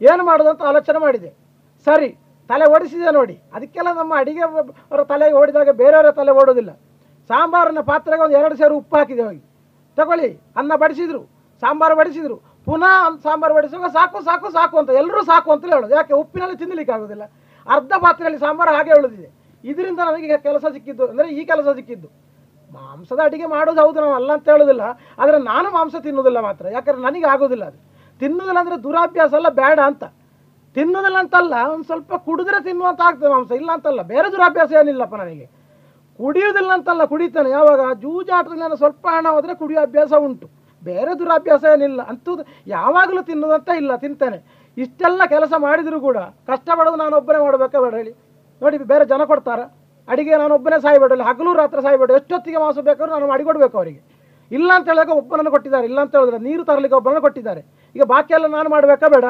ಏನು 0.00 0.22
ಮಾಡೋದು 0.28 0.50
ಅಂತ 0.52 0.62
ಆಲೋಚನೆ 0.70 0.98
ಮಾಡಿದೆ. 1.06 1.30
ಸರಿ, 1.86 2.08
ತಲೆ 2.50 2.66
ಓಡಿಸಿದೆ 2.74 3.12
ನೋಡಿ. 3.18 3.36
ಅದಕ್ಕೆಲ್ಲ 3.56 3.90
ನಮ್ಮ 4.00 4.12
ಅಡಿಗೆ 4.22 4.42
ಅವರ 4.90 5.00
ತಲೆಗೆ 5.12 5.36
ಓಡಿದಾಗ 5.40 5.70
ಬೇರೆಯವರ 5.82 6.10
ತಲೆ 6.20 6.32
ಓಡೋದಿಲ್ಲ. 6.40 6.70
ಸಾಂಬಾರನ್ನ 7.30 7.80
ಪಾತ್ರೆಗೆ 7.90 8.22
ಒಂದು 8.26 8.36
ಎರಡು 8.40 8.54
ಸೇರು 8.60 8.74
ಉಪ್ಪು 8.80 8.96
ಹಾಕಿದೆ 8.98 9.22
ಹೋಗಿ. 9.26 9.42
ತಗೊಳ್ಳಿ, 9.98 10.30
ಅನ್ನ 10.60 10.72
ಬಡಿಸಿದ್ರು, 10.82 11.20
ಸಾಂಬಾರು 11.62 11.94
ಬಡಿಸಿದ್ರು. 12.00 12.36
ಪುನಃ 12.66 12.94
ಒಂದು 13.08 13.20
ಸಾಂಬಾರು 13.26 13.54
ಬಡಿಸುವಾಗ 13.58 13.90
ಸಾಕು 13.96 14.18
ಸಾಕು 14.28 14.48
ಸಾಕು 14.56 14.76
ಅಂತ, 14.80 14.90
ಎಲ್ಲರೂ 15.00 15.20
ಸಾಕು 15.30 15.48
ಅಂತಲೇ 15.54 15.74
ಹೇಳೋದು. 15.76 15.94
ಯಾಕೆ? 15.98 16.14
ಉಪ್ಪಿನಲ್ಲಿ 16.22 16.56
ತಿನ್ನಲಿಕ್ಕೆ 16.62 16.92
ಆಗೋದಿಲ್ಲ. 16.96 17.24
ಅರ್ಧ 17.66 17.92
ಪಾತ್ರೆಯಲ್ಲಿ 18.04 18.40
ಸಾಂಬಾರು 18.44 18.72
ಹಾಗೆ 18.76 18.92
ಉಳಿದಿದೆ. 18.98 19.28
ಇದರಿಂದ 19.64 20.00
ನನಗೆ 20.08 20.38
ಕೆಲಸ 20.48 20.64
ಸಿಕ್ಕಿದ್ದು, 20.76 21.04
ಅಂದರೆ 21.12 21.28
ಈ 21.38 21.44
ಕೆಲಸ 21.50 21.68
ಸಿಕ್ಕಿದ್ದು. 21.78 22.08
ಮಾಂಸದ 22.70 23.20
ಅಡಿಗೆ 23.26 23.46
ಮಾಡೋದು 23.54 23.80
ಹೌದು, 23.84 23.98
ನಾವು 24.04 24.14
ಅಲ್ಲ 24.20 24.30
ಅಂತ 24.36 24.46
ಹೇಳೋದಿಲ್ಲ. 24.52 24.84
ಆದರೆ 25.20 25.38
ನಾನು 25.50 25.68
ಮಾಂಸ 25.76 25.96
ತಿನ್ನೋದಿಲ್ಲ 26.06 26.40
ಮಾತ್ರ. 26.48 26.64
ಯಾಕಂದ್ರೆ 26.76 27.02
ನನಗೆ 27.06 27.26
ಆಗೋದಿಲ್ಲ 27.34 27.64
ಅದು. 27.70 27.78
ತಿನ್ನೋದಿಲ್ಲ 28.20 28.58
ಅಂದರೆ 28.64 28.78
ದುರಾಭ್ಯಾಸ 28.86 29.32
ಅಲ್ಲ, 29.40 29.50
ಬೇಡ 29.62 29.78
ಅಂತ. 29.90 30.04
ತಿನ್ನೋದಿಲ್ಲ 30.76 31.18
ಅಂತಲ್ಲ, 31.24 31.54
ಒಂದು 31.74 31.86
ಸ್ವಲ್ಪ 31.90 32.12
ಕುಡಿದ್ರೆ 32.26 32.58
ತಿನ್ನುವಂತ 32.66 33.00
ಆಗ್ತದೆ 33.08 33.30
ಮಾಂಸ. 33.34 33.50
ಇಲ್ಲ 33.60 33.70
ಅಂತಲ್ಲ, 33.76 34.02
ಬೇರೆ 34.12 34.28
ದುರಾಭ್ಯಾಸ 34.34 34.70
ಏನಿಲ್ಲಪ್ಪ 34.80 35.16
ನನಗೆ. 35.22 35.46
ಕುಡಿಯೋದಿಲ್ಲ 36.18 36.70
ಅಂತಲ್ಲ 36.72 37.04
ಕುಡಿತಾನೆ. 37.04 37.50
ಯಾವಾಗ? 37.50 37.80
ಜೂಜಾಟದಲ್ಲಿ 38.04 38.62
ನಾನು 38.66 38.76
ಸ್ವಲ್ಪ 38.76 39.06
ಹಣ 39.16 39.26
ಹೋದರೆ 39.36 39.54
ಕುಡಿಯೋ 39.54 39.80
ಅಭ್ಯಾಸ 39.80 40.12
ಉಂಟು. 40.26 40.46
ಬೇರೆ 40.84 41.18
ದುರಾಭ್ಯಾಸ 41.18 41.64
ಏನಿಲ್ಲ. 41.74 42.00
ಅಂತೂ 42.12 42.32
ಯಾವಾಗಲೂ 42.66 43.22
ತಿನ್ನೋದಂತ 43.22 43.68
ಇಲ್ಲ, 43.82 43.96
ತಿಂತಾನೆ. 43.96 44.38
ಇಷ್ಟೆಲ್ಲ 44.76 45.22
ಕೆಲಸ 45.34 45.52
ಮಾಡಿದರೂ 45.66 46.00
ಕೂಡ 46.00 46.18
ಕಷ್ಟಪಡೋದು 46.50 46.96
ನಾನು 46.96 47.16
ಒಬ್ಬನೇ 47.16 47.38
ಮಾಡಬೇಕಾ, 47.46 47.78
ಬೇಡ 47.84 47.94
ಹೇಳಿ. 47.94 48.12
ನೋಡಿ, 48.62 48.76
ಬೇರೆ 48.92 49.04
ಜನ 49.12 49.24
ಕೊಡ್ತಾರೆ. 49.24 49.64
ಅಡಿಗೆ 50.08 50.36
ನಾನು 50.42 50.54
ಒಬ್ಬನೇ 50.54 50.76
ಸಾಯ್ಬೇಡಲ್ಲ 50.80 51.22
ಹಗಲು 51.22 51.50
ರಾತ್ರಿ 51.54 51.82
ಸಾಯ್ಬೇಡ 51.82 52.10
ಎಷ್ಟೊತ್ತಿಗೆ 52.10 52.58
ಮಾಸು 52.58 52.82
ಬೇಕಾದ್ರೂ 52.82 53.14
ನಾನು 53.14 53.26
ಮಾಡಿ 53.32 53.44
ಕೊಡಬೇಕು 53.48 53.76
ಅವರಿಗೆ. 53.78 54.00
ಇಲ್ಲ 54.50 54.70
ಅಂತ 54.76 54.86
ಹೇಳಿದಾಗ 54.88 55.10
ಒಬ್ಬನನ್ನು 55.22 55.50
ಕೊಟ್ಟಿದ್ದಾರೆ. 55.50 55.86
ಇಲ್ಲ 55.86 56.00
ಅಂತ 56.00 56.14
ಹೇಳಿದ್ರೆ 56.16 56.38
ನೀರು 56.38 56.62
ತರಲಿಕ್ಕೆ 56.64 56.96
ಒಬ್ಬನನ್ನು 56.96 57.22
ಕೊಟ್ಟಿದ್ದಾರೆ. 57.22 57.62
ಈಗ 57.96 58.02
ಬಾಕಿ 58.02 58.32
ಎಲ್ಲ 58.34 58.46
ನಾನು 58.46 58.68
ಮಾಡಬೇಕಾ? 58.70 59.08
ಬೇಡ. 59.08 59.24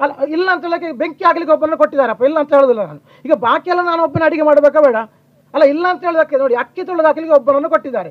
ಅಲ್ಲ, 0.00 0.12
ಇಲ್ಲ 0.36 0.48
ಅಂತ 0.52 0.64
ಹೇಳಕ್ಕೆ 0.66 0.92
ಬೆಂಕಿ 0.92 1.24
ಆಗಲಿಕ್ಕೆ 1.30 1.52
ಒಬ್ಬನನ್ನು 1.52 1.78
ಕೊಟ್ಟಿದ್ದಾರಪ್ಪ 1.78 2.22
ಇಲ್ಲ 2.22 2.38
ಅಂತ 2.38 2.52
ಹೇಳೋದಿಲ್ಲ 2.54 2.82
ನಾನು. 2.90 3.00
ಈಗ 3.26 3.34
ಬಾಕಿ 3.46 3.70
ನಾನು 3.70 4.02
ಒಬ್ಬನ 4.02 4.22
ಅಡಿಗೆ 4.24 4.42
ಮಾಡಬೇಕಾ? 4.42 4.80
ಬೇಡ. 4.80 4.96
ಅಲ್ಲ 5.54 5.64
ಇಲ್ಲ 5.72 5.84
ಅಂತ 5.92 6.02
ಹೇಳೋದಕ್ಕೆ 6.08 6.36
ನೋಡಿ 6.42 6.54
ಅಕ್ಕಿ 6.62 6.82
ತೊಳೆದ 6.88 7.06
ಅಕ್ಕಿಗೆ 7.10 7.34
ಒಬ್ಬನನ್ನು 7.38 7.68
ಕೊಟ್ಟಿದ್ದಾರೆ. 7.74 8.10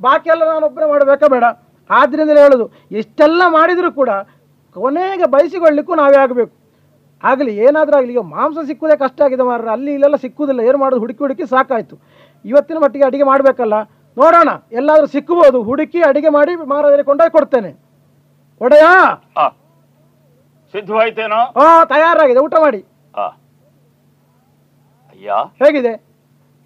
ಬಾಕಿ 0.00 0.28
ಎಲ್ಲ 0.34 0.44
ನಾನು 0.52 0.64
ಒಬ್ಬನೇ 0.68 0.86
ಮಾಡಬೇಕಾ 0.92 1.26
ಬೇಡ. 1.34 1.44
ಆದ್ದರಿಂದಲೇ 1.90 2.40
ಹೇಳೋದು 2.46 2.66
ಇಷ್ಟೆಲ್ಲ 3.00 3.42
ಮಾಡಿದರೂ 3.58 3.90
ಕೂಡ 4.00 4.10
ಕೊನೆಗೆ 4.76 5.26
ಬಯಸಿಕೊಳ್ಳಿಕ್ಕೂ 5.34 5.92
ನಾವೇ 6.00 6.18
ಆಗಬೇಕು. 6.24 6.52
ಆಗಲಿ 7.30 7.52
ಏನಾದರೂ 7.66 7.94
ಆಗಲಿ 7.98 8.12
ಈಗ 8.16 8.22
ಮಾಂಸ 8.34 8.58
ಸಿಕ್ಕುವುದೇ 8.68 8.96
ಕಷ್ಟ 9.04 9.18
ಆಗಿದೆ 9.26 9.44
ಮಾರ್ರೆ. 9.50 9.70
ಅಲ್ಲಿ 9.76 9.90
ಇಲ್ಲೆಲ್ಲ 9.96 10.18
ಸಿಕ್ಕುವುದಿಲ್ಲ 10.24 10.60
ಏನು 10.68 10.78
ಮಾಡೋದು? 10.82 11.00
ಹುಡುಕಿ 11.04 11.22
ಹುಡುಕಿ 11.24 11.44
ಸಾಕಾಯಿತು. 11.54 11.96
ಇವತ್ತಿನ 12.44 12.78
ಮಟ್ಟಿಗೆ 12.84 13.06
ಅಡುಗೆ 13.08 13.26
ಮಾಡಬೇಕಲ್ಲ? 13.30 13.76
ನೋಡೋಣ 14.16 14.50
ಎಲ್ಲಾದರೂ 14.78 15.08
ಸಿಕ್ಕಬಹುದು 15.16 15.58
ಹುಡುಕಿ 15.70 16.00
ಅಡಿಗೆ 16.10 16.30
ಮಾಡಿ 16.36 16.52
ಮಾರಾದರೆ 16.72 17.02
ಕೊಂಡೋಗಿ 17.08 17.32
ಕೊಡ್ತೇನೆ. 17.36 17.72
ಒಡೆಯ 18.60 18.86
ಸಿದ್ಧವಾಯ್ತೇನೋ? 20.74 21.40
ಹಾ 21.58 21.66
ತಯಾರಾಗಿದೆ. 21.92 22.40
ಊಟ 22.46 22.56
ಮಾಡಿ. 22.64 22.80
ಅಯ್ಯ? 25.12 25.30
ಹೇಗಿದೆ? 25.62 25.92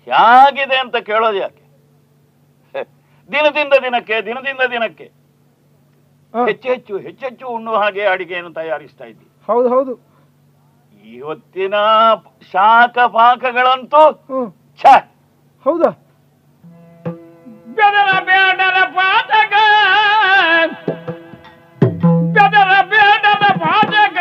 ಹೇಗಿದೆ 0.07 0.77
ಅಂತ 0.77 0.97
ಕೇಳೋದು 1.09 1.39
ಯಾಕೆ? 1.39 1.61
ದಿನದಿಂದ 3.31 3.75
ದಿನಕ್ಕೆ 3.85 4.17
ದಿನದಿಂದ 4.23 4.63
ದಿನಕ್ಕೆ. 4.73 5.07
ಹೆಚ್ಚು 6.35 6.69
ಹೆಚ್ಚು 6.71 6.95
ಹೆಚ್ಚೆಚ್ಚು 6.99 7.47
ಉಣ್ಣು 7.49 7.73
ಹಾಗೆ 7.81 8.03
ಅಡಿಗೆಯನ್ನು 8.07 8.53
ತಯಾರಿಸ್ತಾ 8.57 9.05
ಇದ್ದಿ 9.11 9.27
ಹೌದು 9.49 9.69
ಹೌದು. 9.69 9.93
ಇವತ್ತಿನ 11.05 11.77
ಶಾಖ 12.53 12.97
ಪಾಕಗಳಂತೂ 13.15 14.03
ಹೌದಾ? 15.67 15.91
ಬೆದರ 17.77 18.11
ಬೇಡರ 18.29 18.79
ಪಾತಕ 18.97 19.55
ಬೆದರ 22.37 22.73
ಬೇಡರ 22.93 23.45
ಪಾತಕ 23.63 24.19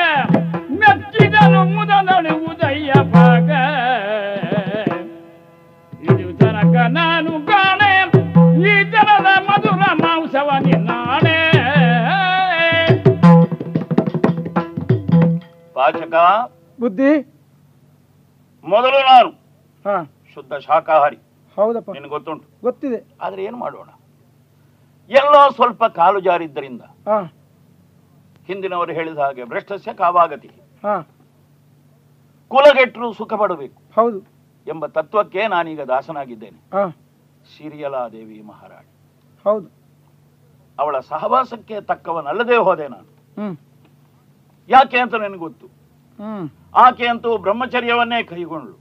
ಮೆಚ್ಚಿದನು 0.80 1.62
ಪಾಚಕ 15.84 16.14
ಬುದ್ಧಿ? 16.80 17.22
ಮೊದಲು 18.64 19.00
ನಾನು. 19.00 19.30
ಹಾ. 19.86 20.04
ಶುದ್ಧ 20.34 20.54
ಶಾಕಾಹಾರಿ 20.54 21.16
ಹೌದಪ್ಪ. 21.56 21.92
ನಿನ್ 21.92 22.06
ಗೊತ್ತುಂಟು? 22.06 22.46
ಗೊತ್ತಿದೆ. 22.62 23.18
ಆದ್ರೆ 23.22 23.44
ಏನ್ 23.44 23.56
ಮಾಡೋಣ? 23.56 23.90
ಎಲ್ಲೋ 25.10 25.52
ಸ್ವಲ್ಪ 25.52 25.86
ಕಾಲು 25.86 26.20
ಜಾರಿದ್ದರಿಂದ 26.20 26.82
ಹಿಂದಿನವರು 28.46 28.94
ಹೇಳಿದ 28.94 29.18
ಹಾಗೆ 29.18 29.44
ಭ್ರಷ್ಟಸ್ಯ 29.44 29.94
ಕಾವಾಗತಿ. 29.94 30.48
ಹಾ. 30.84 31.02
ಕುಲಗೆಟ್ಟರು 32.48 33.14
ಸುಖ 33.14 33.34
ಪಡಬೇಕು 33.34 34.02
ಹೌದು. 34.02 34.20
ಎಂಬ 34.68 34.86
ತತ್ವಕ್ಕೆ 34.86 35.48
ನಾನೀಗ 35.48 35.82
ದಾಸನಾಗಿದ್ದೇನೆ. 35.82 36.58
ಹಾ. 36.58 36.90
ಸಿರಿಯಲಾದೇವಿ 37.58 38.42
ಮಹಾರಾಣಿ. 38.42 38.92
ಹೌದು. 39.44 39.68
ಅವಳ 40.80 41.00
ಸಹವಾಸಕ್ಕೆ 41.00 41.82
ತಕ್ಕವನಲ್ಲದೆ 41.82 42.56
ಹೋದೆ 42.56 42.88
ನಾನು. 42.88 43.42
ಹ್ಮ್. 43.42 43.58
ಯಾಕೆ 44.70 44.98
ಅಂತ 44.98 45.16
ನನಗೆ 45.16 45.42
ಗೊತ್ತು. 45.46 45.66
ಆಕೆ 46.76 47.06
ಅಂತೂ 47.08 47.30
ಬ್ರಹ್ಮಚರ್ಯವನ್ನೇ 47.38 48.20
ಕೈಗೊಂಡ್ಳು. 48.24 48.76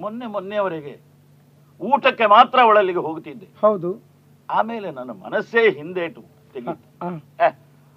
ಮೊನ್ನೆ 0.00 0.26
ಮೊನ್ನೆಯವರೆಗೆ 0.26 0.94
ಊಟಕ್ಕೆ 1.80 2.26
ಮಾತ್ರ 2.26 2.58
ಅವಳಲ್ಲಿಗೆ 2.62 2.98
ಹೋಗುತ್ತಿದ್ದೆ 2.98 3.48
ಹೌದು. 3.62 3.90
ಆಮೇಲೆ 4.48 4.88
ನನ್ನ 4.90 5.12
ಮನಸ್ಸೇ 5.24 5.62
ಹಿಂದೇಟು 5.70 6.22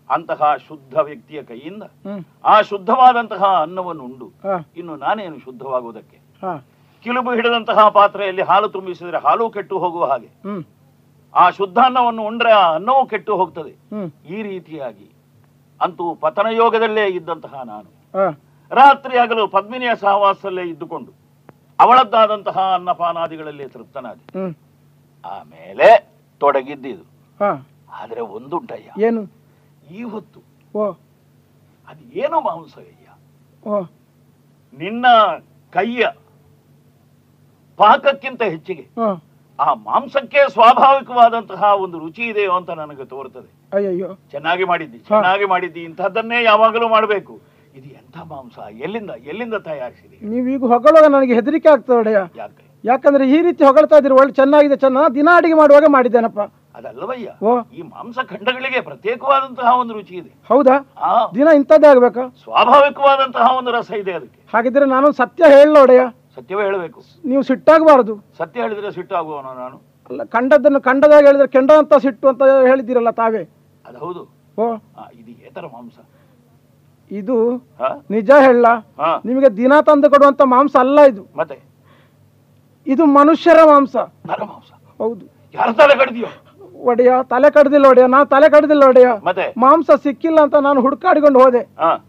ಅಂತಹ 0.10 0.42
ಶುದ್ಧ 0.68 0.96
ವ್ಯಕ್ತಿಯ 1.00 1.40
ಕೈಯಿಂದ 1.44 1.84
ಆ 2.46 2.56
ಶುದ್ಧವಾದಂತಹ 2.62 3.44
ಅನ್ನವನ್ನು 3.62 4.04
ಉಂಡು 4.04 4.28
ಇನ್ನು 4.78 4.94
ನಾನೇನು 4.96 5.38
ಶುದ್ಧವಾಗುವುದಕ್ಕೆ? 5.40 6.18
ಕಿಲುಬು 7.06 7.32
ಹಿಡಿದಂತಹ 7.34 7.80
ಪಾತ್ರೆಯಲ್ಲಿ 7.90 8.42
ಹಾಲು 8.42 8.68
ತುಂಬಿಸಿದರೆ 8.68 9.20
ಹಾಲು 9.26 9.50
ಕೆಟ್ಟು 9.50 9.76
ಹೋಗುವ 9.80 10.06
ಹಾಗೆ. 10.06 10.30
ಆ 11.34 11.46
ಶುದ್ಧ 11.50 11.78
ಅನ್ನವನ್ನು 11.80 12.24
ಉಂಡ್ರೆ 12.26 12.52
ಆ 12.52 12.66
ಅನ್ನವೂ 12.74 13.02
ಕೆಟ್ಟು 13.06 13.38
ಹೋಗ್ತದೆ. 13.38 13.74
ಈ 14.36 14.42
ರೀತಿಯಾಗಿ 14.42 15.08
ಅಂತೂ 15.84 16.16
ಪತನ 16.16 16.48
ಯೋಗದಲ್ಲೇ 16.52 17.06
ಇದ್ದಂತಹ 17.08 17.62
ನಾನು. 17.66 17.90
ರಾತ್ರಿ 18.72 19.18
ಹಗಲು 19.18 19.48
ಪದ್ಮಿನಿಯ 19.48 19.92
ಸಹವಾಸದಲ್ಲೇ 19.96 20.64
ಇದ್ದುಕೊಂಡು 20.64 21.12
ಅವಳದ್ದಾದಂತಹ 21.80 22.58
ಅನ್ನಪಾನಾದಿಗಳಲ್ಲಿ 22.74 23.66
ತೃಪ್ತನಾದೆ. 23.70 24.26
ಆಮೇಲೆ 25.26 25.88
ತೊಡಗಿದ್ದಿದು. 26.42 27.04
ಒಂದು 27.40 28.24
ಒಂದುಂಟಯ್ಯ. 28.26 28.90
ಏನು? 29.06 29.22
ಈ 29.94 30.04
ಹೊತ್ತು 30.04 30.40
ಅದು 31.88 32.04
ಏನೋ 32.20 32.38
ಮಾಂಸಯ್ಯ 32.42 33.08
ನಿನ್ನ 34.74 35.06
ಕೈಯ 35.74 36.06
ಪಾಕಕ್ಕಿಂತ 37.78 38.42
ಹೆಚ್ಚಿಗೆ 38.44 38.86
ಆ 39.60 39.74
ಮಾಂಸಕ್ಕೆ 39.74 40.50
ಸ್ವಾಭಾವಿಕವಾದಂತಹ 40.50 41.64
ಒಂದು 41.76 42.00
ರುಚಿ 42.00 42.24
ಇದೆಯೋ 42.24 42.52
ಅಂತ 42.52 42.70
ನನಗೆ 42.70 43.06
ತೋರ್ತದೆ 43.06 43.50
ಅಯ್ಯಯ್ಯೋ. 43.74 44.10
ಚೆನ್ನಾಗಿ 44.32 44.64
ಮಾಡಿದ್ದಿ 44.64 44.98
ಚೆನ್ನಾಗಿ 44.98 45.46
ಮಾಡಿದ್ದಿ 45.46 45.80
ಇಂಥದ್ದನ್ನೇ 45.80 46.44
ಯಾವಾಗಲೂ 46.44 46.90
ಮಾಡಬೇಕು. 46.90 47.34
ಇದು 47.76 47.88
ಎಂಥ 47.90 48.18
ಮಾಂಸ? 48.28 48.58
ಎಲ್ಲಿಂದ 48.80 49.10
ಎಲ್ಲಿಂದ 49.26 49.54
ತಯಾರಿಸಿದೆ? 49.54 50.18
ನೀವೀಗ 50.26 50.64
ಹೊಗಳೋಗ 50.64 51.06
ನನಗೆ 51.06 51.34
ಹೆದರಿಕೆ 51.34 51.70
ಆಗ್ತದೆ 51.70 52.12
ಯಾಕೆ? 52.12 52.64
ಯಾಕಂದ್ರೆ 52.84 53.30
ಈ 53.30 53.42
ರೀತಿ 53.42 53.64
ಹೊಗಳ್ತಾ 53.64 53.98
ಇದ್ರೆ 53.98 54.14
ಒಳ್ಳೆ 54.14 54.34
ಚೆನ್ನಾಗಿದೆ 54.34 54.76
ಚೆನ್ನ 54.76 55.08
ದಿನ 55.16 55.30
ಅಡಿಗೆ 55.36 55.54
ಮಾಡುವಾಗ 55.54 55.84
ಮಾಡಿದ್ದೇನಪ್ಪ. 55.88 56.40
ಅದಲ್ಲವಯ್ಯ 56.76 57.30
ಈ 57.74 57.82
ಮಾಂಸ 57.82 58.20
ಖಂಡಗಳಿಗೆ 58.30 58.82
ಪ್ರತ್ಯೇಕವಾದಂತಹ 58.82 59.80
ಒಂದು 59.80 59.94
ರುಚಿ 59.94 60.16
ಇದೆ. 60.16 60.32
ಹೌದಾ? 60.50 60.76
ದಿನ 61.36 61.48
ಇಂಥದ್ದೇ 61.56 61.88
ಆಗ್ಬೇಕಾ? 61.88 62.28
ಸ್ವಾಭಾವಿಕವಾದಂತಹ 62.44 63.58
ಒಂದು 63.58 63.72
ರಸ 63.72 63.92
ಇದೆ 63.92 64.12
ಅದಕ್ಕೆ. 64.12 64.40
ಹಾಗಿದ್ರೆ 64.54 64.86
ನಾನು 64.86 65.12
ಸತ್ಯ 65.12 65.44
ಹೇಳಲ್ಲ 65.50 65.78
ಒಡೆಯ. 65.78 66.04
ಸತ್ಯವೇ 66.38 66.64
ಹೇಳಬೇಕು. 66.64 67.00
ನೀವು 67.26 67.42
ಸಿಟ್ಟಾಗಬಾರದು. 67.44 68.14
ಸತ್ಯ 68.38 68.62
ಹೇಳಿದ್ರೆ 68.62 68.92
ಸಿಟ್ಟಾಗುವವನು 68.92 69.54
ನಾನು? 69.54 69.78
ಅಲ್ಲ 70.10 70.24
ಕಂಡದ್ದನ್ನು 70.24 70.82
ಕಂಡದಾಗ 70.82 71.26
ಹೇಳಿದ್ರೆ 71.26 71.48
ಕೆಂಡ 71.48 71.72
ಅಂತ 71.72 71.94
ಸಿಟ್ಟು 71.94 72.28
ಅಂತ 72.28 72.44
ಹೇಳಿದ್ದೀರಲ್ಲ 72.68 73.10
ತಾವೇ? 73.12 73.44
ಅದು 73.86 73.98
ಹೌದು. 73.98 74.22
ಓ 74.58 74.66
ಆ, 74.98 75.04
ಇದು 75.14 75.32
ಏತರ 75.48 75.66
ಮಾಂಸ. 75.66 75.98
ಇದು 77.12 77.58
ಹಾ? 77.80 78.02
ನಿಜ 78.12 78.32
ಹೇಳ. 78.40 78.66
ಹಾ. 78.98 79.22
ನಿಮಗೆ 79.26 79.58
ದಿನ 79.58 79.74
ತಂದು 79.82 80.10
ಕೊಡುವಂತ 80.10 80.42
ಮಾಂಸ 80.46 80.76
ಅಲ್ಲ 80.76 81.00
ಇದು. 81.08 81.28
ಮತ್ತೆ? 81.36 81.58
ಇದು 82.88 83.06
ಮನುಷ್ಯರ 83.06 83.58
ಮಾಂಸ. 83.66 83.96
ನರ 84.26 84.44
ಮಾಂಸ. 84.44 84.72
ಹೌದು. 85.00 85.26
ಯಾರ 85.56 85.72
ತಲೆ 85.72 85.96
ಕಡ್ದಿಯೋ 85.98 86.28
ಒಡೆಯ 86.84 87.12
ತಲೆ 87.30 87.50
ಕಡ್ದಿಲ್ಲ 87.52 87.86
ಒಡೆಯ 87.88 88.06
ನಾನು 88.08 88.26
ತಲೆ 88.26 88.50
ಕಡ್ದಿಲ್ಲ 88.50 88.84
ಒಡೆಯ. 88.84 89.08
ಮಾಂಸ 89.58 89.92
ಸಿಕ್ಕಿಲ್ಲ 90.04 90.40
ಅಂತ 90.40 90.56
ನಾನು 90.62 90.82
ಹುಡುಕಾಡಿಕೊಂಡು 90.82 91.40
ಹೋದೆ. 91.44 91.62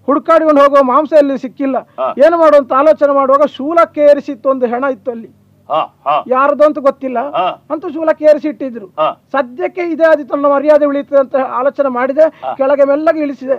ಹುಡ್ಕಾಡಿಕೊಂಡು 0.07 0.63
ಹೋಗುವ 0.63 0.83
ಮಾಂಸ 0.83 1.13
ಎಲ್ಲಿ 1.19 1.39
ಸಿಕ್ಕಿಲ್ಲ? 1.39 1.77
ಏನು 2.25 2.39
ಮಾಡು 2.39 2.57
ಅಂತ 2.57 2.73
ಆಲೋಚನೆ 2.73 3.15
ಮಾಡುವಾಗ 3.15 3.47
ಶೂಲಕ್ಕೆ 3.57 4.03
ಏರಿಸಿತ್ತು 4.11 4.49
ಒಂದು 4.51 4.67
ಹೆಣ 4.67 4.85
ಇತ್ತು 4.91 5.11
ಅಲ್ಲಿ. 5.11 5.31
ಯಾರದು 6.27 6.65
ಅಂತ 6.65 6.79
ಗೊತ್ತಿಲ್ಲ. 6.79 7.19
ಅಂತೂ 7.71 7.89
ಶೂಲಕ್ಕೆ 7.89 8.25
ಏರಿಸಿ 8.25 8.49
ಇಟ್ಟಿದ್ರು 8.49 8.89
ಸದ್ಯಕ್ಕೆ 9.33 9.83
ಇದೇ 9.93 10.05
ಆದಿತ್ತು 10.05 10.37
ನನ್ನ 10.37 10.49
ಮರ್ಯಾದೆ 10.55 10.85
ಉಳಿಯುತ್ತದೆ 10.85 11.21
ಅಂತ 11.21 11.37
ಆಲೋಚನೆ 11.59 11.89
ಮಾಡಿದೆ. 11.89 12.25
ಕೆಳಗೆ 12.57 12.85
ಮೆಲ್ಲಗೆ 12.85 13.21
ಇಳಿಸಿದೆ. 13.21 13.57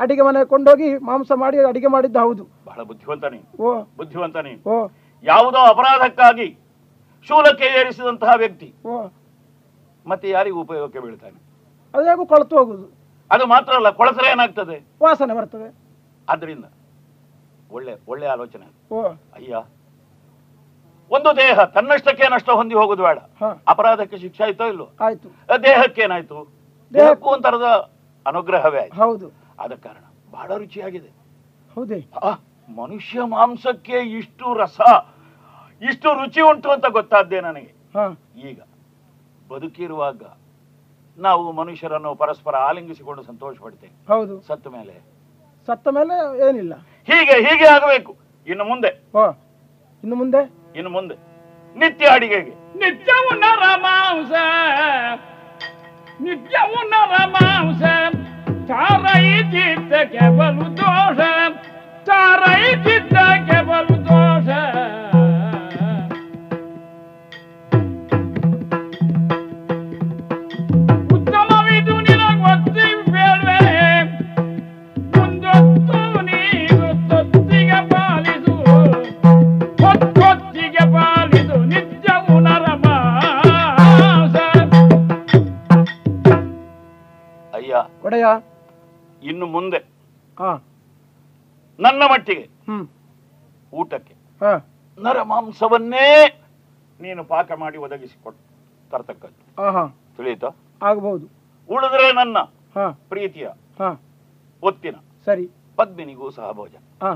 ಅಡಿಗೆ 0.00 0.22
ಮನೆ 0.22 0.44
ಕೊಂಡೋಗಿ 0.44 0.88
ಮಾಂಸ 1.08 1.32
ಮಾಡಿ 1.34 1.64
ಅಡಿಗೆ 1.64 1.86
ಮಾಡಿದ್ದ 1.86 2.16
ಹೌದು. 2.16 2.44
ಬಹಳ 2.66 2.82
ಬುದ್ಧಿವಂತನೇ 2.82 3.40
ಓ. 3.60 3.72
ಬುದ್ಧಿವಂತನೇ 3.98 4.52
ಓ. 4.66 4.76
ಯಾವುದೋ 5.24 5.58
ಅಪರಾಧಕ್ಕಾಗಿ 5.72 6.48
ಶೂಲಕ್ಕೆ 7.28 7.68
ಏರಿಸಿದಂತಹ 7.80 8.32
ವ್ಯಕ್ತಿ. 8.36 8.68
ಓ. 8.86 8.96
ಮತ್ತೆ 10.06 10.30
ಯಾರಿಗೂ 10.30 10.60
ಉಪಯೋಗಕ್ಕೆ 10.60 11.00
ಬೀಳ್ತಾನೆ? 11.00 11.38
ಅದ್ಯಾಗೂ 11.94 12.26
ಕೊಳತು 12.26 12.56
ಹೋಗುದು. 12.56 12.86
ಅದು 13.30 13.46
ಮಾತ್ರ 13.46 13.72
ಅಲ್ಲ 13.74 13.90
ಕೊಳಸರೆ 13.90 14.30
ಏನಾಗ್ತದೆ? 14.30 14.76
ವಾಸನೆ 15.02 15.34
ಬರ್ತದೆ. 15.34 15.68
ಆದ್ರಿಂದ 16.28 16.64
ಒಳ್ಳೆ 17.70 17.98
ಒಳ್ಳೆ 18.08 18.26
ಆಲೋಚನೆ 18.26 18.66
ಓ. 18.92 19.02
ಅಯ್ಯ. 19.34 19.56
ಒಂದು 21.10 21.36
ದೇಹ 21.36 21.64
ತನ್ನಷ್ಟಕ್ಕೆ 21.64 22.28
ನಷ್ಟ 22.28 22.50
ಹೊಂದಿ 22.50 22.74
ಹೋಗುದು 22.74 23.02
ಬೇಡ. 23.02 23.18
ಅಪರಾಧಕ್ಕೆ 23.68 24.18
ಶಿಕ್ಷೆ 24.18 24.44
ಆಯ್ತೋ 24.44 24.64
ಇಲ್ಲೋ 24.64 24.86
ಆಯ್ತು. 25.00 25.28
ದೇಹಕ್ಕೆ 25.28 25.66
ದೇಹಕ್ಕೇನಾಯ್ತು 25.68 26.38
ದೇಹಕ್ಕೂ 26.94 27.28
ಒಂಥರದ 27.28 27.66
ಅನುಗ್ರಹವೇ 28.26 28.78
ಆಯ್ತು. 28.80 28.96
ಹೌದು. 28.96 29.26
ಆದ 29.58 29.74
ಕಾರಣ 29.74 30.04
ಬಹಳ 30.30 30.56
ರುಚಿಯಾಗಿದೆ. 30.56 31.10
ಹೌದೇ? 31.74 31.98
ಮನುಷ್ಯ 32.68 33.20
ಮಾಂಸಕ್ಕೆ 33.26 33.98
ಇಷ್ಟು 34.18 34.54
ರಸ 34.54 34.80
ಇಷ್ಟು 35.82 36.14
ರುಚಿ 36.14 36.40
ಉಂಟು 36.40 36.70
ಅಂತ 36.70 36.86
ಗೊತ್ತಾದ್ದೇ 36.88 37.40
ನನಗೆ. 37.40 37.72
ಹಾ. 37.94 38.04
ಈಗ 38.48 38.58
ಬದುಕಿರುವಾಗ 39.50 40.22
ನಾವು 41.18 41.52
ಮನುಷ್ಯರನ್ನು 41.52 42.14
ಪರಸ್ಪರ 42.14 42.56
ಆಲಿಂಗಿಸಿಕೊಂಡು 42.56 43.22
ಸಂತೋಷ 43.22 43.56
ಪಡ್ತೇವೆ 43.60 44.06
ಹೌದು. 44.08 44.40
ಸತ್ತ 44.40 44.66
ಮೇಲೆ. 44.66 45.04
ಸತ್ತ 45.66 45.88
ಮೇಲೆ 45.88 46.48
ಏನಿಲ್ಲ. 46.48 46.74
ಹೀಗೆ 47.06 47.48
ಹೀಗೆ 47.48 47.66
ಆಗಬೇಕು. 47.66 48.16
ಇನ್ನು 48.46 48.64
ಮುಂದೆ. 48.64 49.18
ಓ 49.18 49.30
ಇನ್ನು 50.02 50.16
ಮುಂದೆ? 50.16 50.52
ಇನ್ನು 50.76 50.90
ಮುಂದೆ. 50.90 51.14
ನಿತ್ಯ 51.76 52.06
ಅಡಿಗೆಗೆ. 52.06 52.78
ನಿತ್ಯ 52.78 53.12
ನರ 53.34 53.62
ಮಾಂಸ 53.76 54.32
ನಿತ್ಯವು 56.20 56.88
ನರ 56.88 57.26
ಮಾಂಸ 57.26 57.82
ತಾರೈ 58.68 59.42
ಚಿತ್ತಕ್ಕೆ 59.42 60.38
ಬಲು 60.38 60.76
ದೋಷ. 60.76 61.18
ತಾರೈ 62.04 62.74
ಚಿತ್ತ 62.74 63.14
ಕೇವಲ 63.14 63.86
ದೋಷ. 63.96 64.48
ಇನ್ನು 89.26 89.46
ಮುಂದೆ. 89.46 89.80
ಹಾ. 90.38 90.50
ನನ್ನ 91.78 92.02
ಮಟ್ಟಿಗೆ. 92.12 92.44
ಊಟಕ್ಕೆ. 93.72 94.14
ಹಾ. 94.40 94.52
ನರ 94.98 95.22
ಮಾಂಸವನ್ನೇ 95.22 96.06
ನೀನು 97.00 97.24
ಪಾಕ 97.24 97.52
ಮಾಡಿ 97.52 97.78
ಒದಗಿಸಿಕೊಟ್ಟು 97.78 98.42
ತರ್ತಕ್ಕದ್ದು. 98.90 99.40
ತಿಳಿಯಿತಾ 100.16 100.50
ಆಗಬಹುದು 100.82 101.26
ಉಳಿದ್ರೆ 101.68 102.12
ನನ್ನ 102.12 102.38
ಹಾ. 102.74 102.86
ಪ್ರೀತಿಯ 103.08 103.46
ಹಾ. 103.78 103.88
ಒತ್ತಿನ 104.62 104.96
ಸರಿ. 105.24 105.46
ಪದ್ಮಿನಿಗೂ 105.76 106.30
ಸಹ 106.30 106.52
ಭೋಜನ. 106.52 106.82
ಹಾ. 107.02 107.12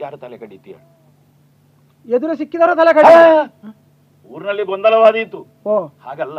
ಯಾರ 0.00 0.16
ತಲೆ 0.16 0.38
ಕಡಿತೀಯ 0.38 0.74
ಎದುರು 2.08 2.34
ಸಿಕ್ಕಿದಾರ 2.34 2.74
ತಲೆ 2.74 2.94
ಕಡ 2.94 3.06
ಊರಿನಲ್ಲಿ 4.30 4.64
ಗೊಂದಲವಾದೀತು. 4.64 5.40
ಹಾಗಲ್ಲ. 6.02 6.38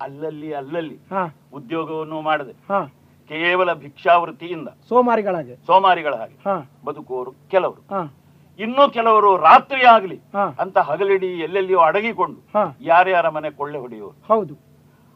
ಅಲ್ಲಲ್ಲಿ 0.00 0.52
ಅಲ್ಲಲ್ಲಿ 0.52 0.96
ಹಾ. 1.10 1.22
ಉದ್ಯೋಗವನ್ನು 1.52 2.20
ಮಾಡದೆ. 2.20 2.54
ಹಾ. 2.68 2.80
ಕೇವಲ 3.28 3.72
ಭಿಕ್ಷಾವೃತ್ತಿಯಿಂದ. 3.72 4.68
ಸೋಮಾರಿಗಳಾಗೆ. 4.88 5.54
ಸೋಮಾರಿಗಳ 5.66 6.14
ಹಾಗೆ 6.14 6.34
ಹಾ. 6.34 6.70
ಬದುಕುವವರು 6.84 7.34
ಕೆಲವರು. 7.50 7.80
ಹಾ. 7.94 8.14
ಇನ್ನೂ 8.58 8.90
ಕೆಲವರು 8.90 9.36
ರಾತ್ರಿ 9.36 9.84
ಆಗಲಿ 9.84 10.20
ಅಂತ 10.58 10.78
ಹಗಲಿಡಿ 10.78 11.26
ಎಲ್ಲೆಲ್ಲಿಯೋ 11.26 11.78
ಅಡಗಿಕೊಂಡು 11.78 12.40
ಯಾರ್ಯಾರ 12.80 13.28
ಮನೆ 13.28 13.50
ಕೊಳ್ಳೆ 13.50 13.78
ಹೊಡೆಯುವರು. 13.78 14.34
ಹೌದು. 14.34 14.54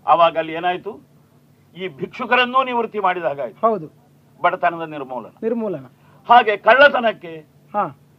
ಆವಾಗ 0.07 0.39
ಅಲ್ಲಿ 0.39 0.53
ಏನಾಯ್ತು? 0.53 0.93
ಈ 1.77 1.89
ಭಿಕ್ಷುಕರನ್ನೂ 1.89 2.65
ನಿವೃತ್ತಿ 2.65 2.99
ಮಾಡಿದ 2.99 3.24
ಹಾಗಾಯ್ತು. 3.24 3.66
ಹೌದು. 3.66 3.87
ಬಡತನದ 4.43 4.89
ನಿರ್ಮೂಲನ. 4.89 5.31
ನಿರ್ಮೂಲನ. 5.43 5.87
ಹಾಗೆ 6.28 6.57
ಕಳ್ಳತನಕ್ಕೆ 6.57 7.32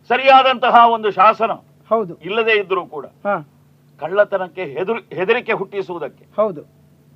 ಸರಿಯಾದಂತಹ 0.10 0.92
ಒಂದು 0.94 1.12
ಶಾಸನ 1.12 1.52
ಹೌದು. 1.90 2.14
ಇಲ್ಲದೇ 2.16 2.52
ಇದ್ರೂ 2.52 2.86
ಕೂಡ 2.86 3.06
ಕಳ್ಳತನಕ್ಕೆ 4.00 4.64
ಹೆದರ್ 4.66 5.14
ಹೆದರಿಕೆ 5.14 5.54
ಹುಟ್ಟಿಸುವುದಕ್ಕೆ 5.54 6.26
ಹೌದು. 6.42 6.62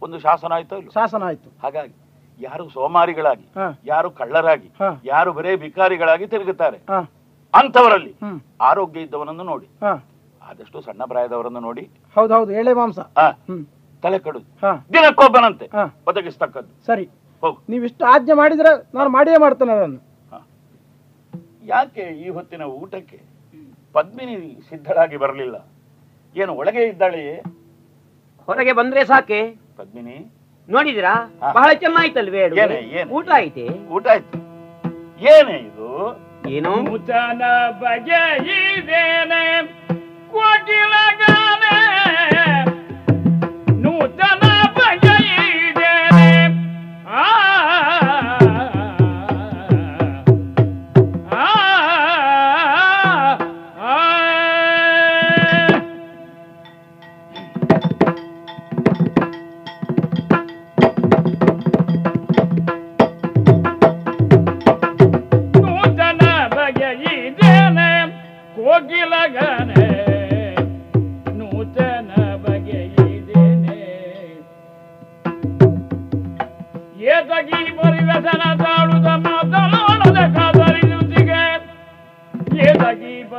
ಒಂದು 0.01 0.19
ಶಾಸನ 0.19 0.53
ಆಯ್ತು 0.53 0.77
ಇಲ್ಲ? 0.77 0.89
ಶಾಸನ 0.89 1.23
ಆಯ್ತು. 1.23 1.49
ಹಾಗಾಗಿ 1.63 1.93
ಯಾರು 2.39 2.69
ಸೋಮಾರಿಗಳಾಗಿ 2.69 3.45
ಹಾ. 3.55 3.67
ಯಾರು 3.85 4.09
ಕಳ್ಳರಾಗಿ 4.11 4.69
ಹಾ. 4.79 4.89
ಯಾರು 5.05 5.33
ಬರೇ 5.33 5.55
ಭಿಕಾರಿಗಳಾಗಿ 5.55 6.27
ತಿರುಗುತ್ತಾರೆ. 6.27 6.77
ಅಂತವರಲ್ಲಿ 7.53 8.11
ಅಂಥವರಲ್ಲಿ 8.13 8.13
ಆರೋಗ್ಯ 8.61 9.01
ಇದ್ದವನನ್ನು 9.01 9.43
ನೋಡಿ. 9.43 9.67
ಹಾ. 9.83 9.93
ಆದಷ್ಟು 10.41 10.81
ಸಣ್ಣ 10.81 11.03
ಪ್ರಾಯದವರನ್ನು 11.03 11.59
ನೋಡಿ. 11.59 11.83
ಹೌದೌದು 12.15 12.35
ಹೌದು 12.35 12.51
ಎಳೆ 12.51 12.73
ಮಾಂಸ. 12.73 12.99
ತಲೆ 14.03 14.19
ಕಡು. 14.19 14.39
ಹಾ. 14.63 14.71
ದಿನಕ್ಕೊಬ್ಬನಂತೆ 14.93 15.67
ಒದಗಿಸ್ತಕ್ಕದ್ದು 16.07 16.71
ಸರಿ. 16.85 17.05
ಹೋಗು. 17.43 17.57
ನೀವಿಷ್ಟು 17.69 18.05
ಆಜ್ಞೆ 18.05 18.33
ಮಾಡಿದ್ರೆ 18.33 18.71
ನಾನು 18.93 19.09
ಮಾಡಿಯೇ 19.09 19.37
ಮಾಡ್ತೇನೆ 19.37 19.71
ಅದನ್ನು. 19.73 20.01
ಯಾಕೆ 21.65 22.03
ಈ 22.21 22.29
ಹೊತ್ತಿನ 22.29 22.61
ಊಟಕ್ಕೆ 22.75 23.19
ಪದ್ಮಿನಿ 23.95 24.35
ಸಿದ್ಧಳಾಗಿ 24.69 25.17
ಬರಲಿಲ್ಲ? 25.17 25.55
ಏನು 26.35 26.53
ಒಳಗೆ 26.55 26.83
ಇದ್ದಾಳೆಯೇ? 26.85 27.35
ಹೊರಗೆ 28.47 28.73
ಬಂದ್ರೆ 28.73 29.05
ಸಾಕೆ? 29.05 29.39
ಪದ್ಮಿನಿ 29.77 30.17
ನೋಡಿದಿರಾ. 30.69 31.13
ಬಹಳ 31.55 31.69
ಚೆನ್ನಾಯ್ತಲ್ವೇ? 31.73 32.43
ಊಟ 33.17 33.27
ಐತೆ 33.35 33.65
ಊಟ 33.95 34.05
ಆಯ್ತು. 34.13 34.37
ಏನೇ 35.31 35.57
ಇದು? 35.67 35.89
ಏನು? 36.49 36.71
ಬಗೆ 37.81 38.21
ಇದೇನೆ 38.77 39.43
ಕೋಟಿಲಗಾನೆ 40.33 41.75
ನೂತನ 43.83 44.44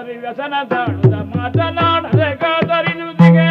ಏತಗಿ 0.08 0.18
ಪರಿವ್ಯಸನ 0.22 0.54
ತಾಳುದ 0.70 1.14
ಮಾತನಾಡದ 1.32 2.24
ಕಾದರಿನುತಿಗೆ 2.42 3.46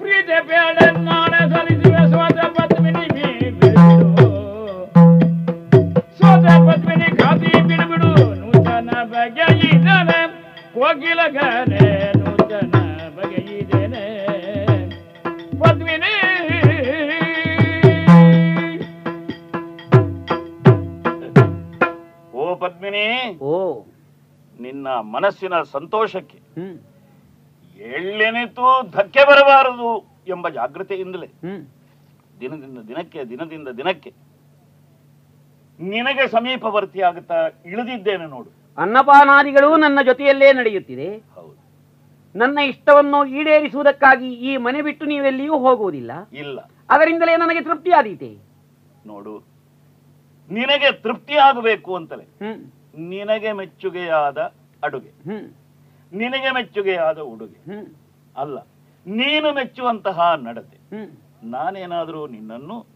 ಪ್ರೀತಿ 0.00 0.38
ಬೇಡ 0.48 0.76
ನಾಳೆ 1.08 1.40
ಸಲ್ಲಿಸುವೆ 1.52 2.04
ಸ್ವತ 2.12 2.38
ಪದ್ಮಿನಿ 2.56 3.04
ಬಿಡು 3.58 4.28
ಸೋದ 6.20 6.46
ಪದ್ಮಿನಿ 6.68 7.08
ಖಾದಿ 7.20 7.52
ಬಿಡುಬಿಡು 7.68 8.10
ನೂತನ 8.40 8.90
ಬಗೆಯಿದ್ದೇನೆ 9.12 10.20
ಕೋಗಿಲಗನೆ 10.76 11.84
ನೂತನ 12.20 12.74
ಬಗೆಯಿದ್ದೇನೆ 13.18 14.04
ಪದ್ಮಿನಿ 15.62 16.14
ಓ 22.34 22.54
ಪದ್ಮಿನಿ 22.56 23.06
ಓ 23.46 23.54
ನಿನ್ನ 24.68 24.88
ಮನಸ್ಸಿನ 25.14 25.56
ಸಂತೋಷಕ್ಕೆ 25.72 26.38
ಎಳ್ಳೆನಿತು 27.96 28.66
ಧಕ್ಕೆ 28.90 29.22
ಬರಬಾರದು 29.24 29.90
ಎಂಬ 30.28 30.48
ಜಾಗೃತಿಯಿಂದಲೇ 30.48 31.28
ದಿನದಿಂದ 32.40 32.78
ದಿನಕ್ಕೆ 32.88 33.20
ದಿನದಿಂದ 33.24 33.68
ದಿನಕ್ಕೆ 33.78 34.10
ನಿನಗೆ 35.80 36.28
ಸಮೀಪವರ್ತಿಯಾಗುತ್ತಾ 36.28 37.38
ಇಳಿದಿದ್ದೇನೆ 37.64 38.26
ನೋಡು. 38.26 38.48
ಅನ್ನಪಾನಾದಿಗಳು 38.78 39.76
ನನ್ನ 39.76 39.98
ಜೊತೆಯಲ್ಲೇ 40.02 40.52
ನಡೆಯುತ್ತಿದೆ. 40.52 41.08
ಹೌದು. 41.34 41.54
ನನ್ನ 42.34 42.58
ಇಷ್ಟವನ್ನು 42.68 43.18
ಈಡೇರಿಸುವುದಕ್ಕಾಗಿ 43.38 44.28
ಈ 44.48 44.56
ಮನೆ 44.56 44.82
ಬಿಟ್ಟು 44.82 45.04
ನೀವೆಲ್ಲಿಯೂ 45.06 45.58
ಹೋಗುವುದಿಲ್ಲ. 45.58 46.12
ಇಲ್ಲ. 46.32 46.58
ಅದರಿಂದಲೇ 46.90 47.36
ನನಗೆ 47.36 47.60
ತೃಪ್ತಿ 47.60 47.90
ಆದೀತೆ 47.90 48.30
ನೋಡು 49.06 49.34
ನಿನಗೆ 50.50 50.92
ತೃಪ್ತಿ 51.02 51.36
ಆಗಬೇಕು 51.38 51.90
ಅಂತಲೇ 51.94 52.26
ನಿನಗೆ 53.08 53.52
ಮೆಚ್ಚುಗೆಯಾದ 53.52 54.38
ಅಡುಗೆ. 54.84 55.08
ಹ್ಮ್. 55.08 55.48
ನಿನಗೆ 56.12 56.50
ಮೆಚ್ಚುಗೆಯಾದ 56.50 57.18
ಉಡುಗೆ. 57.18 57.60
ಅಲ್ಲ 58.36 58.58
ನೀನು 59.06 59.54
ಮೆಚ್ಚುವಂತಹ 59.54 60.34
ನಡತೆ. 60.42 60.78
ನಾನೇನಾದರೂ 61.42 62.26
ನಿನ್ನನ್ನು 62.26 62.86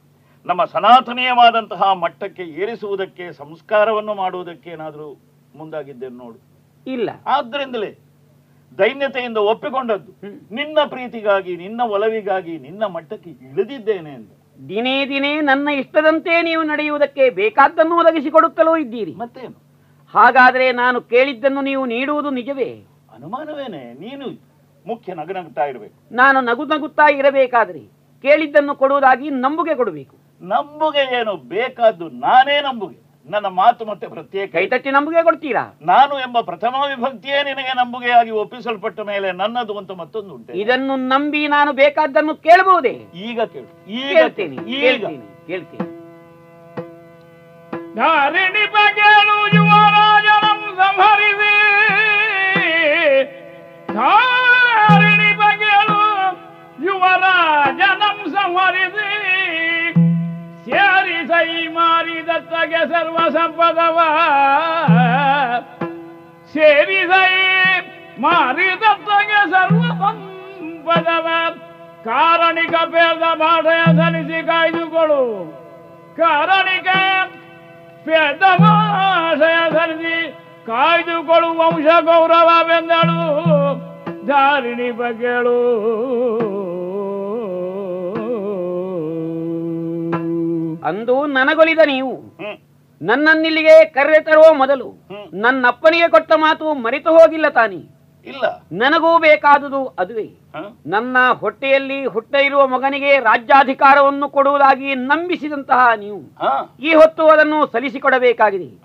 ನಮ್ಮ 0.47 0.65
ಸನಾತನೀಯವಾದಂತಹ 0.65 1.93
ಮಟ್ಟಕ್ಕೆ 1.93 2.43
ಏರಿಸುವುದಕ್ಕೆ 2.43 3.33
ಸಂಸ್ಕಾರವನ್ನು 3.33 4.15
ಮಾಡುವುದಕ್ಕೆ 4.15 4.71
ಏನಾದರೂ 4.71 5.17
ಮುಂದಾಗಿದ್ದೇನೆ 5.57 6.17
ನೋಡು. 6.17 6.39
ಇಲ್ಲ. 6.87 7.11
ಆದ್ದರಿಂದಲೇ 7.27 7.99
ದೈನ್ಯತೆಯಿಂದ 8.79 9.37
ಒಪ್ಪಿಕೊಂಡದ್ದು. 9.37 10.13
ನಿನ್ನ 10.55 10.79
ಪ್ರೀತಿಗಾಗಿ 10.87 11.57
ನಿನ್ನ 11.57 11.81
ಒಲವಿಗಾಗಿ 11.83 12.59
ನಿನ್ನ 12.59 12.85
ಮಟ್ಟಕ್ಕೆ 12.85 13.31
ಇಳಿದಿದ್ದೇನೆ 13.31 14.13
ಎಂದು 14.13 14.43
ದಿನೇ 14.69 15.09
ದಿನೇ 15.09 15.41
ನನ್ನ 15.41 15.69
ಇಷ್ಟದಂತೆ 15.69 16.43
ನೀವು 16.43 16.63
ನಡೆಯುವುದಕ್ಕೆ 16.63 17.31
ಬೇಕಾದ್ದನ್ನು 17.31 17.97
ಒದಗಿಸಿಕೊಡುತ್ತಲೂ 17.97 18.77
ಇದ್ದೀರಿ. 18.77 19.15
ಮತ್ತೇನು? 19.15 19.62
ಹಾಗಾದರೆ 20.15 20.73
ನಾನು 20.73 21.01
ಕೇಳಿದ್ದನ್ನು 21.01 21.61
ನೀವು 21.61 21.87
ನೀಡುವುದು 21.87 22.31
ನಿಜವೇ? 22.31 22.71
ಅನುಮಾನವೇನೆ. 23.15 23.83
ನೀನು 23.93 24.27
ಮುಖ್ಯ 24.87 25.15
ನಗು 25.15 25.33
ನಗುತ್ತಾ 25.33 25.65
ಇರಬೇಕು. 25.65 25.95
ನಾನು 26.15 26.41
ನಗು 26.41 26.65
ನಗುತ್ತಾ 26.65 27.07
ಇರಬೇಕಾದ್ರೆ 27.19 27.83
ಕೇಳಿದ್ದನ್ನು 28.25 28.75
ಕೊಡುವುದಾಗಿ 28.75 29.31
ನಂಬುಗೆ 29.31 29.75
ಕೊಡಬೇಕು. 29.75 30.17
ನಂಬುಗೆ 30.43 31.21
ಏನು? 31.21 31.37
ಬೇಕಾದ್ದು 31.37 32.09
ನಾನೇ 32.09 32.61
ನಂಬುಗೆ. 32.61 32.99
ನನ್ನ 33.31 33.47
ಮಾತು 33.47 33.87
ಮತ್ತೆ 33.87 34.07
ಪ್ರತ್ಯೇಕ 34.09 34.53
ಕೈತಟ್ಟಿ 34.53 34.91
ನಂಬುಗೆ 34.91 35.23
ಕೊಡ್ತೀರಾ? 35.23 35.75
ನಾನು 35.83 36.19
ಎಂಬ 36.19 36.41
ಪ್ರಥಮ 36.41 36.75
ವಿಭಕ್ತಿಯೇ 36.89 37.43
ನಿನಗೆ 37.43 37.73
ನಂಬುಗೆಯಾಗಿ 37.77 38.31
ಒಪ್ಪಿಸಲ್ಪಟ್ಟ 38.31 39.01
ಮೇಲೆ 39.01 39.33
ನನ್ನದು 39.33 39.79
ಅಂತ 39.79 39.91
ಮತ್ತೊಂದು 39.91 40.35
ಉಂಟು. 40.35 40.53
ಇದನ್ನು 40.53 40.97
ನಂಬಿ 40.97 41.49
ನಾನು 41.49 41.73
ಬೇಕಾದ್ದನ್ನು 41.73 42.35
ಕೇಳಬಹುದೇ? 42.35 42.95
ಈಗ 43.15 43.41
ಕೇಳು. 43.43 43.71
ಈಗ 43.91 44.17
ಕೇಳ್ತೀನಿ 44.17 44.57
ಈಗ. 44.57 44.81
ಕೇಳ್ತೀನಿ 44.81 45.47
ಕೇಳ್ತೀನಿ. 45.47 45.89
ಧಾರಿಣಿ 47.97 48.67
ಬಗೆಳು 50.72 50.78
ಯುವರಾಜನಂ 50.78 50.78
ಸಂಹರಿಸಿ 50.78 51.54
ಧಾರಿಣಿ 53.90 55.32
ಬಗೆಳು 55.41 55.99
ಯುವರಾಜನಂ 56.86 58.20
ಸಂಹರಿಸಿ 58.36 59.10
ಸೇರಿ 60.68 61.20
ಸೈ 61.30 61.48
ಮಾರಿದತ್ತಗೆ 61.76 62.82
ಸರ್ವ 62.91 63.18
ಸಂಪದವ 63.36 63.99
ಸೇರಿ 66.56 67.02
ಸೈ 67.12 67.30
ಮಾರಿದತ್ತಗೆ 68.24 69.41
ಸರ್ವ 69.54 69.84
ಸಂಪದವ 70.02 71.28
ಕಾರಣಿಕ 72.08 72.76
ಭೇದ 72.91 73.24
ಮಾಡಯ 73.40 73.82
ಸಲ್ಲಿಸಿ 73.98 74.41
ಕಾಯ್ದುಕೊಳ್ಳು 74.48 75.22
ಕಾರಣಿಕ 76.18 76.90
ಪೇದವಾಶಯ 78.06 79.58
ಸರಿಸಿ 79.74 80.14
ಕಾಯ್ದುಕೊಳ್ಳು 80.67 81.49
ವಂಶ 81.59 81.87
ಗೌರವವೆಂದಳು 82.01 83.19
ಧಾರಿಣಿ 84.27 84.91
ಬಗೆಳು. 84.91 85.59
ಅಂದು 90.85 91.27
ನನಗೊಲಿದ 91.27 91.79
ನೀವು. 91.87 92.13
ನನ್ನನ್ನಿಲ್ಲಿಗೆ 93.03 93.85
ಕರೆ 93.85 94.21
ತರುವ 94.21 94.55
ಮೊದಲು 94.55 94.89
ನನ್ನಪ್ಪನಿಗೆ 95.35 96.09
ಕೊಟ್ಟ 96.09 96.33
ಮಾತು 96.37 96.75
ಮರೆತು 96.75 97.11
ಹೋಗಿಲ್ಲ 97.11 97.49
ತಾನಿ. 97.49 97.81
ಇಲ್ಲ. 98.27 98.45
ನನಗೂ 98.73 99.19
ಬೇಕಾದುದು 99.19 99.87
ಅದುವೇ. 99.99 100.29
ನನ್ನ 100.87 101.17
ಹೊಟ್ಟೆಯಲ್ಲಿ 101.41 102.07
ಹುಟ್ಟ 102.07 102.35
ಇರುವ 102.35 102.67
ಮಗನಿಗೆ 102.67 103.19
ರಾಜ್ಯಾಧಿಕಾರವನ್ನು 103.19 104.29
ಕೊಡುವುದಾಗಿ 104.29 104.95
ನಂಬಿಸಿದಂತಹ 104.95 105.89
ನೀವು. 105.97 106.21
ಈ 106.81 106.95
ಹೊತ್ತು 106.95 107.27
ಅದನ್ನು 107.27 107.67
ಸಲ್ಲಿಸಿಕೊಡಬೇಕಾಗಿದೆ. 107.73 108.85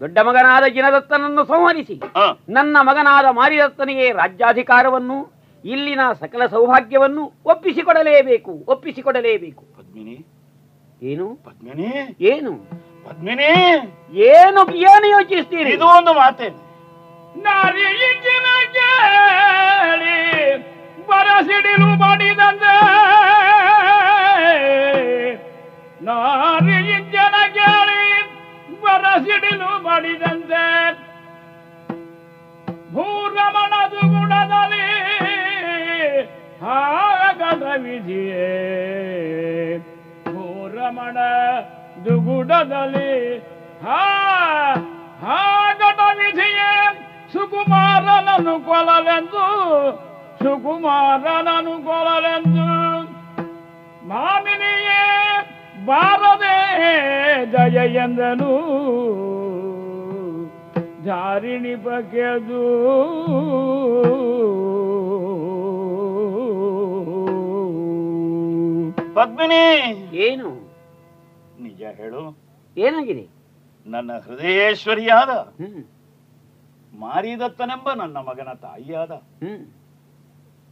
ದೊಡ್ಡ 0.00 0.18
ಮಗನಾದ 0.18 0.64
ಜಿನದತ್ತನನ್ನು 0.64 1.44
ಸಂಹರಿಸಿ. 1.44 2.00
ನನ್ನ 2.48 2.76
ಮಗನಾದ 2.80 3.24
ಮಾರಿದತ್ತನಿಗೆ 3.30 4.12
ರಾಜ್ಯಾಧಿಕಾರವನ್ನು 4.12 5.16
ಇಲ್ಲಿನ 5.64 6.00
ಸಕಲ 6.20 6.46
ಸೌಭಾಗ್ಯವನ್ನು 6.46 7.32
ಒಪ್ಪಿಸಿಕೊಡಲೇಬೇಕು 7.44 8.64
ಒಪ್ಪಿಸಿಕೊಡಲೇಬೇಕು. 8.68 9.62
ಪದ್ಮಿನಿ. 9.78 10.16
ಏನು? 11.02 11.26
ಪದ್ಮಿನಿ. 11.46 12.16
ಏನು? 12.20 12.52
ಪದ್ಮಿನಿ. 13.08 13.50
ಏನು 14.26 14.60
ಏನು 14.90 15.06
ಯೋಚಿಸ್ತೀರಿ? 15.08 15.72
ಇದು 15.72 15.86
ಒಂದು 15.86 16.12
ಮಾತೆ. 16.14 16.48
ಬರಸಿಡಿಲು 21.08 21.86
ಮಾಡಿದಂತೆ. 21.86 22.74
ನಾರಿ 26.04 26.78
ಜನ 27.12 27.34
ಕೇಳಿ 27.54 28.02
ಬರಸಿಡಿಲು 28.82 29.82
ಮಾಡಿದಂತೆ. 29.82 30.64
ಭೂರಮಣದು 32.92 33.96
ಗುಣದಲ್ಲಿ 33.96 34.86
ಹಾಗದ 36.60 37.82
ವಿಧಿಯೇ. 37.82 38.48
ಭೂರಮಣ 40.24 41.16
ದುಗುಡದಲ್ಲಿ 42.04 43.38
ಹಾಗದ 43.84 46.00
ವಿಧಿಯೇ. 46.16 46.72
ಸುಕುಮಾರನನು 47.32 48.60
ಕೊಲಲೆಂದು 48.60 49.44
ಸುಕುಮಾರನನು 50.38 51.84
ಕೊಲಲೆಂದು 51.84 52.66
ಮಾಮಿನಿಯೇ 54.08 55.02
ಬಾರದೆ 55.86 56.56
ಜಯ 57.52 57.78
ಎಂದನು. 57.94 58.52
ಜಾರಿಣಿ 61.04 61.74
ಬಗೆದು. 61.74 62.62
ಪದ್ಮಿನಿ! 69.14 69.64
ಏನು? 70.16 70.50
ನಿಜ 71.62 71.82
ಹೇಳು. 71.82 72.22
ಏನಾಗಿದೆ? 72.76 73.24
ನನ್ನ 73.86 74.10
ಹೃದಯೇಶ್ವರಿಯಾದ 74.18 75.30
ಮಾರಿದತ್ತನೆಂಬ 76.98 77.92
ನನ್ನ 77.92 78.16
ಮಗನ 78.18 78.52
ತಾಯಿಯಾದ. 78.52 79.12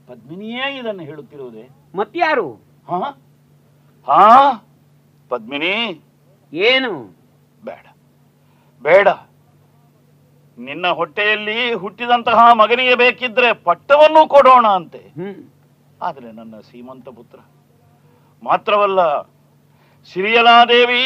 ಪದ್ಮಿನಿಯೇ 0.09 0.79
ಇದನ್ನು 0.79 1.03
ಹೇಳುತ್ತಿರುವುದೇ? 1.03 1.69
ಮತ್ಯಾರು 1.95 2.49
ಹಾ? 2.89 3.01
ಹಾ? 4.07 4.23
ಪದ್ಮಿನಿ. 5.35 5.77
ಏನು? 6.53 6.93
ಬೇಡ. 7.65 7.87
ಬೇಡ. 8.83 9.09
ನಿನ್ನ 10.59 10.87
ಹೊಟ್ಟೆಯಲ್ಲಿ 10.99 11.59
ಹುಟ್ಟಿದಂತಹ 11.73 12.41
ಮಗನಿಗೆ 12.53 12.95
ಬೇಕಿದ್ರೆ 12.95 13.49
ಪಟ್ಟವನ್ನು 13.69 14.23
ಕೊಡೋಣ 14.29 14.67
ಅಂತೆ. 14.79 15.03
ಆದರೆ 16.03 16.29
ನನ್ನ 16.33 16.61
ಸೀಮಂತ 16.71 17.09
ಪುತ್ರ 17.09 17.39
ಮಾತ್ರವಲ್ಲ 18.43 19.01
ಸಿರಿಯಲಾದೇವಿ 20.13 21.03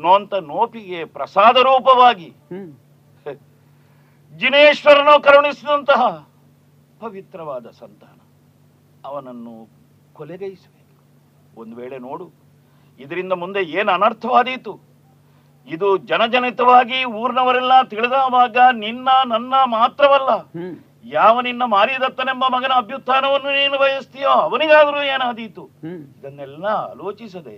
ನೋಂತ 0.00 0.34
ನೋಪಿಗೆ 0.34 1.00
ಪ್ರಸಾದ 1.16 1.56
ರೂಪವಾಗಿ 1.56 2.30
ಜಿನೇಶ್ವರನು 4.34 5.14
ಕರುಣಿಸಿದಂತಹ 5.22 6.02
ಪವಿತ್ರವಾದ 7.00 7.66
ಸಂತಾನ. 7.80 8.18
ಅವನನ್ನು 9.04 9.54
ಕೊಲೆಗೈಸಬೇಕು. 10.12 11.60
ಒಂದು 11.60 11.76
ವೇಳೆ 11.76 11.98
ನೋಡು 11.98 12.26
ಇದರಿಂದ 12.98 13.32
ಮುಂದೆ 13.42 13.60
ಏನು 13.78 13.90
ಅನರ್ಥವಾದೀತು? 13.92 14.74
ಇದು 15.66 15.88
ಜನಜನಿತವಾಗಿ 16.10 16.98
ಊರ್ನವರೆಲ್ಲ 17.20 17.74
ತಿಳಿದವಾಗ 17.92 18.56
ನಿನ್ನ 18.84 19.08
ನನ್ನ 19.32 19.54
ಮಾತ್ರವಲ್ಲ. 19.76 20.30
ಯಾವ 21.18 21.34
ನಿನ್ನ 21.40 21.62
ಮಾರಿದತ್ತನೆಂಬ 21.74 22.44
ಮಗನ 22.54 22.72
ಅಭ್ಯುತ್ಥಾನವನ್ನು 22.82 23.50
ನೀನು 23.58 23.76
ಬಯಸ್ತೀಯೋ 23.78 24.32
ಅವನಿಗಾದರೂ 24.46 25.00
ಏನಾದೀತು? 25.14 25.64
ಇದನ್ನೆಲ್ಲ 26.18 26.64
ಆಲೋಚಿಸದೆ 26.90 27.56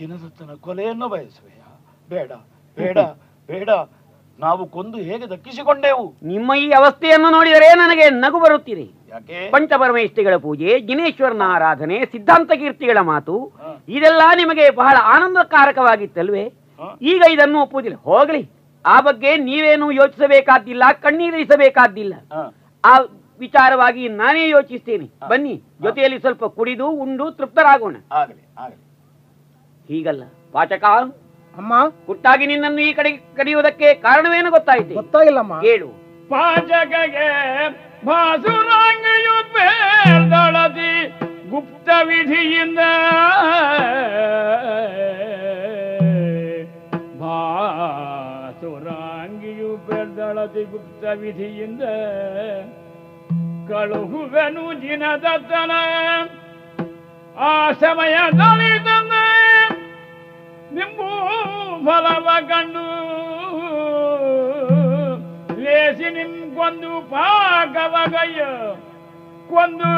ಜನದತ್ತನ 0.00 0.54
ಕೊಲೆಯನ್ನು 0.66 1.08
ಬಯಸುವೆಯಾ? 1.14 1.68
ಬೇಡ 2.10 2.30
ಬೇಡ 2.76 2.98
ಬೇಡ. 3.48 3.70
ನಾವು 4.40 4.66
ಕೊಂದು 4.66 4.98
ಹೇಗೆ 4.98 5.26
ದಕ್ಕಿಸಿಕೊಂಡೆವು? 5.30 6.04
ನಿಮ್ಮ 6.22 6.54
ಈ 6.54 6.66
ಅವಸ್ಥೆಯನ್ನು 6.70 7.30
ನೋಡಿದರೆ 7.30 7.68
ನನಗೆ 7.74 8.06
ನಗು 8.10 8.38
ಬರುತ್ತಿದೆ. 8.40 8.86
ಪಂಚಪರಮೇಶ್ವರಿಗಳ 9.50 10.36
ಪೂಜೆ 10.36 10.80
ಜಿನೇಶ್ವರನ 10.80 11.42
ಆರಾಧನೆ 11.46 11.96
ಸಿದ್ಧಾಂತ 12.12 12.52
ಕೀರ್ತಿಗಳ 12.52 12.98
ಮಾತು 13.00 13.34
ಇದೆಲ್ಲ 13.88 14.22
ನಿಮಗೆ 14.36 14.70
ಬಹಳ 14.70 14.96
ಆನಂದಕಾರಕವಾಗಿತ್ತಲ್ವೇ? 15.14 16.44
ಈಗ 17.02 17.22
ಇದನ್ನು 17.32 17.58
ಒಪ್ಪುವುದಿಲ್ಲ. 17.62 17.96
ಹೋಗಲಿ. 18.02 18.42
ಆ 18.86 19.00
ಬಗ್ಗೆ 19.00 19.36
ನೀವೇನು 19.36 19.86
ಯೋಚಿಸಬೇಕಾದಿಲ್ಲ 19.92 20.84
ಕಣ್ಣೀರಿಸಬೇಕಾದ್ದಿಲ್ಲ 21.02 22.14
ಆ 22.84 22.94
ವಿಚಾರವಾಗಿ 23.40 24.08
ನಾನೇ 24.08 24.44
ಯೋಚಿಸ್ತೇನೆ. 24.48 25.06
ಬನ್ನಿ 25.28 25.54
ಜೊತೆಯಲ್ಲಿ 25.82 26.18
ಸ್ವಲ್ಪ 26.20 26.44
ಕುಡಿದು 26.44 26.86
ಉಂಡು 27.04 27.30
ತೃಪ್ತರಾಗೋಣ. 27.30 27.96
ಹೀಗಲ್ಲ. 29.88 30.22
ಪಾಚಕ 30.52 30.84
ಅಮ್ಮ? 31.56 31.72
ಹುಟ್ಟಾಗಿ 32.06 32.46
ನಿನ್ನನ್ನು 32.46 32.80
ಈ 32.80 32.92
ಕಡೆ 32.92 33.10
ಕರೆಯುವುದಕ್ಕೆ 33.12 33.94
ಕಾರಣವೇನು 33.94 34.50
ಗೊತ್ತಾಯ್ತು? 34.50 34.94
ಗೊತ್ತಾಗಿಲ್ಲಮ್ಮ. 34.94 35.60
ಹೇಳು. 35.60 35.88
ಪಾಚಕಗೆ 36.28 37.28
ಭಾಸುರಾಂಗಿಯು 38.06 39.36
ಬೇರ್ದಳದಿ 39.52 40.92
ಗುಪ್ತ 41.50 41.88
ವಿಧಿಯಿಂದ 42.04 42.78
ಭಾಸುರಾಂಗಿಯು 48.50 49.76
ಬೇರ್ದಳದಿ 49.76 50.64
ಗುಪ್ತ 50.64 51.04
ವಿಧಿಯಿಂದ 51.04 51.82
ಕಳುಹುವೆನು 53.68 54.72
ಜಿನದತ್ತನ. 54.74 55.72
ಆ 57.38 57.72
ಸಮಯದಲ್ಲಿ 57.72 58.78
ತಂದ 58.78 59.12
ನಿಂಬು 60.74 61.08
ಫಲವ 61.86 62.28
ಕಂಡು. 62.48 62.86
ಲೇಸಿ 65.60 66.08
ನಿಮ್ 66.14 66.56
ಕೊಂದು 66.56 66.92
ಪಾಕವಗಯ್ಯ. 67.10 68.40
ಕೊಂದು 69.50 69.92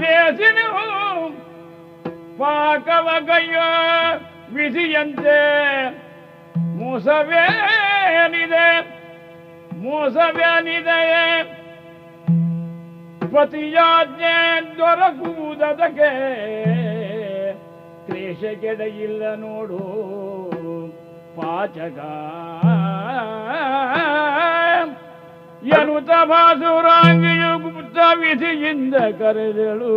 ಲೇಸಿ 0.00 0.48
ನೀವು 0.54 0.84
ಪಾಕವ 2.38 3.08
ಕೈಯೋ 3.26 3.68
ವಿಧಿಯಂತೆ 4.54 5.38
ಮೋಸವೇನಿದೆ 6.78 8.66
ಮೋಸವೇನಿದೆಯೇ 9.82 11.24
ಪತಿಯಾಜ್ಞೆ 13.32 14.34
ದೊರಕುವುದಕ್ಕೆ 14.78 16.10
ಕ್ಲೇಶಗೆಡೆಯಿಲ್ಲ 18.10 19.34
ನೋಡು. 19.34 19.78
ಪಾಚಕ. 21.36 21.98
ಎನ್ನುತ್ತ 25.78 26.10
ಬಾಸುರಾಂಗಿಯು 26.24 27.50
ಗುಪ್ತ 27.62 27.98
ವಿಧಿಯಿಂದ 28.14 28.94
ಕರೆದಳು. 28.94 29.96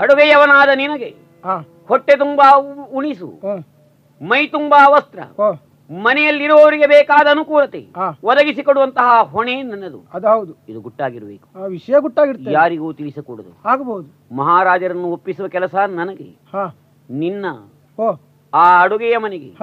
ಅಡುಗೆಯವನಾದ 0.00 0.68
ನಿನಗೆ 0.74 1.14
ಹೊಟ್ಟೆ 1.88 2.16
ತುಂಬಾ 2.16 2.48
ಉಣಿಸು. 2.92 3.28
ಮೈ 4.22 4.46
ತುಂಬಾ 4.46 4.88
ವಸ್ತ್ರ 4.88 5.18
ಮನೆಯಲ್ಲಿರುವವರಿಗೆ 5.90 6.86
ಬೇಕಾದ 6.86 7.26
ಅನುಕೂಲತೆ 7.26 7.86
ಒದಗಿಸಿಕೊಡುವಂತಹ 8.24 9.22
ಹೊಣೆ 9.22 9.62
ನನ್ನದು. 9.62 10.04
ಅದು 10.14 10.28
ಹೌದು. 10.28 10.54
ಇದು 10.68 10.80
ಗುಟ್ಟಾಗಿರಬೇಕು. 10.80 11.62
ಆ 11.62 11.66
ವಿಷಯ 11.66 11.94
ಗುಟ್ಟಾಗಿರುತ್ತೆ 12.00 12.52
ಯಾರಿಗೂ 12.52 12.92
ತಿಳಿಸಕೂಡದು. 12.92 13.68
ಆಗಬಹುದು. 13.68 14.36
ಮಹಾರಾಜರನ್ನು 14.36 15.04
ಒಪ್ಪಿಸುವ 15.04 15.48
ಕೆಲಸ 15.48 15.74
ನನಗೆ. 15.74 16.28
ನಿನ್ನ 17.10 17.46
ಆ 18.54 18.82
ಅಡುಗೆಯ 18.82 19.16
ಮನೆಗೆ. 19.16 19.54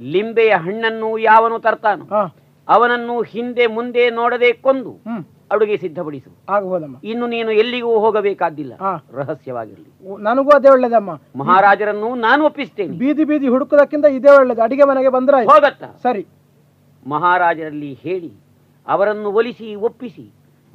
ಲಿಂಬೆಯ 0.00 0.50
ಹಣ್ಣನ್ನು 0.50 1.18
ಯಾವನು 1.18 1.58
ತರ್ತಾನೋ 1.58 2.04
ಅವನನ್ನು 2.68 3.22
ಹಿಂದೆ 3.22 3.66
ಮುಂದೆ 3.66 4.10
ನೋಡದೆ 4.10 4.52
ಕೊಂದು 4.52 4.98
ಅಡುಗೆ 5.52 5.76
ಸಿದ್ಧಪಡಿಸು. 5.76 6.30
ಆಗಬಹುದಮ್ಮ 6.48 6.96
ಇನ್ನು 7.04 7.26
ನೀನು 7.26 7.50
ಎಲ್ಲಿಗೂ 7.52 7.98
ಹೋಗಬೇಕಾದ್ದಿಲ್ಲ 7.98 8.72
ರಹಸ್ಯವಾಗಿರಲಿ. 9.14 10.22
ನನಗೂ 10.22 10.50
ಅದೇ 10.50 10.68
ಒಳ್ಳೇದಮ್ಮ. 10.68 11.20
ಮಹಾರಾಜರನ್ನು 11.36 12.14
ನಾನು 12.14 12.44
ಒಪ್ಪಿಸ್ತೇನೆ. 12.44 12.98
ಬೀದಿ 12.98 13.24
ಬೀದಿ 13.24 13.48
ಹುಡುಕುದಕ್ಕಿಂತ 13.48 14.04
ಇದೇ 14.04 14.36
ಒಳ್ಳೇದು. 14.36 14.62
ಅಡಿಗೆ 14.62 14.84
ಮನೆಗೆ 14.84 15.08
ಬಂದ್ರೆ. 15.08 15.44
ಹೋಗತ್ತ. 15.44 15.84
ಸರಿ. 16.02 16.26
ಮಹಾರಾಜರಲ್ಲಿ 17.06 17.94
ಹೇಳಿ 17.94 18.32
ಅವರನ್ನು 18.86 19.30
ಒಲಿಸಿ 19.32 19.74
ಒಪ್ಪಿಸಿ 19.74 20.32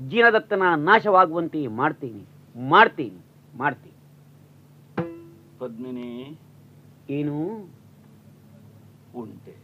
ಜಿನದತ್ತನ 0.09 0.63
ನಾಶವಾಗುವಂತೆ 0.75 1.67
ಮಾಡ್ತೇನೆ. 1.67 2.23
ಮಾಡ್ತೇನೆ. 2.67 3.25
ಮಾಡ್ತೇನೆ. 3.57 3.93
ಪದ್ಮಿನಿ. 5.59 6.39
ಏನು? 7.09 7.37
ಉಂಟೆ. 9.15 9.55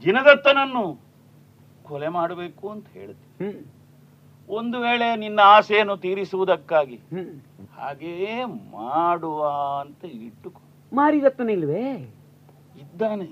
ಜಿನದತ್ತನನ್ನು 0.00 1.00
ಕೊಲೆ 1.82 2.08
ಮಾಡಬೇಕು 2.08 2.68
ಅಂತ 2.68 2.86
ಹೇಳಿದೆ 2.92 3.25
ಒಂದು 4.48 4.80
ವೇಳೆ 4.80 5.16
ನಿನ್ನ 5.16 5.40
ಆಸೆಯನ್ನು 5.44 5.96
ತೀರಿಸುವುದಕ್ಕಾಗಿ 5.96 6.96
ಹಾಗೇ 7.78 8.44
ಮಾಡುವ 8.72 9.48
ಅಂತ 9.80 10.04
ಇಟ್ಟುಕೊ. 10.04 10.60
ಮಾರಿದತ್ತನಿಲ್ವೇ 10.92 11.90
ಇದ್ದಾನೆ. 12.80 13.24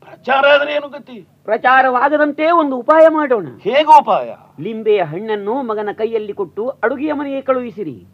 ಪ್ರಚಾರ 0.00 0.46
ಆದ್ರೆ 0.46 0.72
ಏನು 0.74 0.88
ಗತಿ? 0.88 1.26
ಪ್ರಚಾರವಾಗದಂತೆ 1.44 2.50
ಒಂದು 2.50 2.76
ಉಪಾಯ 2.76 3.08
ಮಾಡೋಣ. 3.08 3.46
ಹೇಗೋಪಾಯ 3.60 4.34
ಲಿಂಬೆಯ 4.60 5.02
ಹಣ್ಣನ್ನು 5.02 5.62
ಮಗನ 5.62 5.88
ಕೈಯಲ್ಲಿ 5.92 6.32
ಕೊಟ್ಟು 6.32 6.68
ಅಡುಗೆಯ 6.68 7.12
ಮನೆಗೆ 7.12 7.40
ಕಳುಹಿಸಿರಿ. 7.40 8.06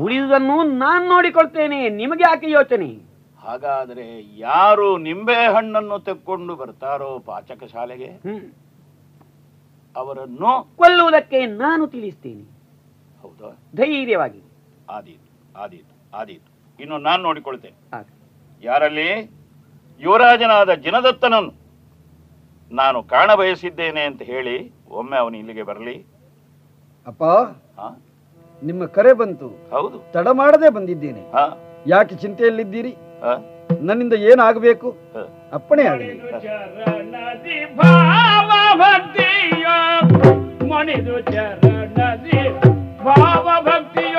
ಉಳಿದುದನ್ನು 0.00 0.62
ನಾನ್ 0.62 1.08
ನೋಡಿಕೊಳ್ತೇನೆ 1.08 1.88
ನಿಮಗೆ 1.88 2.22
ಯಾಕೆ 2.22 2.50
ಯೋಚನೆ. 2.50 3.12
ಹಾಗಾದ್ರೆ 3.42 4.38
ಯಾರು 4.38 4.98
ನಿಂಬೆ 4.98 5.54
ಹಣ್ಣನ್ನು 5.54 5.98
ತೆಕ್ಕೊಂಡು 5.98 6.56
ಬರ್ತಾರೋ 6.56 7.18
ಪಾಚಕ 7.18 7.64
ಶಾಲೆಗೆ? 7.72 8.10
ಅವರನ್ನು 9.96 10.52
ಕೊಲ್ಲುವುದಕ್ಕೆ 10.76 11.46
ನಾನು 11.46 11.86
ತಿಳಿಸ್ತೇನೆ. 11.86 12.44
ಹೌದಾ? 13.22 13.50
ಧೈರ್ಯವಾಗಿ. 13.76 14.40
ಆದೀತು 14.90 15.28
ಆದೀತು 15.58 16.16
ಆದೀತು 16.16 16.48
ಇನ್ನು 16.82 16.98
ನಾನು 16.98 17.22
ನೋಡಿಕೊಳ್ತೇನೆ. 17.22 17.76
ಯಾರಲ್ಲಿ? 18.62 19.08
ಯುವರಾಜನಾದ 20.00 20.74
ಜಿನದತ್ತನನ್ನು. 20.74 21.52
ನಾನು 22.72 23.02
ಕಾಣ 23.02 23.34
ಬಯಸಿದ್ದೇನೆ 23.34 24.02
ಅಂತ 24.04 24.22
ಹೇಳಿ 24.22 24.72
ಒಮ್ಮೆ 24.88 25.16
ಅವನು 25.18 25.36
ಇಲ್ಲಿಗೆ 25.36 25.62
ಬರಲಿ. 25.62 25.96
ಅಪ್ಪ 27.06 27.22
ನಿಮ್ಮ 28.62 28.84
ಕರೆ 28.84 29.12
ಬಂತು. 29.12 29.48
ಹೌದು. 29.70 30.12
ತಡ 30.12 30.28
ಮಾಡದೆ 30.28 30.68
ಬಂದಿದ್ದೇನೆ. 30.68 31.22
ಹಾ? 31.30 31.44
ಯಾಕೆ 31.86 32.14
ಚಿಂತೆಯಲ್ಲಿದ್ದೀರಿ? 32.14 32.92
ನನ್ನಿಂದ 33.80 34.12
ಏನಾಗಬೇಕು? 34.12 34.88
ಅಪ್ಪಣೆ 35.52 35.82
ಆಗಲಿ. 35.82 36.18
ಮಣಿದು 40.71 41.19
ಚರಣದಿ 41.31 42.41
ಭಾವ 43.05 43.47
ಭಕ್ತಿಯ 43.65 44.15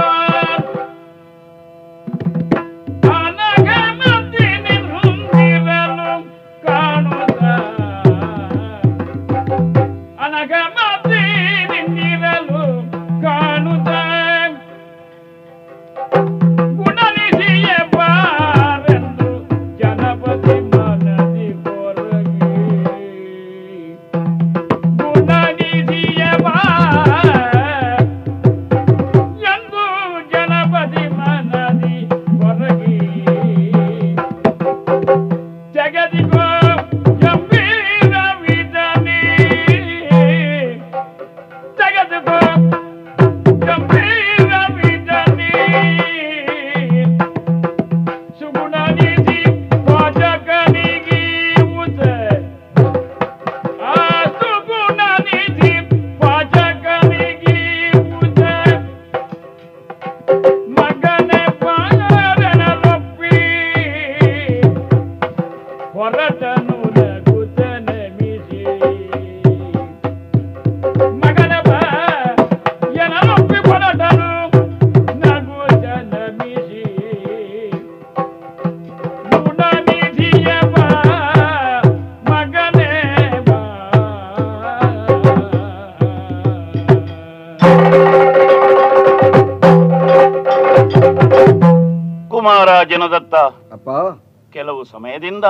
ಸಮಯದಿಂದ 95.13 95.45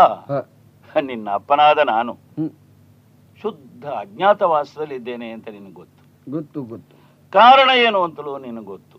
ನಿನ್ನ 1.02 1.30
ಅಪ್ಪನಾದ 1.34 1.78
ನಾನು 1.78 2.14
ಶುದ್ಧ 3.42 3.86
ಅಜ್ಞಾತವಾಸದಲ್ಲಿದ್ದೇನೆ 3.86 5.28
ಅಂತ 5.32 5.48
ನಿನಗೆ 5.50 5.74
ಗೊತ್ತು. 5.74 6.32
ಗೊತ್ತು 6.32 6.64
ಗೊತ್ತು. 6.64 6.96
ಕಾರಣ 7.32 7.70
ಏನು 7.78 8.04
ಅಂತಲೂ 8.04 8.38
ನಿನಗೆ 8.38 8.66
ಗೊತ್ತು. 8.66 8.98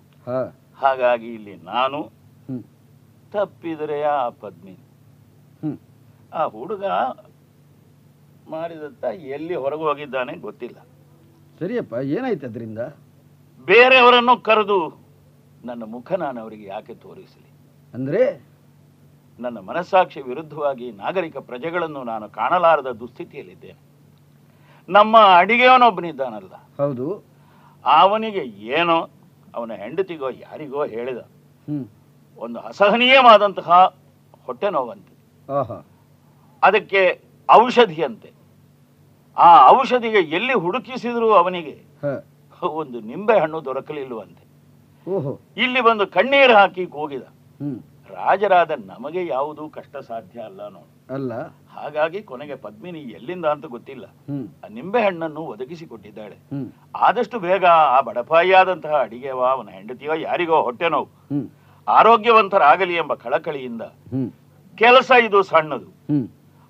ಹಾಗಾಗಿ 0.76 1.28
ಇಲ್ಲಿ 1.34 1.54
ನಾನು. 1.56 2.00
ತಪ್ಪಿದರೆ 3.32 4.02
ಆ 4.02 4.28
ಪದ್ಮಿ. 4.28 4.76
ಆ 6.34 6.44
ಹುಡುಗ 6.44 6.84
ಮಾರಿದತ್ತ 8.50 9.04
ಎಲ್ಲಿ 9.04 9.54
ಹೊರಗೆ 9.54 9.82
ಹೋಗಿದ್ದಾನೆ 9.82 10.34
ಗೊತ್ತಿಲ್ಲ. 10.36 10.78
ಸರಿಯಪ್ಪ 11.58 11.94
ಏನಾಯ್ತು 12.02 12.46
ಅದರಿಂದ? 12.46 12.78
ಬೇರೆಯವರನ್ನು 13.64 14.42
ಕರೆದು 14.42 14.78
ನನ್ನ 15.64 15.82
ಮುಖ 15.84 16.12
ನಾನು 16.12 16.40
ಅವರಿಗೆ 16.40 16.66
ಯಾಕೆ 16.68 16.94
ತೋರಿಸಲಿ? 16.94 17.50
ಅಂದ್ರೆ? 17.94 18.53
ನನ್ನ 19.40 19.58
ಮನಸ್ಸಾಕ್ಷಿ 19.58 20.20
ವಿರುದ್ಧವಾಗಿ 20.20 20.92
ನಾಗರಿಕ 20.92 21.36
ಪ್ರಜೆಗಳನ್ನು 21.36 22.04
ನಾನು 22.04 22.28
ಕಾಣಲಾರದ 22.28 22.90
ದುಸ್ಥಿತಿಯಲ್ಲಿದ್ದೇನೆ. 22.90 23.78
ನಮ್ಮ 24.88 25.16
ಅಡಿಗೆಯವನೊಬ್ಬನಿದ್ದಾನಲ್ಲ. 25.36 26.82
ಹೌದು. 26.82 27.24
ಅವನಿಗೆ 27.84 28.38
ಏನೋ 28.66 29.10
ಅವನ 29.54 29.72
ಹೆಂಡತಿಗೋ 29.72 30.28
ಯಾರಿಗೋ 30.28 30.86
ಹೇಳಿದ. 30.86 31.18
ಒಂದು 32.36 32.58
ಅಸಹನೀಯವಾದಂತಹ 32.60 33.96
ಹೊಟ್ಟೆ 34.46 34.70
ನೋವಂತೆ. 34.70 35.14
ಅದಕ್ಕೆ 36.62 37.20
ಔಷಧಿಯಂತೆ. 37.50 38.32
ಆ 39.36 39.68
ಔಷಧಿಗೆ 39.68 40.18
ಎಲ್ಲಿ 40.18 40.52
ಹುಡುಕಿಸಿದ್ರು 40.52 41.32
ಅವನಿಗೆ? 41.32 41.84
ಒಂದು 42.62 43.00
ನಿಂಬೆ 43.00 43.40
ಹಣ್ಣು 43.40 43.64
ದೊರಕಲಿಲ್ಲವಂತೆ 43.64 44.44
ಇಲ್ಲಿ 45.56 45.80
ಬಂದು 45.80 46.06
ಕಣ್ಣೀರು 46.06 46.54
ಹಾಕಿ 46.54 46.86
ಕೂಗಿದ. 46.86 47.22
ರಾಜರಾದ 48.10 48.70
ನಮಗೆ 48.86 49.26
ಯಾವುದೂ 49.26 49.68
ಕಷ್ಟ 49.68 49.96
ಸಾಧ್ಯ 49.96 50.40
ಅಲ್ಲ 50.40 50.68
ನೋಡು. 50.68 51.14
ಅಲ್ಲ. 51.14 51.32
ಹಾಗಾಗಿ 51.74 52.22
ಕೊನೆಗೆ 52.22 52.54
ಪದ್ಮಿನಿ 52.54 52.98
ಎಲ್ಲಿಂದ 52.98 53.46
ಅಂತ 53.46 53.66
ಗೊತ್ತಿಲ್ಲ. 53.66 54.04
ಆ 54.64 54.68
ನಿಂಬೆ 54.68 55.02
ಹಣ್ಣನ್ನು 55.02 55.40
ಒದಗಿಸಿಕೊಟ್ಟಿದ್ದಾಳೆ 55.40 56.36
ಆದಷ್ಟು 57.00 57.38
ಬೇಗ 57.38 57.64
ಆ 57.64 58.00
ಬಡಪಾಯಿಯಾದಂತಹ 58.00 59.00
ಅಡಿಗೆವ 59.00 59.44
ಅವನ 59.44 59.68
ಹೆಂಡತಿಯೋ 59.68 60.14
ಯಾರಿಗೋ 60.14 60.62
ಹೊಟ್ಟೆ 60.62 60.88
ನೋವು. 60.88 61.08
ಆರೋಗ್ಯವಂತರಾಗಲಿ 61.88 62.94
ಎಂಬ 62.94 63.14
ಕಳಕಳಿಯಿಂದ 63.14 63.82
ಕೆಲಸ 64.78 65.10
ಇದು 65.24 65.42
ಸಣ್ಣದು. 65.42 65.90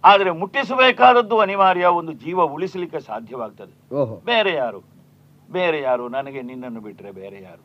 ಆದರೆ 0.05 0.31
ಮುಟ್ಟಿಸಬೇಕಾದದ್ದು 0.31 1.39
ಅನಿವಾರ್ಯ 1.39 1.87
ಒಂದು 1.87 2.13
ಜೀವ 2.13 2.43
ಉಳಿಸಲಿಕ್ಕೆ 2.43 3.01
ಸಾಧ್ಯವಾಗ್ತದೆ. 3.01 3.75
ಬೇರೆ 4.25 4.53
ಯಾರು? 4.55 4.83
ಬೇರೆ 5.51 5.81
ಯಾರು? 5.81 6.09
ನನಗೆ 6.09 6.43
ನಿನ್ನನ್ನು 6.43 6.81
ಬಿಟ್ರೆ 6.81 7.13
ಬೇರೆ 7.13 7.43
ಯಾರು? 7.43 7.65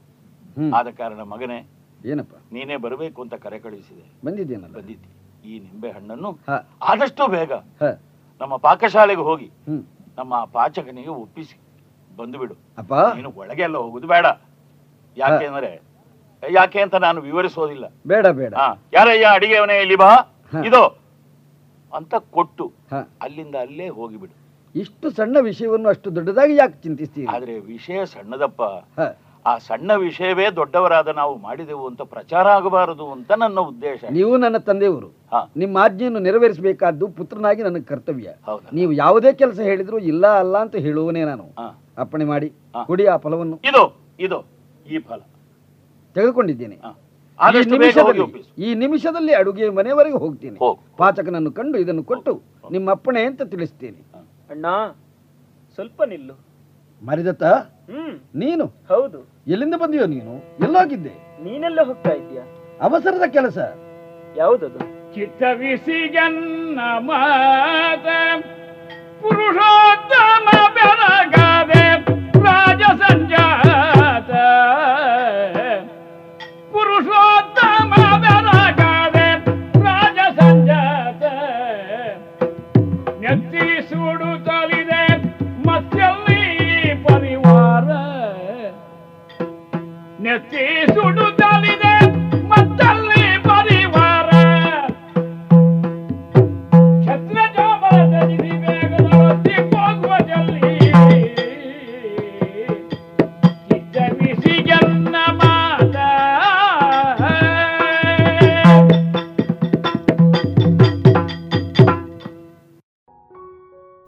ಆದ 0.76 0.88
ಕಾರಣ 0.88 1.22
ಮಗನೇ 1.22 1.60
ಏನಪ್ಪ? 2.11 2.35
ನೀನೇ 2.55 2.76
ಬರಬೇಕು 2.85 3.19
ಅಂತ 3.23 3.35
ಕರೆ 3.45 3.59
ಕಳಿಸಿದೆ. 3.59 4.03
ಬಂದಿದ್ದೇನಲ್ಲ? 4.26 4.73
ಬಂದಿದ್ದಿ. 4.80 5.09
ಈ 5.49 5.59
ನಿಂಬೆ 5.65 5.89
ಹಣ್ಣನ್ನು 5.97 6.30
ಆದಷ್ಟು 6.91 7.26
ಬೇಗ 7.35 7.51
ನಮ್ಮ 8.41 8.53
ಪಾಕಶಾಲೆಗೆ 8.67 9.23
ಹೋಗಿ 9.30 9.49
ನಮ್ಮ 10.19 10.34
ಪಾಚಕನಿಗೆ 10.55 11.11
ಒಪ್ಪಿಸಿ. 11.23 11.57
ಬಂದು 12.17 12.38
ಬಿಡು 12.39 12.55
ಅಪ್ಪ. 12.81 12.93
ನೀನು 13.17 13.30
ಒಳಗೆ 13.41 13.63
ಎಲ್ಲ 13.67 13.77
ಹೋಗುದು 13.85 14.07
ಬೇಡ. 14.13 14.26
ಯಾಕೆ 15.17 15.45
ಅಂದ್ರೆ 15.49 15.71
ಯಾಕೆ 16.43 16.80
ಅಂತ 16.85 16.95
ನಾನು 17.05 17.19
ವಿವರಿಸೋದಿಲ್ಲ. 17.21 17.85
ಬೇಡ 18.07 18.27
ಬೇಡ. 18.39 18.53
ಯಾರಯ್ಯ 18.97 19.27
ಅಡಿಗೆವನೇ 19.38 19.77
ಇಲ್ಲಿ 19.84 19.97
ಬಾ. 20.03 20.11
ಇದು 20.69 20.84
ಅಂತ 21.91 22.15
ಕೊಟ್ಟು 22.35 22.65
ಅಲ್ಲಿಂದ 23.23 23.55
ಅಲ್ಲೇ 23.65 23.88
ಹೋಗಿಬಿಡು. 23.99 24.34
ಇಷ್ಟು 24.76 25.07
ಸಣ್ಣ 25.17 25.38
ವಿಷಯವನ್ನು 25.49 25.88
ಅಷ್ಟು 25.89 26.09
ದೊಡ್ಡದಾಗಿ 26.15 26.55
ಯಾಕೆ 26.55 26.77
ಚಿಂತಿಸ್ತೀವಿ 26.84 27.27
ಆದ್ರೆ 27.35 27.53
ವಿಷಯ 27.73 27.99
ಸಣ್ಣದಪ್ಪ. 28.13 28.61
ಆ 29.49 29.57
ಸಣ್ಣ 29.57 29.93
ವಿಷಯವೇ 29.93 30.49
ದೊಡ್ಡವರಾದ 30.49 31.07
ನಾವು 31.07 31.38
ಮಾಡಿದೆವು 31.38 31.88
ಅಂತ 31.88 32.01
ಪ್ರಚಾರ 32.01 32.47
ಆಗಬಾರದು 32.47 33.11
ಅಂತ 33.11 33.31
ನನ್ನ 33.31 33.59
ಉದ್ದೇಶ. 33.59 34.03
ನೀವು 34.11 34.38
ನನ್ನ 34.38 34.57
ತಂದೆಯವರು. 34.57 35.07
ಹಾ. 35.07 35.51
ನಿಮ್ಮ 35.57 35.77
ಆಜ್ಞೆಯನ್ನು 35.77 36.19
ನೆರವೇರಿಸಬೇಕಾದ್ದು 36.19 37.07
ಪುತ್ರನಾಗಿ 37.07 37.63
ನನ್ನ 37.63 37.77
ಕರ್ತವ್ಯ. 37.88 38.30
ಹೌದಾ. 38.45 38.69
ನೀವು 38.73 38.91
ಯಾವುದೇ 38.93 39.34
ಕೆಲಸ 39.34 39.59
ಹೇಳಿದ್ರು 39.59 39.99
ಇಲ್ಲ 39.99 40.27
ಅಲ್ಲ 40.27 40.57
ಅಂತ 40.57 40.76
ಹೇಳುವನೇ 40.76 41.23
ನಾನು. 41.23 41.45
ಅಪ್ಪಣೆ 41.97 42.26
ಮಾಡಿ. 42.26 42.53
ಕೊಡಿ 42.85 43.05
ಆ 43.05 43.17
ಫಲವನ್ನು. 43.17 43.55
ಇದು 43.55 44.01
ಇದು 44.19 44.45
ಈ 44.91 44.97
ಫಲ. 44.99 45.19
ತೆಗೆದುಕೊಂಡಿದ್ದೇನೆ. 46.13 46.76
ಈ 46.76 46.93
ಆದಷ್ಟು 47.39 47.71
ನಿಮಿಷದಲ್ಲಿ 47.71 48.51
ಈ 48.63 48.73
ನಿಮಿಷದಲ್ಲಿ 48.73 49.34
ಅಡುಗೆ 49.34 49.69
ಮನೆಯವರೆಗೆ 49.69 50.17
ಹೋಗ್ತೀನಿ. 50.17 50.57
ಹೋಗು. 50.57 50.80
ಪಾಚಕನನ್ನು 50.97 51.51
ಕಂಡು 51.51 51.77
ಇದನ್ನು 51.77 52.03
ಕೊಟ್ಟು 52.03 52.41
ನಿಮ್ಮ 52.71 52.91
ಅಪ್ಪಣೆ 52.91 53.21
ಅಂತ 53.21 53.41
ತಿಳಿಸ್ತೇನೆ. 53.41 54.05
ಅಣ್ಣ 54.49 54.65
ಸ್ವಲ್ಪ 55.73 56.03
ನಿಲ್ಲು. 56.03 56.34
ಮರಿದತ್ತ? 57.05 57.43
ನೀನು? 58.36 58.66
ಹೌದು. 58.66 59.44
ಎಲ್ಲಿಂದ 59.48 59.76
ಬಂದಿಯೋ 59.76 60.06
ನೀನು? 60.06 60.57
ಎಲ್ಲೋಗಿದ್ದೆ. 60.64 61.44
ನೀನೆಲ್ಲ 61.44 61.82
ಹೋಗ್ತಾ 61.82 62.10
ಇದ್ದೀಯ? 62.10 62.40
ಅವಸರದ 62.82 63.24
ಕೆಲಸ. 63.28 63.57
ಯಾವುದದು? 64.38 64.80
ಚಿತ್ತವಿಸಿಗನ್ನ 65.16 66.80
ಮಾತ 66.99 68.06
ಪುರುಷೋತ್ತಮ 69.22 70.49
ಬೆಳಗಾದೆ 70.74 72.06
ರಾಜ 72.44 72.82
ಸಂಜಾತ. 72.82 73.98
ಮತ್ತಲ್ಲಿ 92.47 93.43
ಪರಿವಾರ 93.43 94.30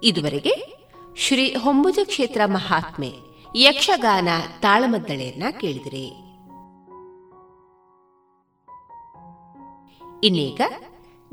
ಇದುವರೆಗೆ 0.03 0.81
ಶ್ರೀ 1.17 1.53
ಹೊಂಬುಜ 1.53 1.99
ಕ್ಷೇತ್ರ 2.03 2.41
ಮಹಾತ್ಮೆ 2.45 3.11
ಯಕ್ಷಗಾನ 3.55 4.27
ತಾಳಮದ್ದಳೆಯನ್ನ 4.59 5.43
ಕೇಳಿದಿರಿ. 5.61 6.20
ಇನ್ನೀಗ 10.23 10.61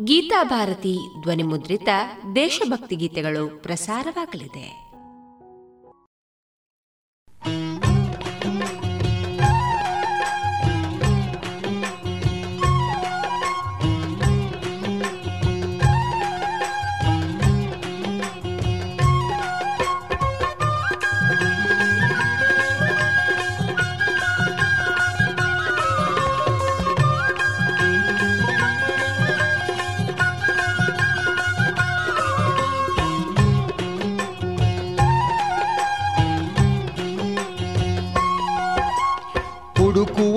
ಗೀತಾ 0.04 0.44
ಭಾರತಿ 0.44 0.98
ಧ್ವನಿಮುದ್ರಿತ 1.22 1.88
ದೇಶಭಕ್ತಿ 2.34 2.96
ಗೀತೆಗಳು 2.96 3.62
ಪ್ರಸಾರವಾಗಲಿದೆ. 3.62 4.87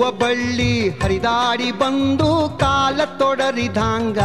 ಹುಡುಕುವ 0.02 0.26
ಬಳ್ಳಿ 0.26 0.88
ಹರಿದಾಡಿ 0.88 1.72
ಬಂದು 1.72 2.58
ಕಾಲ 2.60 3.00
ತೊಡರಿದಾಂಗ. 3.04 4.18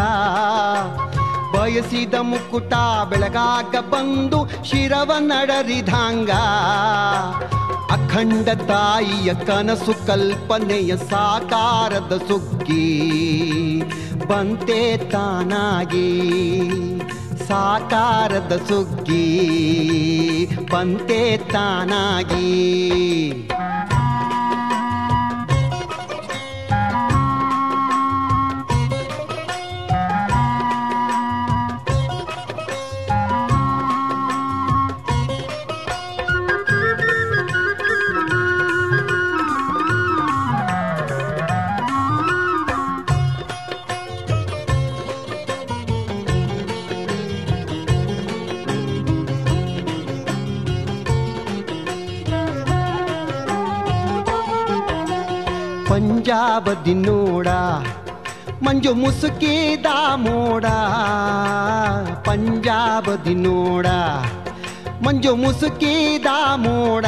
ಬಯಸಿದ 1.57 2.13
ಮುಕುಟ 2.13 2.73
ಬೆಳಗಾಗ 3.09 3.75
ಬಂದು 3.79 4.49
ಶಿರವ 4.63 5.11
ನಡರಿದಾಂಗ. 5.19 6.31
ಅಖಂಡ 7.91 8.49
ತಾಯಿಯ 8.49 9.33
ಕನಸು 9.33 10.07
ಕಲ್ಪನೆಯ 10.07 10.97
ಸಾಕಾರದ 10.97 12.21
ಸುಗ್ಗಿ. 12.27 12.99
ಬಂತೆ 14.27 14.97
ತಾನಾಗಿ 14.97 16.09
ಸಾಕಾರದ 17.47 18.61
ಸುಗ್ಗಿ. 18.69 19.25
ಬಂತೆ 20.71 21.37
ತಾನಾಗಿ. 21.37 22.47
ಪಂಜಾಬದಿ 56.27 56.93
ನೋಡ, 56.93 57.47
ಮಂಜು 58.63 58.93
ಮುಸುಕಿದ 58.93 59.85
ಮೋಡ. 60.15 60.65
ಪಂಜಾಬದಿ 62.27 63.35
ನೋಡ, 63.35 63.87
ಮಂಜು 65.05 65.35
ಮುಸುಕಿದ 65.35 66.27
ಮೋಡ. 66.55 67.05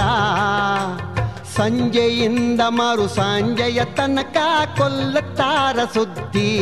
ಸಂಜೆಯಿಂದ 1.57 2.61
ಮರು 2.69 3.07
ಸಂಜೆಯ 3.09 3.83
ತನಕ 3.97 4.37
ಕೊಲ್ಲುತ್ತಾರ 4.77 5.79
ಸುದ್ದಿ. 5.93 6.55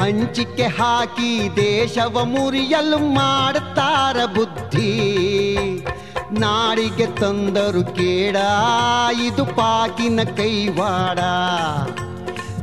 ಹಂಚಿಕೆ 0.00 0.66
ಹಾಕಿ 0.66 1.48
ದೇಶವ 1.56 2.24
ಮುರಿಯಲು 2.24 2.98
ಮಾಡುತ್ತಾರ 2.98 4.16
ಬುದ್ಧಿ. 4.34 4.90
ನಾಡಿಗೆ 6.40 7.06
ತಂದರು 7.06 7.82
ಕೇಡ, 7.84 8.36
ಇದು 9.26 9.44
ಪಾಕಿನ 9.44 10.20
ಕೈವಾಡ. 10.22 11.18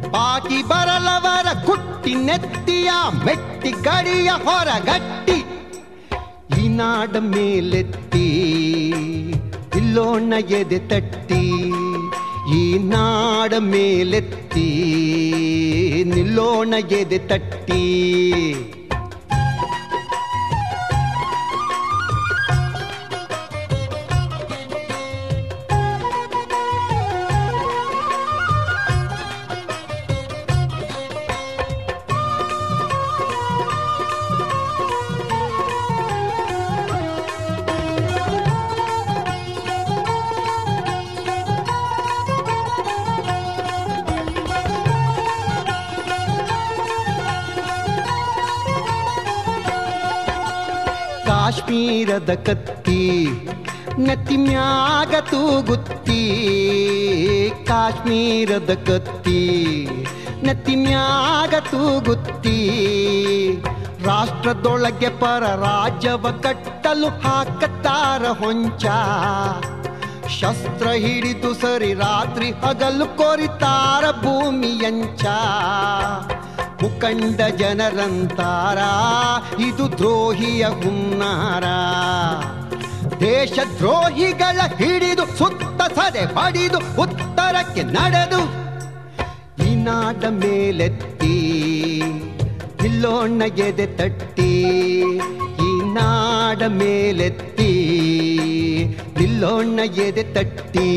ಪಾಕಿ 0.10 0.64
ಬರಲವರ 0.64 1.66
ಕುಟ್ಟಿ 1.66 2.16
ನೆತ್ತಿಯ, 2.16 2.92
ಮೆಟ್ಟಿ 3.26 3.72
ಕಡಿಯ 3.72 4.30
ಹೊರಗಟ್ಟಿ. 4.30 5.38
ಈ 6.62 6.68
ನಾಡ 6.68 7.16
ಮೇಲೆತ್ತಿ 7.18 8.28
ಇಲ್ಲೋಣ 9.76 10.34
ಎದೆ 10.50 10.80
ತಟ್ಟಿ. 10.80 11.44
ಈ 12.56 12.78
ನಾಡ 12.78 13.54
ಮೇಲೆತ್ತಿ 13.60 14.68
ನಿಲ್ಲೋಣ 16.06 16.74
ಎದೆ 16.92 17.18
ತಟ್ಟಿ. 17.18 17.84
ಕಾಶ್ಮೀರದ 52.00 52.34
ಕತ್ತಿ, 52.34 53.28
ನೆತ್ತಿ 53.98 54.38
ಮ್ಯಾಗ 54.38 55.16
ತೂಗುತ್ತಿ, 55.22 56.22
ಕಾಶ್ಮೀರದ 57.68 58.72
ಕತ್ತಿ 58.88 59.42
ನತಿಮ್ಯಾಗ 60.44 61.50
ಮ್ಯಾಗ 61.50 61.64
ತೂಗುತ್ತಿ, 61.72 62.56
ರಾಷ್ಟ್ರದೊಳಗೆ 64.06 65.10
ಪರ 65.10 65.44
ರಾಜ್ಯವ 65.44 66.32
ಕಟ್ಟಲು 66.32 67.10
ಹಾಕತ್ತಾರ 67.20 68.24
ಹೊಂಚ. 68.28 68.86
ಶಸ್ತ್ರ 70.40 70.88
ಹಿಡಿದು 70.88 71.54
ಸರಿ 71.54 71.94
ರಾತ್ರಿ 71.94 72.52
ಹಗಲು 72.52 73.18
ಕೊರಿತಾರ 73.18 74.12
ಭೂಮಿಯಂಚ. 74.12 75.26
ಮುಖಂಡ 76.82 77.40
ಜನರಂತಾರ, 77.62 78.80
ಇದು 79.68 79.86
ದ್ರೋಹಿಯ 79.98 80.66
ಹುನ್ನಾರ. 80.82 81.66
ದೇಶ 83.22 83.54
ದ್ರೋಹಿಗಳ 83.78 84.60
ಹಿಡಿದು 84.80 85.24
ಸುತ್ತ 85.38 85.82
ಸದೆ 85.98 86.24
ಪಡಿದು 86.36 86.80
ಉತ್ತರಕ್ಕೆ 87.02 87.84
ನಡೆದು 87.96 88.42
ಈ 89.66 89.70
ನಾಡ 89.88 90.24
ಮೇಲೆತ್ತಿ 90.30 91.36
ನಿಲ್ಲೋಣ 92.82 93.42
ತಟ್ಟಿ 94.00 94.52
ಈ 95.68 95.72
ನಾಡ 95.98 96.62
ಮೇಲೆತ್ತಿ 96.82 97.72
ನಿಲ್ಲೋಣ 99.20 99.80
ಗೆದೆ 99.96 100.24
ತಟ್ಟಿ. 100.36 100.90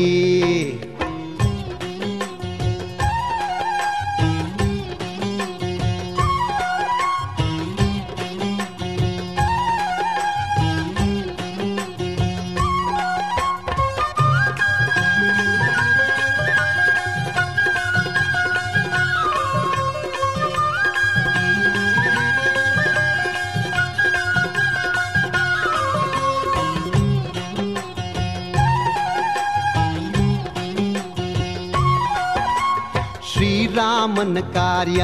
ಶ್ರೀರಾಮನ 34.33 34.53
ಕಾರ್ಯ. 34.53 35.03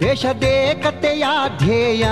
ದೇಶದೇಕತೆಯ 0.00 1.24
ಧ್ಯೇಯ. 1.58 2.04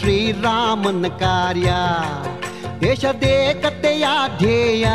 ಶ್ರೀರಾಮನ 0.00 1.06
ಕಾರ್ಯ. 1.08 1.72
ದೇಶದೇಕತೆಯ 2.80 4.04
ಧ್ಯೇಯ. 4.38 4.86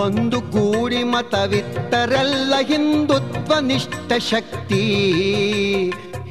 ಒಂದು 0.00 0.40
ಮತವಿತ್ತರೆಲ್ಲ 1.02 2.54
ಹಿಂದುತ್ವ 2.66 3.58
ನಿಷ್ಠ 3.58 4.12
ಶಕ್ತಿ. 4.18 5.12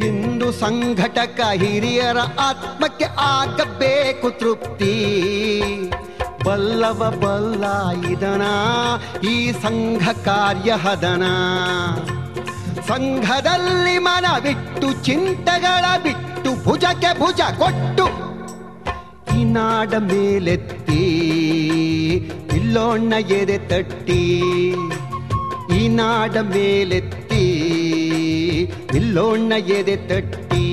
ಹಿಂದೂ 0.04 0.52
ಸಂಘಟಕ 0.52 1.42
ಹಿರಿಯರ 1.54 2.18
ಆತ್ಮಕ್ಕೆ 2.40 3.06
ಆಗಬೇಕು 3.20 4.40
ತೃಪ್ತಿ. 4.40 5.22
ಬಲ್ಲವ 6.46 7.10
ಬಲ್ಲ 7.24 7.66
ಇದನ, 8.12 8.44
ಈ 9.30 9.52
ಸಂಘ 9.52 10.04
ಕಾರ್ಯ 10.26 10.72
ಹದನ. 10.72 11.24
ಸಂಘದಲ್ಲಿ 12.88 13.98
ಮನವಿಟ್ಟು, 13.98 14.88
ಚಿಂತೆಗಳ 15.04 15.86
ಬಿಟ್ಟು, 16.04 16.52
ಭುಜಕ್ಕೆ 16.64 17.20
ಭುಜ 17.20 17.42
ಕೊಟ್ಟು 17.58 18.06
ಈ 19.38 19.44
ನಾಡ 19.44 19.94
ಮೇಲೆತ್ತಿ, 19.94 21.04
ಇಲ್ಲೋಣ್ಣ 22.56 23.14
ಎದೆ 23.14 23.58
ತಟ್ಟಿ. 23.58 24.22
ಈ 25.78 25.88
ನಾಡ 25.88 26.38
ಮೇಲೆತ್ತಿ, 26.38 27.44
ಇಲ್ಲೋಣ್ಣ 28.96 29.52
ಎದೆ 29.52 29.96
ತಟ್ಟಿ. 30.10 30.71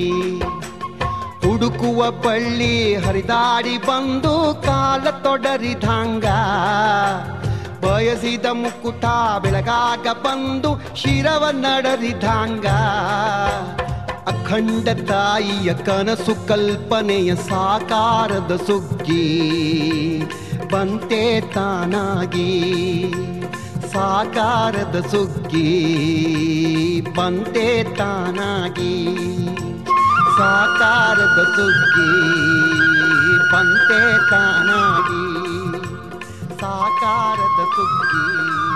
ಹುಡುಕುವ 1.41 2.11
ಬಳ್ಳಿ 2.11 2.95
ಹರಿದಾಡಿ 2.95 3.77
ಬಂದು 3.77 4.61
ಕಾಲ 4.65 5.09
ತೊಡರಿದಂಗ. 5.09 6.25
ಬಯಸಿದ 7.85 8.45
ಮುಕ್ಕುಟ 8.45 9.05
ಬೆಳಗಾಗ 9.41 10.07
ಬಂದು 10.13 10.81
ಶಿರವ 10.95 11.47
ನಡರಿದಂಗ. 11.51 12.67
ಅಖಂಡ 14.27 14.89
ತಾಯಿಯ 14.89 15.73
ಕನಸು 15.73 16.47
ಕಲ್ಪನೆಯ 16.47 17.35
ಸಾಕಾರದ 17.35 18.55
ಸುಗ್ಗಿ. 18.67 19.25
ಬಂತೆ 20.71 21.41
ತಾನಾಗಿ 21.41 22.49
ಸಾಕಾರದ 23.93 25.07
ಸುಗ್ಗಿ. 25.11 25.67
ಬಂತೆ 27.17 27.83
ತಾನಾಗಿ 27.83 29.09
ಸಾಕಾರದ 30.39 31.43
ಸುಗ್ಗಿ 31.43 32.11
ಬಂತೆ 33.53 34.29
ತಾನಾಗಿ. 34.29 35.23
ಸಾಕಾರದ 36.61 37.61
ಸುಗ್ಗಿ. 37.75 38.68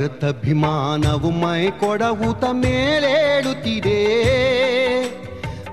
ಮೈ 0.00 0.06
ಮರೆತ 0.06 0.24
ಅಭಿಮಾನವು 0.24 1.30
ಮೈ 1.30 1.70
ಕೊಡವುತ 1.70 2.44
ಮೇಲೇಳುತ್ತಿದೆ. 2.52 3.98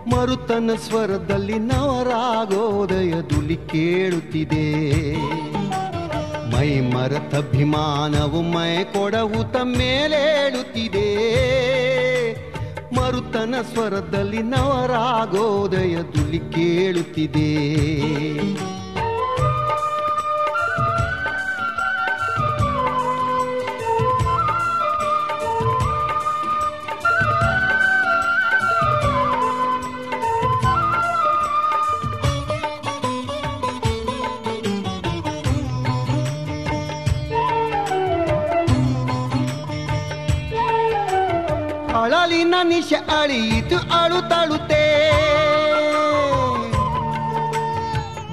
ಮರುತನ 0.10 0.72
ಸ್ವರದಲ್ಲಿ 0.90 1.60
ನವರಾಗೋದಯ 1.60 3.14
ದುಲಿ 3.30 3.56
ಕೇಳುತ್ತಿದೆ. 3.56 5.16
ಮೈ 6.56 6.80
ಮರತಭಿಮಾನವು 6.80 8.42
ಮೈ 8.42 8.84
ಕೊಡವುತ 8.84 9.56
ಮೇಲೇಳುತ್ತಿದೆ. 9.64 11.10
ಮರುತನ 12.96 13.56
ಸ್ವರದಲ್ಲಿ 13.74 14.42
ನವರಾಗೋದಯ 14.42 15.96
ದುಲಿ 15.96 16.40
ಕೇಳುತ್ತಿದೆ. 16.40 17.52
ಅಳುತ್ತಳುತ್ತೆ 43.94 44.84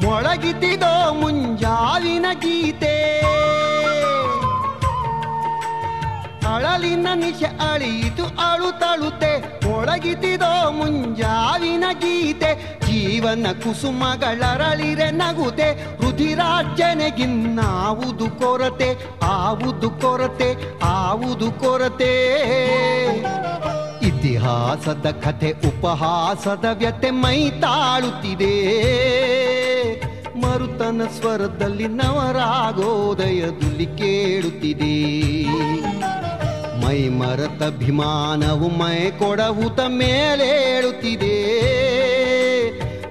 ಮೊಳಗಿತಿದೋ 0.07 1.15
ಮುಂಜಾವಿನ 1.15 2.27
ಗೀತೆ. 2.33 3.15
ಅಳಲಿನ 6.55 7.07
ನಿಶ 7.15 7.43
ಅಳಿಯಿತು 7.73 8.25
ಅಳುತ್ತಳುತ್ತೆ 8.25 9.69
ಮೊಳಗಿತಿದೋ 9.69 10.71
ಮುಂಜಾವಿನ 10.71 11.85
ಗೀತೆ. 11.93 12.79
ಜೀವನ 12.87 13.47
ಕುಸುಮಗಳರಳಿರೆ 13.63 15.11
ನಗುತೆ. 15.11 15.97
ರುಧಿರಾರ್ಜನೆಗಿನ್ನಾವುದು 16.03 18.31
ಕೊರತೆ. 18.31 19.19
ಆವುದು 19.23 19.91
ಕೊರತೆ 19.91 20.79
ಆವುದು 20.85 21.53
ಕೊರತೆ. 21.53 22.15
ಇತಿಹಾಸದ 24.45 25.07
ಕಥೆ, 25.25 25.51
ಉಪಹಾಸದ 25.51 26.65
ವ್ಯತೆ 26.73 27.11
ಮೈ 27.11 27.51
ತಾಳುತ್ತಿದೆ. 27.51 28.57
ಮರುತನ 30.41 31.03
ಸ್ವರದಲ್ಲಿ 31.21 31.89
ನವರಾಗೋದಯದಲ್ಲಿ 31.89 33.87
ಕೇಳುತ್ತಿದೆ. 33.87 34.97
ಮೈ 36.85 37.09
ಮರತ 37.09 37.63
ಅಭಿಮಾನವು 37.63 38.69
ಮೈ 38.69 39.11
ಕೊಡಹುತ 39.11 39.81
ಮೇಲೇಳುತ್ತಿದೆ. 39.81 41.39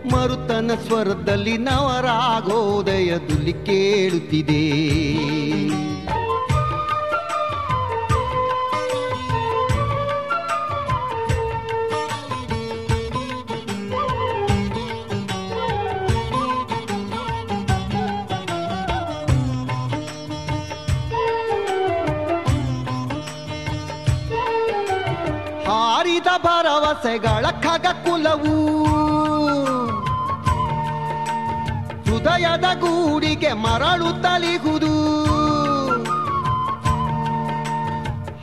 ಮರುತನ 0.07 0.71
ಸ್ವರದಲ್ಲಿ 0.87 1.57
ನವರಾಗೋದಯದಲ್ಲಿ 1.57 3.53
ಕೇಳುತ್ತಿದೆ. 3.53 5.12
ಭರವಸೆಗಳ 26.37 27.45
ಖಗ 27.61 27.85
ಕುಲವು. 28.05 28.55
ಹೃದಯದ 32.05 32.67
ಗೂಡಿಗೆ 32.81 33.53
ಮರಳು 33.53 34.09
ತಲಿಗುದು 34.23 34.93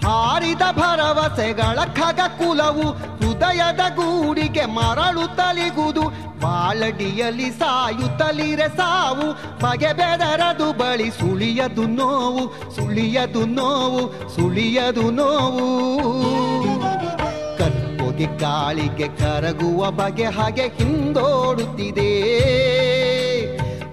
ಹಾರಿದ 0.05 0.65
ಭರವಸೆಗಳ 0.73 1.79
ಖಗ 1.99 2.21
ಕುಲವು 2.39 2.87
ಹೃದಯದ 3.21 3.83
ಗೂಡಿಗೆ 3.97 4.65
ಮರಳು 4.65 5.37
ತಲಿಗುದು 5.37 6.05
ಬಾಳಡಿಯಲ್ಲಿ 6.41 7.51
ಸಾಯುತ್ತಲಿರೆ 7.51 8.69
ಸಾವು, 8.77 9.27
ಬಗೆ 9.63 9.93
ಬೆದರದು 9.93 10.73
ಬಳಿ 10.73 11.11
ಸುಳಿಯದು 11.11 11.83
ನೋವು 11.83 12.45
ಸುಳಿಯದು 12.77 13.47
ನೋವು 13.47 14.03
ಸುಳಿಯದು 14.37 15.11
ನೋವು. 15.11 15.67
ಕಪ್ಪೊಗೆ 18.21 18.39
ಗಾಳಿಗೆ 18.39 19.17
ಕರಗುವ 19.17 19.91
ಬಗೆ 19.91 20.25
ಹಾಗೆ 20.25 20.63
ಹಿಂದೋಡುತ್ತಿದೆ. 20.63 22.11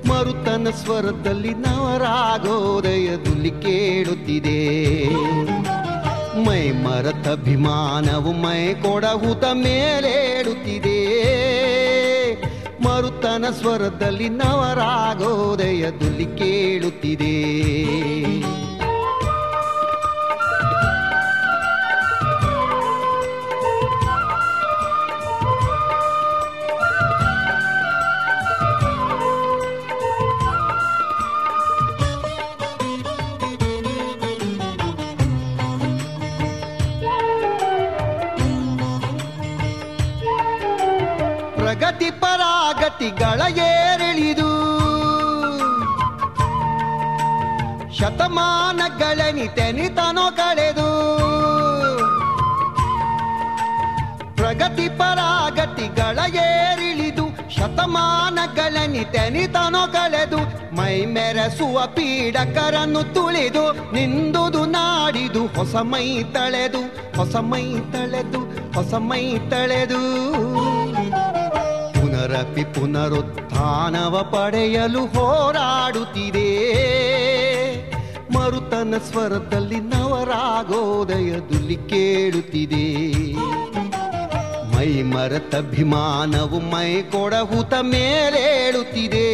ಮರುತನ 0.07 0.67
ಸ್ವರದಲ್ಲಿ 0.83 1.53
ನವರಾಗೋದಯದಲ್ಲಿ 1.53 3.49
ಕೇಳುತ್ತಿದೆ. 3.49 5.07
ಮೈ 6.45 6.71
ಮರತ 6.71 7.27
ಅಭಿಮಾನವು 7.27 8.31
ಮೈ 8.31 8.73
ಕೊಡಹುತ 8.73 9.43
ಮೇಲೇಡುತ್ತಿದೆ. 9.53 10.99
ಮರುತನ 12.83 13.45
ಸ್ವರದಲ್ಲಿ 13.61 14.29
ನವರಾಗೋದಯದಲ್ಲಿ 14.29 16.25
ಕೇಳುತ್ತಿದೆ. 16.25 17.57
ಪರಾಗತಿಗಳ 42.97 43.57
ಏರಿಳಿದು. 43.57 44.49
ಶತಮಾನಗಳೆನಿತೆನಿತನೋ 47.97 50.31
ಕಳೆದು. 50.31 51.17
ಪ್ರಗತಿ 54.35 54.89
ಪರಾಗತಿಗಳ 54.89 56.35
ಏರಿಳಿದು 56.35 57.55
ಶತಮಾನಗಳೆನಿತೆನಿತನೋ 57.55 59.87
ಕಳೆದು. 59.87 60.75
ಮೈ 60.75 61.05
ಮೆರೆಸುವ 61.05 61.87
ಪೀಡಕರನ್ನು 61.87 63.03
ತುಳಿದು. 63.03 63.93
ನಿಂದುದು 63.93 64.65
ನಾಡಿದು. 64.65 65.47
ಹೊಸ 65.47 65.75
ಮೈ 65.75 66.23
ತಳೆದು. 66.23 67.17
ಹೊಸ 67.17 67.35
ಮೈ 67.35 67.79
ತಳೆದು. 67.79 68.73
ಹೊಸ 68.73 68.93
ಮೈ 68.93 69.37
ತಳೆದು. 69.37 70.76
ಪುನರಪಿ 72.27 72.63
ಪುನರುತ್ಥಾನವ 72.63 74.27
ಪಡೆಯಲು 74.31 74.99
ಹೋರಾಡುತ್ತಿದೆ. 74.99 76.49
ಮರುತನ 78.35 78.93
ಸ್ವರದಲ್ಲಿ 79.11 79.79
ನವರಾಗೋದಯದಲ್ಲಿ 79.79 81.75
ಕೇಳುತ್ತಿದೆ. 81.75 83.03
ಮೈ 84.75 85.01
ಮರತ 85.01 85.55
ಅಭಿಮಾನವು 85.55 86.59
ಮೈ 86.59 87.01
ಕೊಡಹುತ 87.01 87.73
ಮೇಲೇಳುತ್ತಿದೆ. 87.73 89.27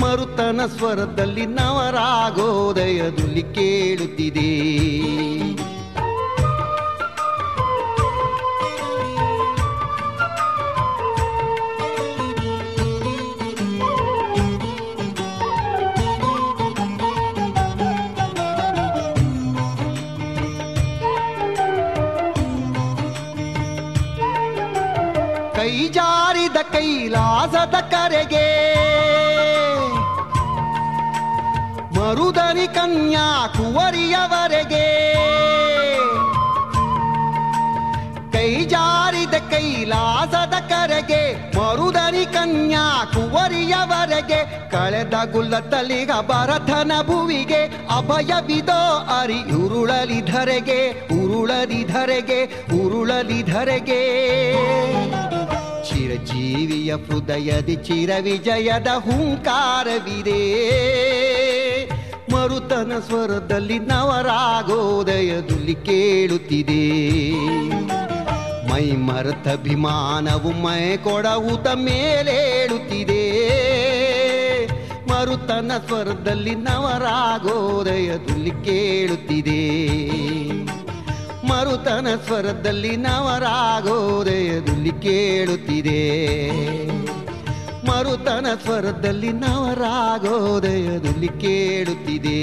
ಮರುತನ 0.00 0.60
ಸ್ವರದಲ್ಲಿ 0.78 1.46
ನವರಾಗೋದಯದಲ್ಲಿ 1.46 3.42
ಕೇಳುತ್ತಿದೆ. 3.42 4.74
ಕೈಲಾಸದ 26.83 27.75
ಕರೆಗೆ 27.91 28.47
ಮರುದನಿ 31.97 32.67
ಕನ್ಯಾಕುವರಿಯವರೆಗೆ 32.75 34.85
ಕೈ 38.35 38.51
ಜಾರಿದ 38.65 39.35
ಕೈಲಾಸದ 39.51 40.55
ಕರೆಗೆ 40.69 41.21
ಮರುದನಿ 41.57 42.23
ಕನ್ಯಾಕುವರಿಯವರೆಗೆ 42.33 44.39
ಕಳೆದ 44.71 45.15
ಗುಲ್ಲತಲಿಗ 45.33 46.11
ಭರತನ 46.29 46.93
ಭುವಿಗೆ 47.07 47.61
ಅಭಯವಿದೋ 47.97 48.79
ಅರಿ 49.19 49.39
ಉರುಳಲಿ 49.59 50.19
ಧರೆಗೆ 50.31 50.79
ಉರುಳಲಿ 51.19 51.81
ಧರೆಗೆ 51.93 52.39
ಉರುಳಲಿ 52.79 53.39
ಧರೆಗೆ 53.43 54.01
ಚಿರಜೀವಿಯ 56.14 56.94
ಹೃದಯದಿ 56.94 57.76
ಚಿರ 57.76 58.10
ವಿಜಯದ 58.20 58.86
ಹುಂಕಾರವಿದೆ. 58.98 60.40
ಮರುತನ 62.32 62.92
ಸ್ವರದಲ್ಲಿ 63.06 63.78
ನವರಾಗೋದಯದಲ್ಲಿ 63.78 65.74
ಕೇಳುತ್ತಿದೆ. 65.74 67.30
ಮೈ 68.72 68.90
ಮರತ 68.90 69.48
ಅಭಿಮಾನವು 69.48 70.50
ಮೈ 70.50 70.96
ಕೊಡವುತ 70.96 71.66
ಮೇಲೇಳುತ್ತಿದೆ. 71.68 73.24
ಮರುತನ 75.10 75.72
ಸ್ವರದಲ್ಲಿ 75.86 76.54
ನವರಾಗೋದಯದಲ್ಲಿ 76.54 78.50
ಕೇಳುತ್ತಿದೆ. 78.50 79.84
ಮರುತನ 81.48 82.06
ಸ್ವರದಲ್ಲಿ 82.26 82.96
ನವರಾಗೋದಯದಲ್ಲಿ 82.96 84.90
ಕೇಳುತ್ತಿದೆ. 84.90 86.00
ಮರುತನ 87.88 88.46
ಸ್ವರದಲ್ಲಿ 88.64 89.32
ನವರಾಗೋದಯದಲ್ಲಿ 89.32 91.28
ಕೇಳುತ್ತಿದೆ. 91.28 92.40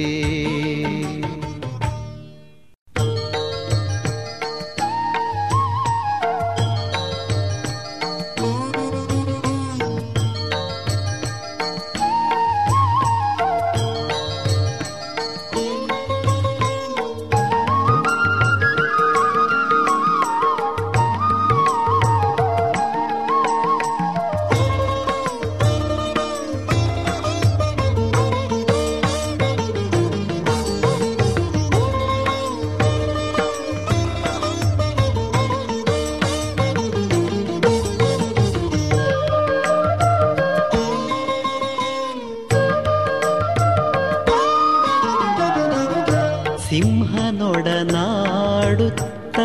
ಸಿಂಹನೊಡನಾಡುತ್ತ 46.72 49.39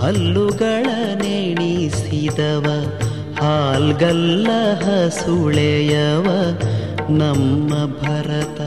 ಹಲ್ಲುಗಳ 0.00 0.86
ನೆಣಿಸಿದವ, 1.14 2.66
ಹಾಲ್ಗಲ್ಲ 3.40 4.74
ಹಸುಳೆಯವ 4.74 6.26
ನಮ್ಮ 7.10 7.70
ಭರತ. 8.02 8.60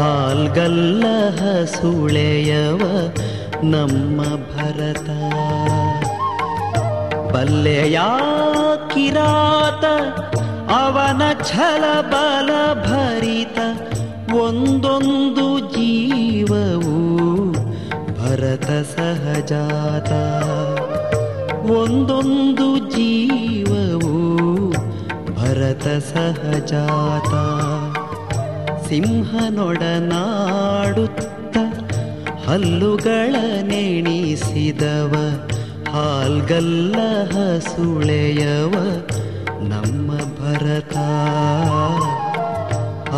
ಹಾಲ್ಗಲ್ಲ 0.00 1.04
ಹಸುಳೆಯವ 1.40 2.82
ನಮ್ಮ 3.62 4.24
ಭರತ. 4.24 5.08
ಬಲ್ಲೆಯ 7.32 7.98
ಕಿರಾತ, 8.88 9.84
ಅವನ 10.70 11.42
ಛಲ 11.42 12.00
ಬಲ 12.00 12.74
ಭರಿತ 12.74 13.58
ಒಂದೊಂದು 14.34 15.58
ಜೀವವು 15.58 17.52
ಭರತ 18.18 18.70
ಸಹಜಾತ. 18.70 20.10
ಒಂದೊಂದು 21.70 22.78
ಜೀವವು 22.78 24.74
ಭರತ 25.34 25.86
ಸಹಜಾತ. 25.86 27.32
ಸಿಂಹನೊಡನಾಡುತ್ತ 28.88 31.56
ಹಲ್ಲುಗಳ 32.48 33.36
ನೆಣಿಸಿದವ, 33.62 35.14
ಹಾಲ್ಗಲ್ಲ 35.92 36.96
ಹಸುಳೆಯವ 37.32 38.74
ನಮ್ಮ 39.62 40.16
ಭರತ. 40.16 40.96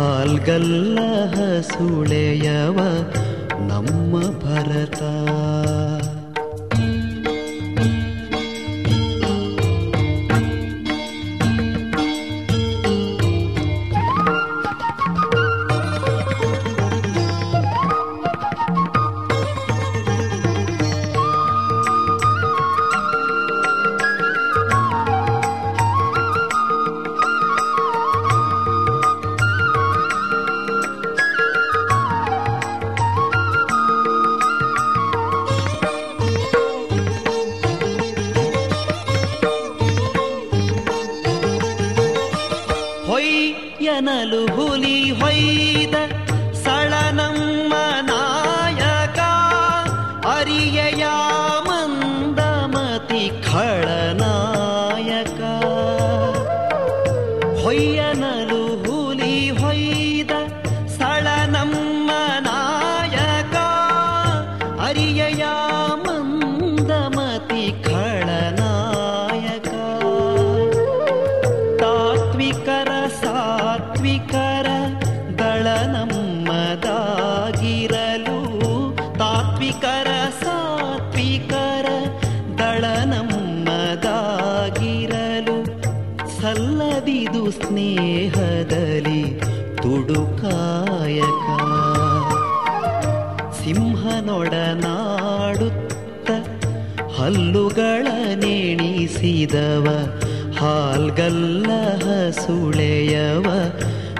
ಹಾಲ್ಗಲ್ಲ 0.02 0.98
ಹಸುಳೆಯವ 1.34 2.78
ನಮ್ಮ 3.68 4.14
ಭರತ 4.44 5.00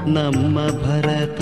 ನಮ್ಮ 0.07 0.67
ಭರತ. 0.67 1.41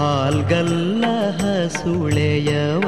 ಹಾಲ್ಗಲ್ಲ 0.00 1.04
ಹಸುಳೆಯವ. 1.36 2.82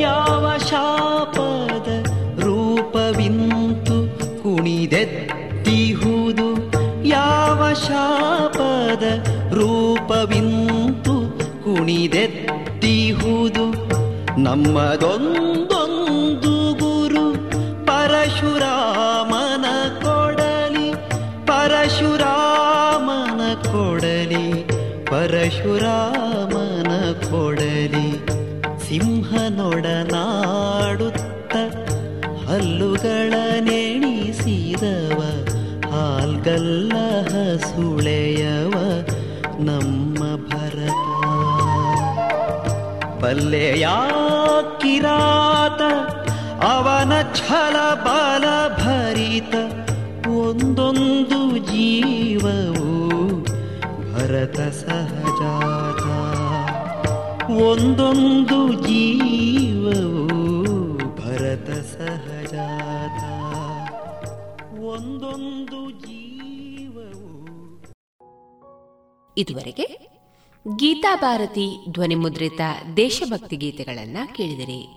ಯಾವ 0.00 0.50
ಶಾಪದ 0.70 2.06
ರೂಪವಿಂತು 2.40 4.18
ಕುಣಿದೆತ್ತಿಹುದು? 4.42 6.72
ಯಾವ 7.08 7.74
ಶಾಪದ 7.74 9.26
ರೂಪವಿಂತು 9.52 11.38
ಕುಣಿದೆತ್ತಿಹುದು? 11.64 13.64
ನಮ್ಮದೊಂದೊಂದು 14.40 15.43
ಹಸುಳೆಯವ 37.54 38.74
ನಮ್ಮ 39.60 40.18
ಭರತ. 40.48 41.02
ಬಲ್ಲೆಯ 43.22 43.86
ಕಿರಾತ, 44.78 45.82
ಅವನ 46.64 47.12
ಛಲ 47.34 47.76
ಬಲ 47.94 48.44
ಭರಿತ, 48.84 49.54
ಒಂದೊಂದು 50.28 51.58
ಜೀವವು 51.58 52.90
ಭರತ 54.14 54.56
ಸಹಜಾತ. 54.56 56.04
ಒಂದೊಂದು 57.50 58.72
ಜೀವವು 58.72 60.23
ಇದುವರೆಗೆ 69.36 70.08
ಗೀತಾ 70.76 71.16
ಭಾರತಿ 71.16 71.86
ಧ್ವನಿಮುದ್ರಿತ 71.90 72.60
ದೇಶಭಕ್ತಿ 72.96 73.56
ಗೀತೆಗಳನ್ನ 73.56 74.18
ಕೇಳಿದಿರಿ. 74.36 74.88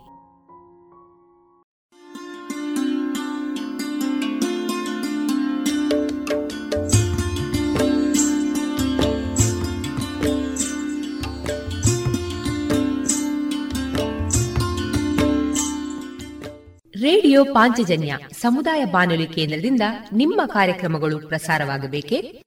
ರೇಡಿಯೋ 17.01 17.43
ಪಾಂಚಜನ್ಯ 17.43 18.17
ಸಮುದಾಯ 18.31 18.85
ಬಾನುಲಿ 18.85 19.27
ಕೇಂದ್ರದಿಂದ 19.27 19.81
ನಿಮ್ಮ 20.13 20.41
ಕಾರ್ಯಕ್ರಮಗಳು 20.45 21.27
ಪ್ರಸಾರವಾಗಬೇಕೆ? 21.27 22.46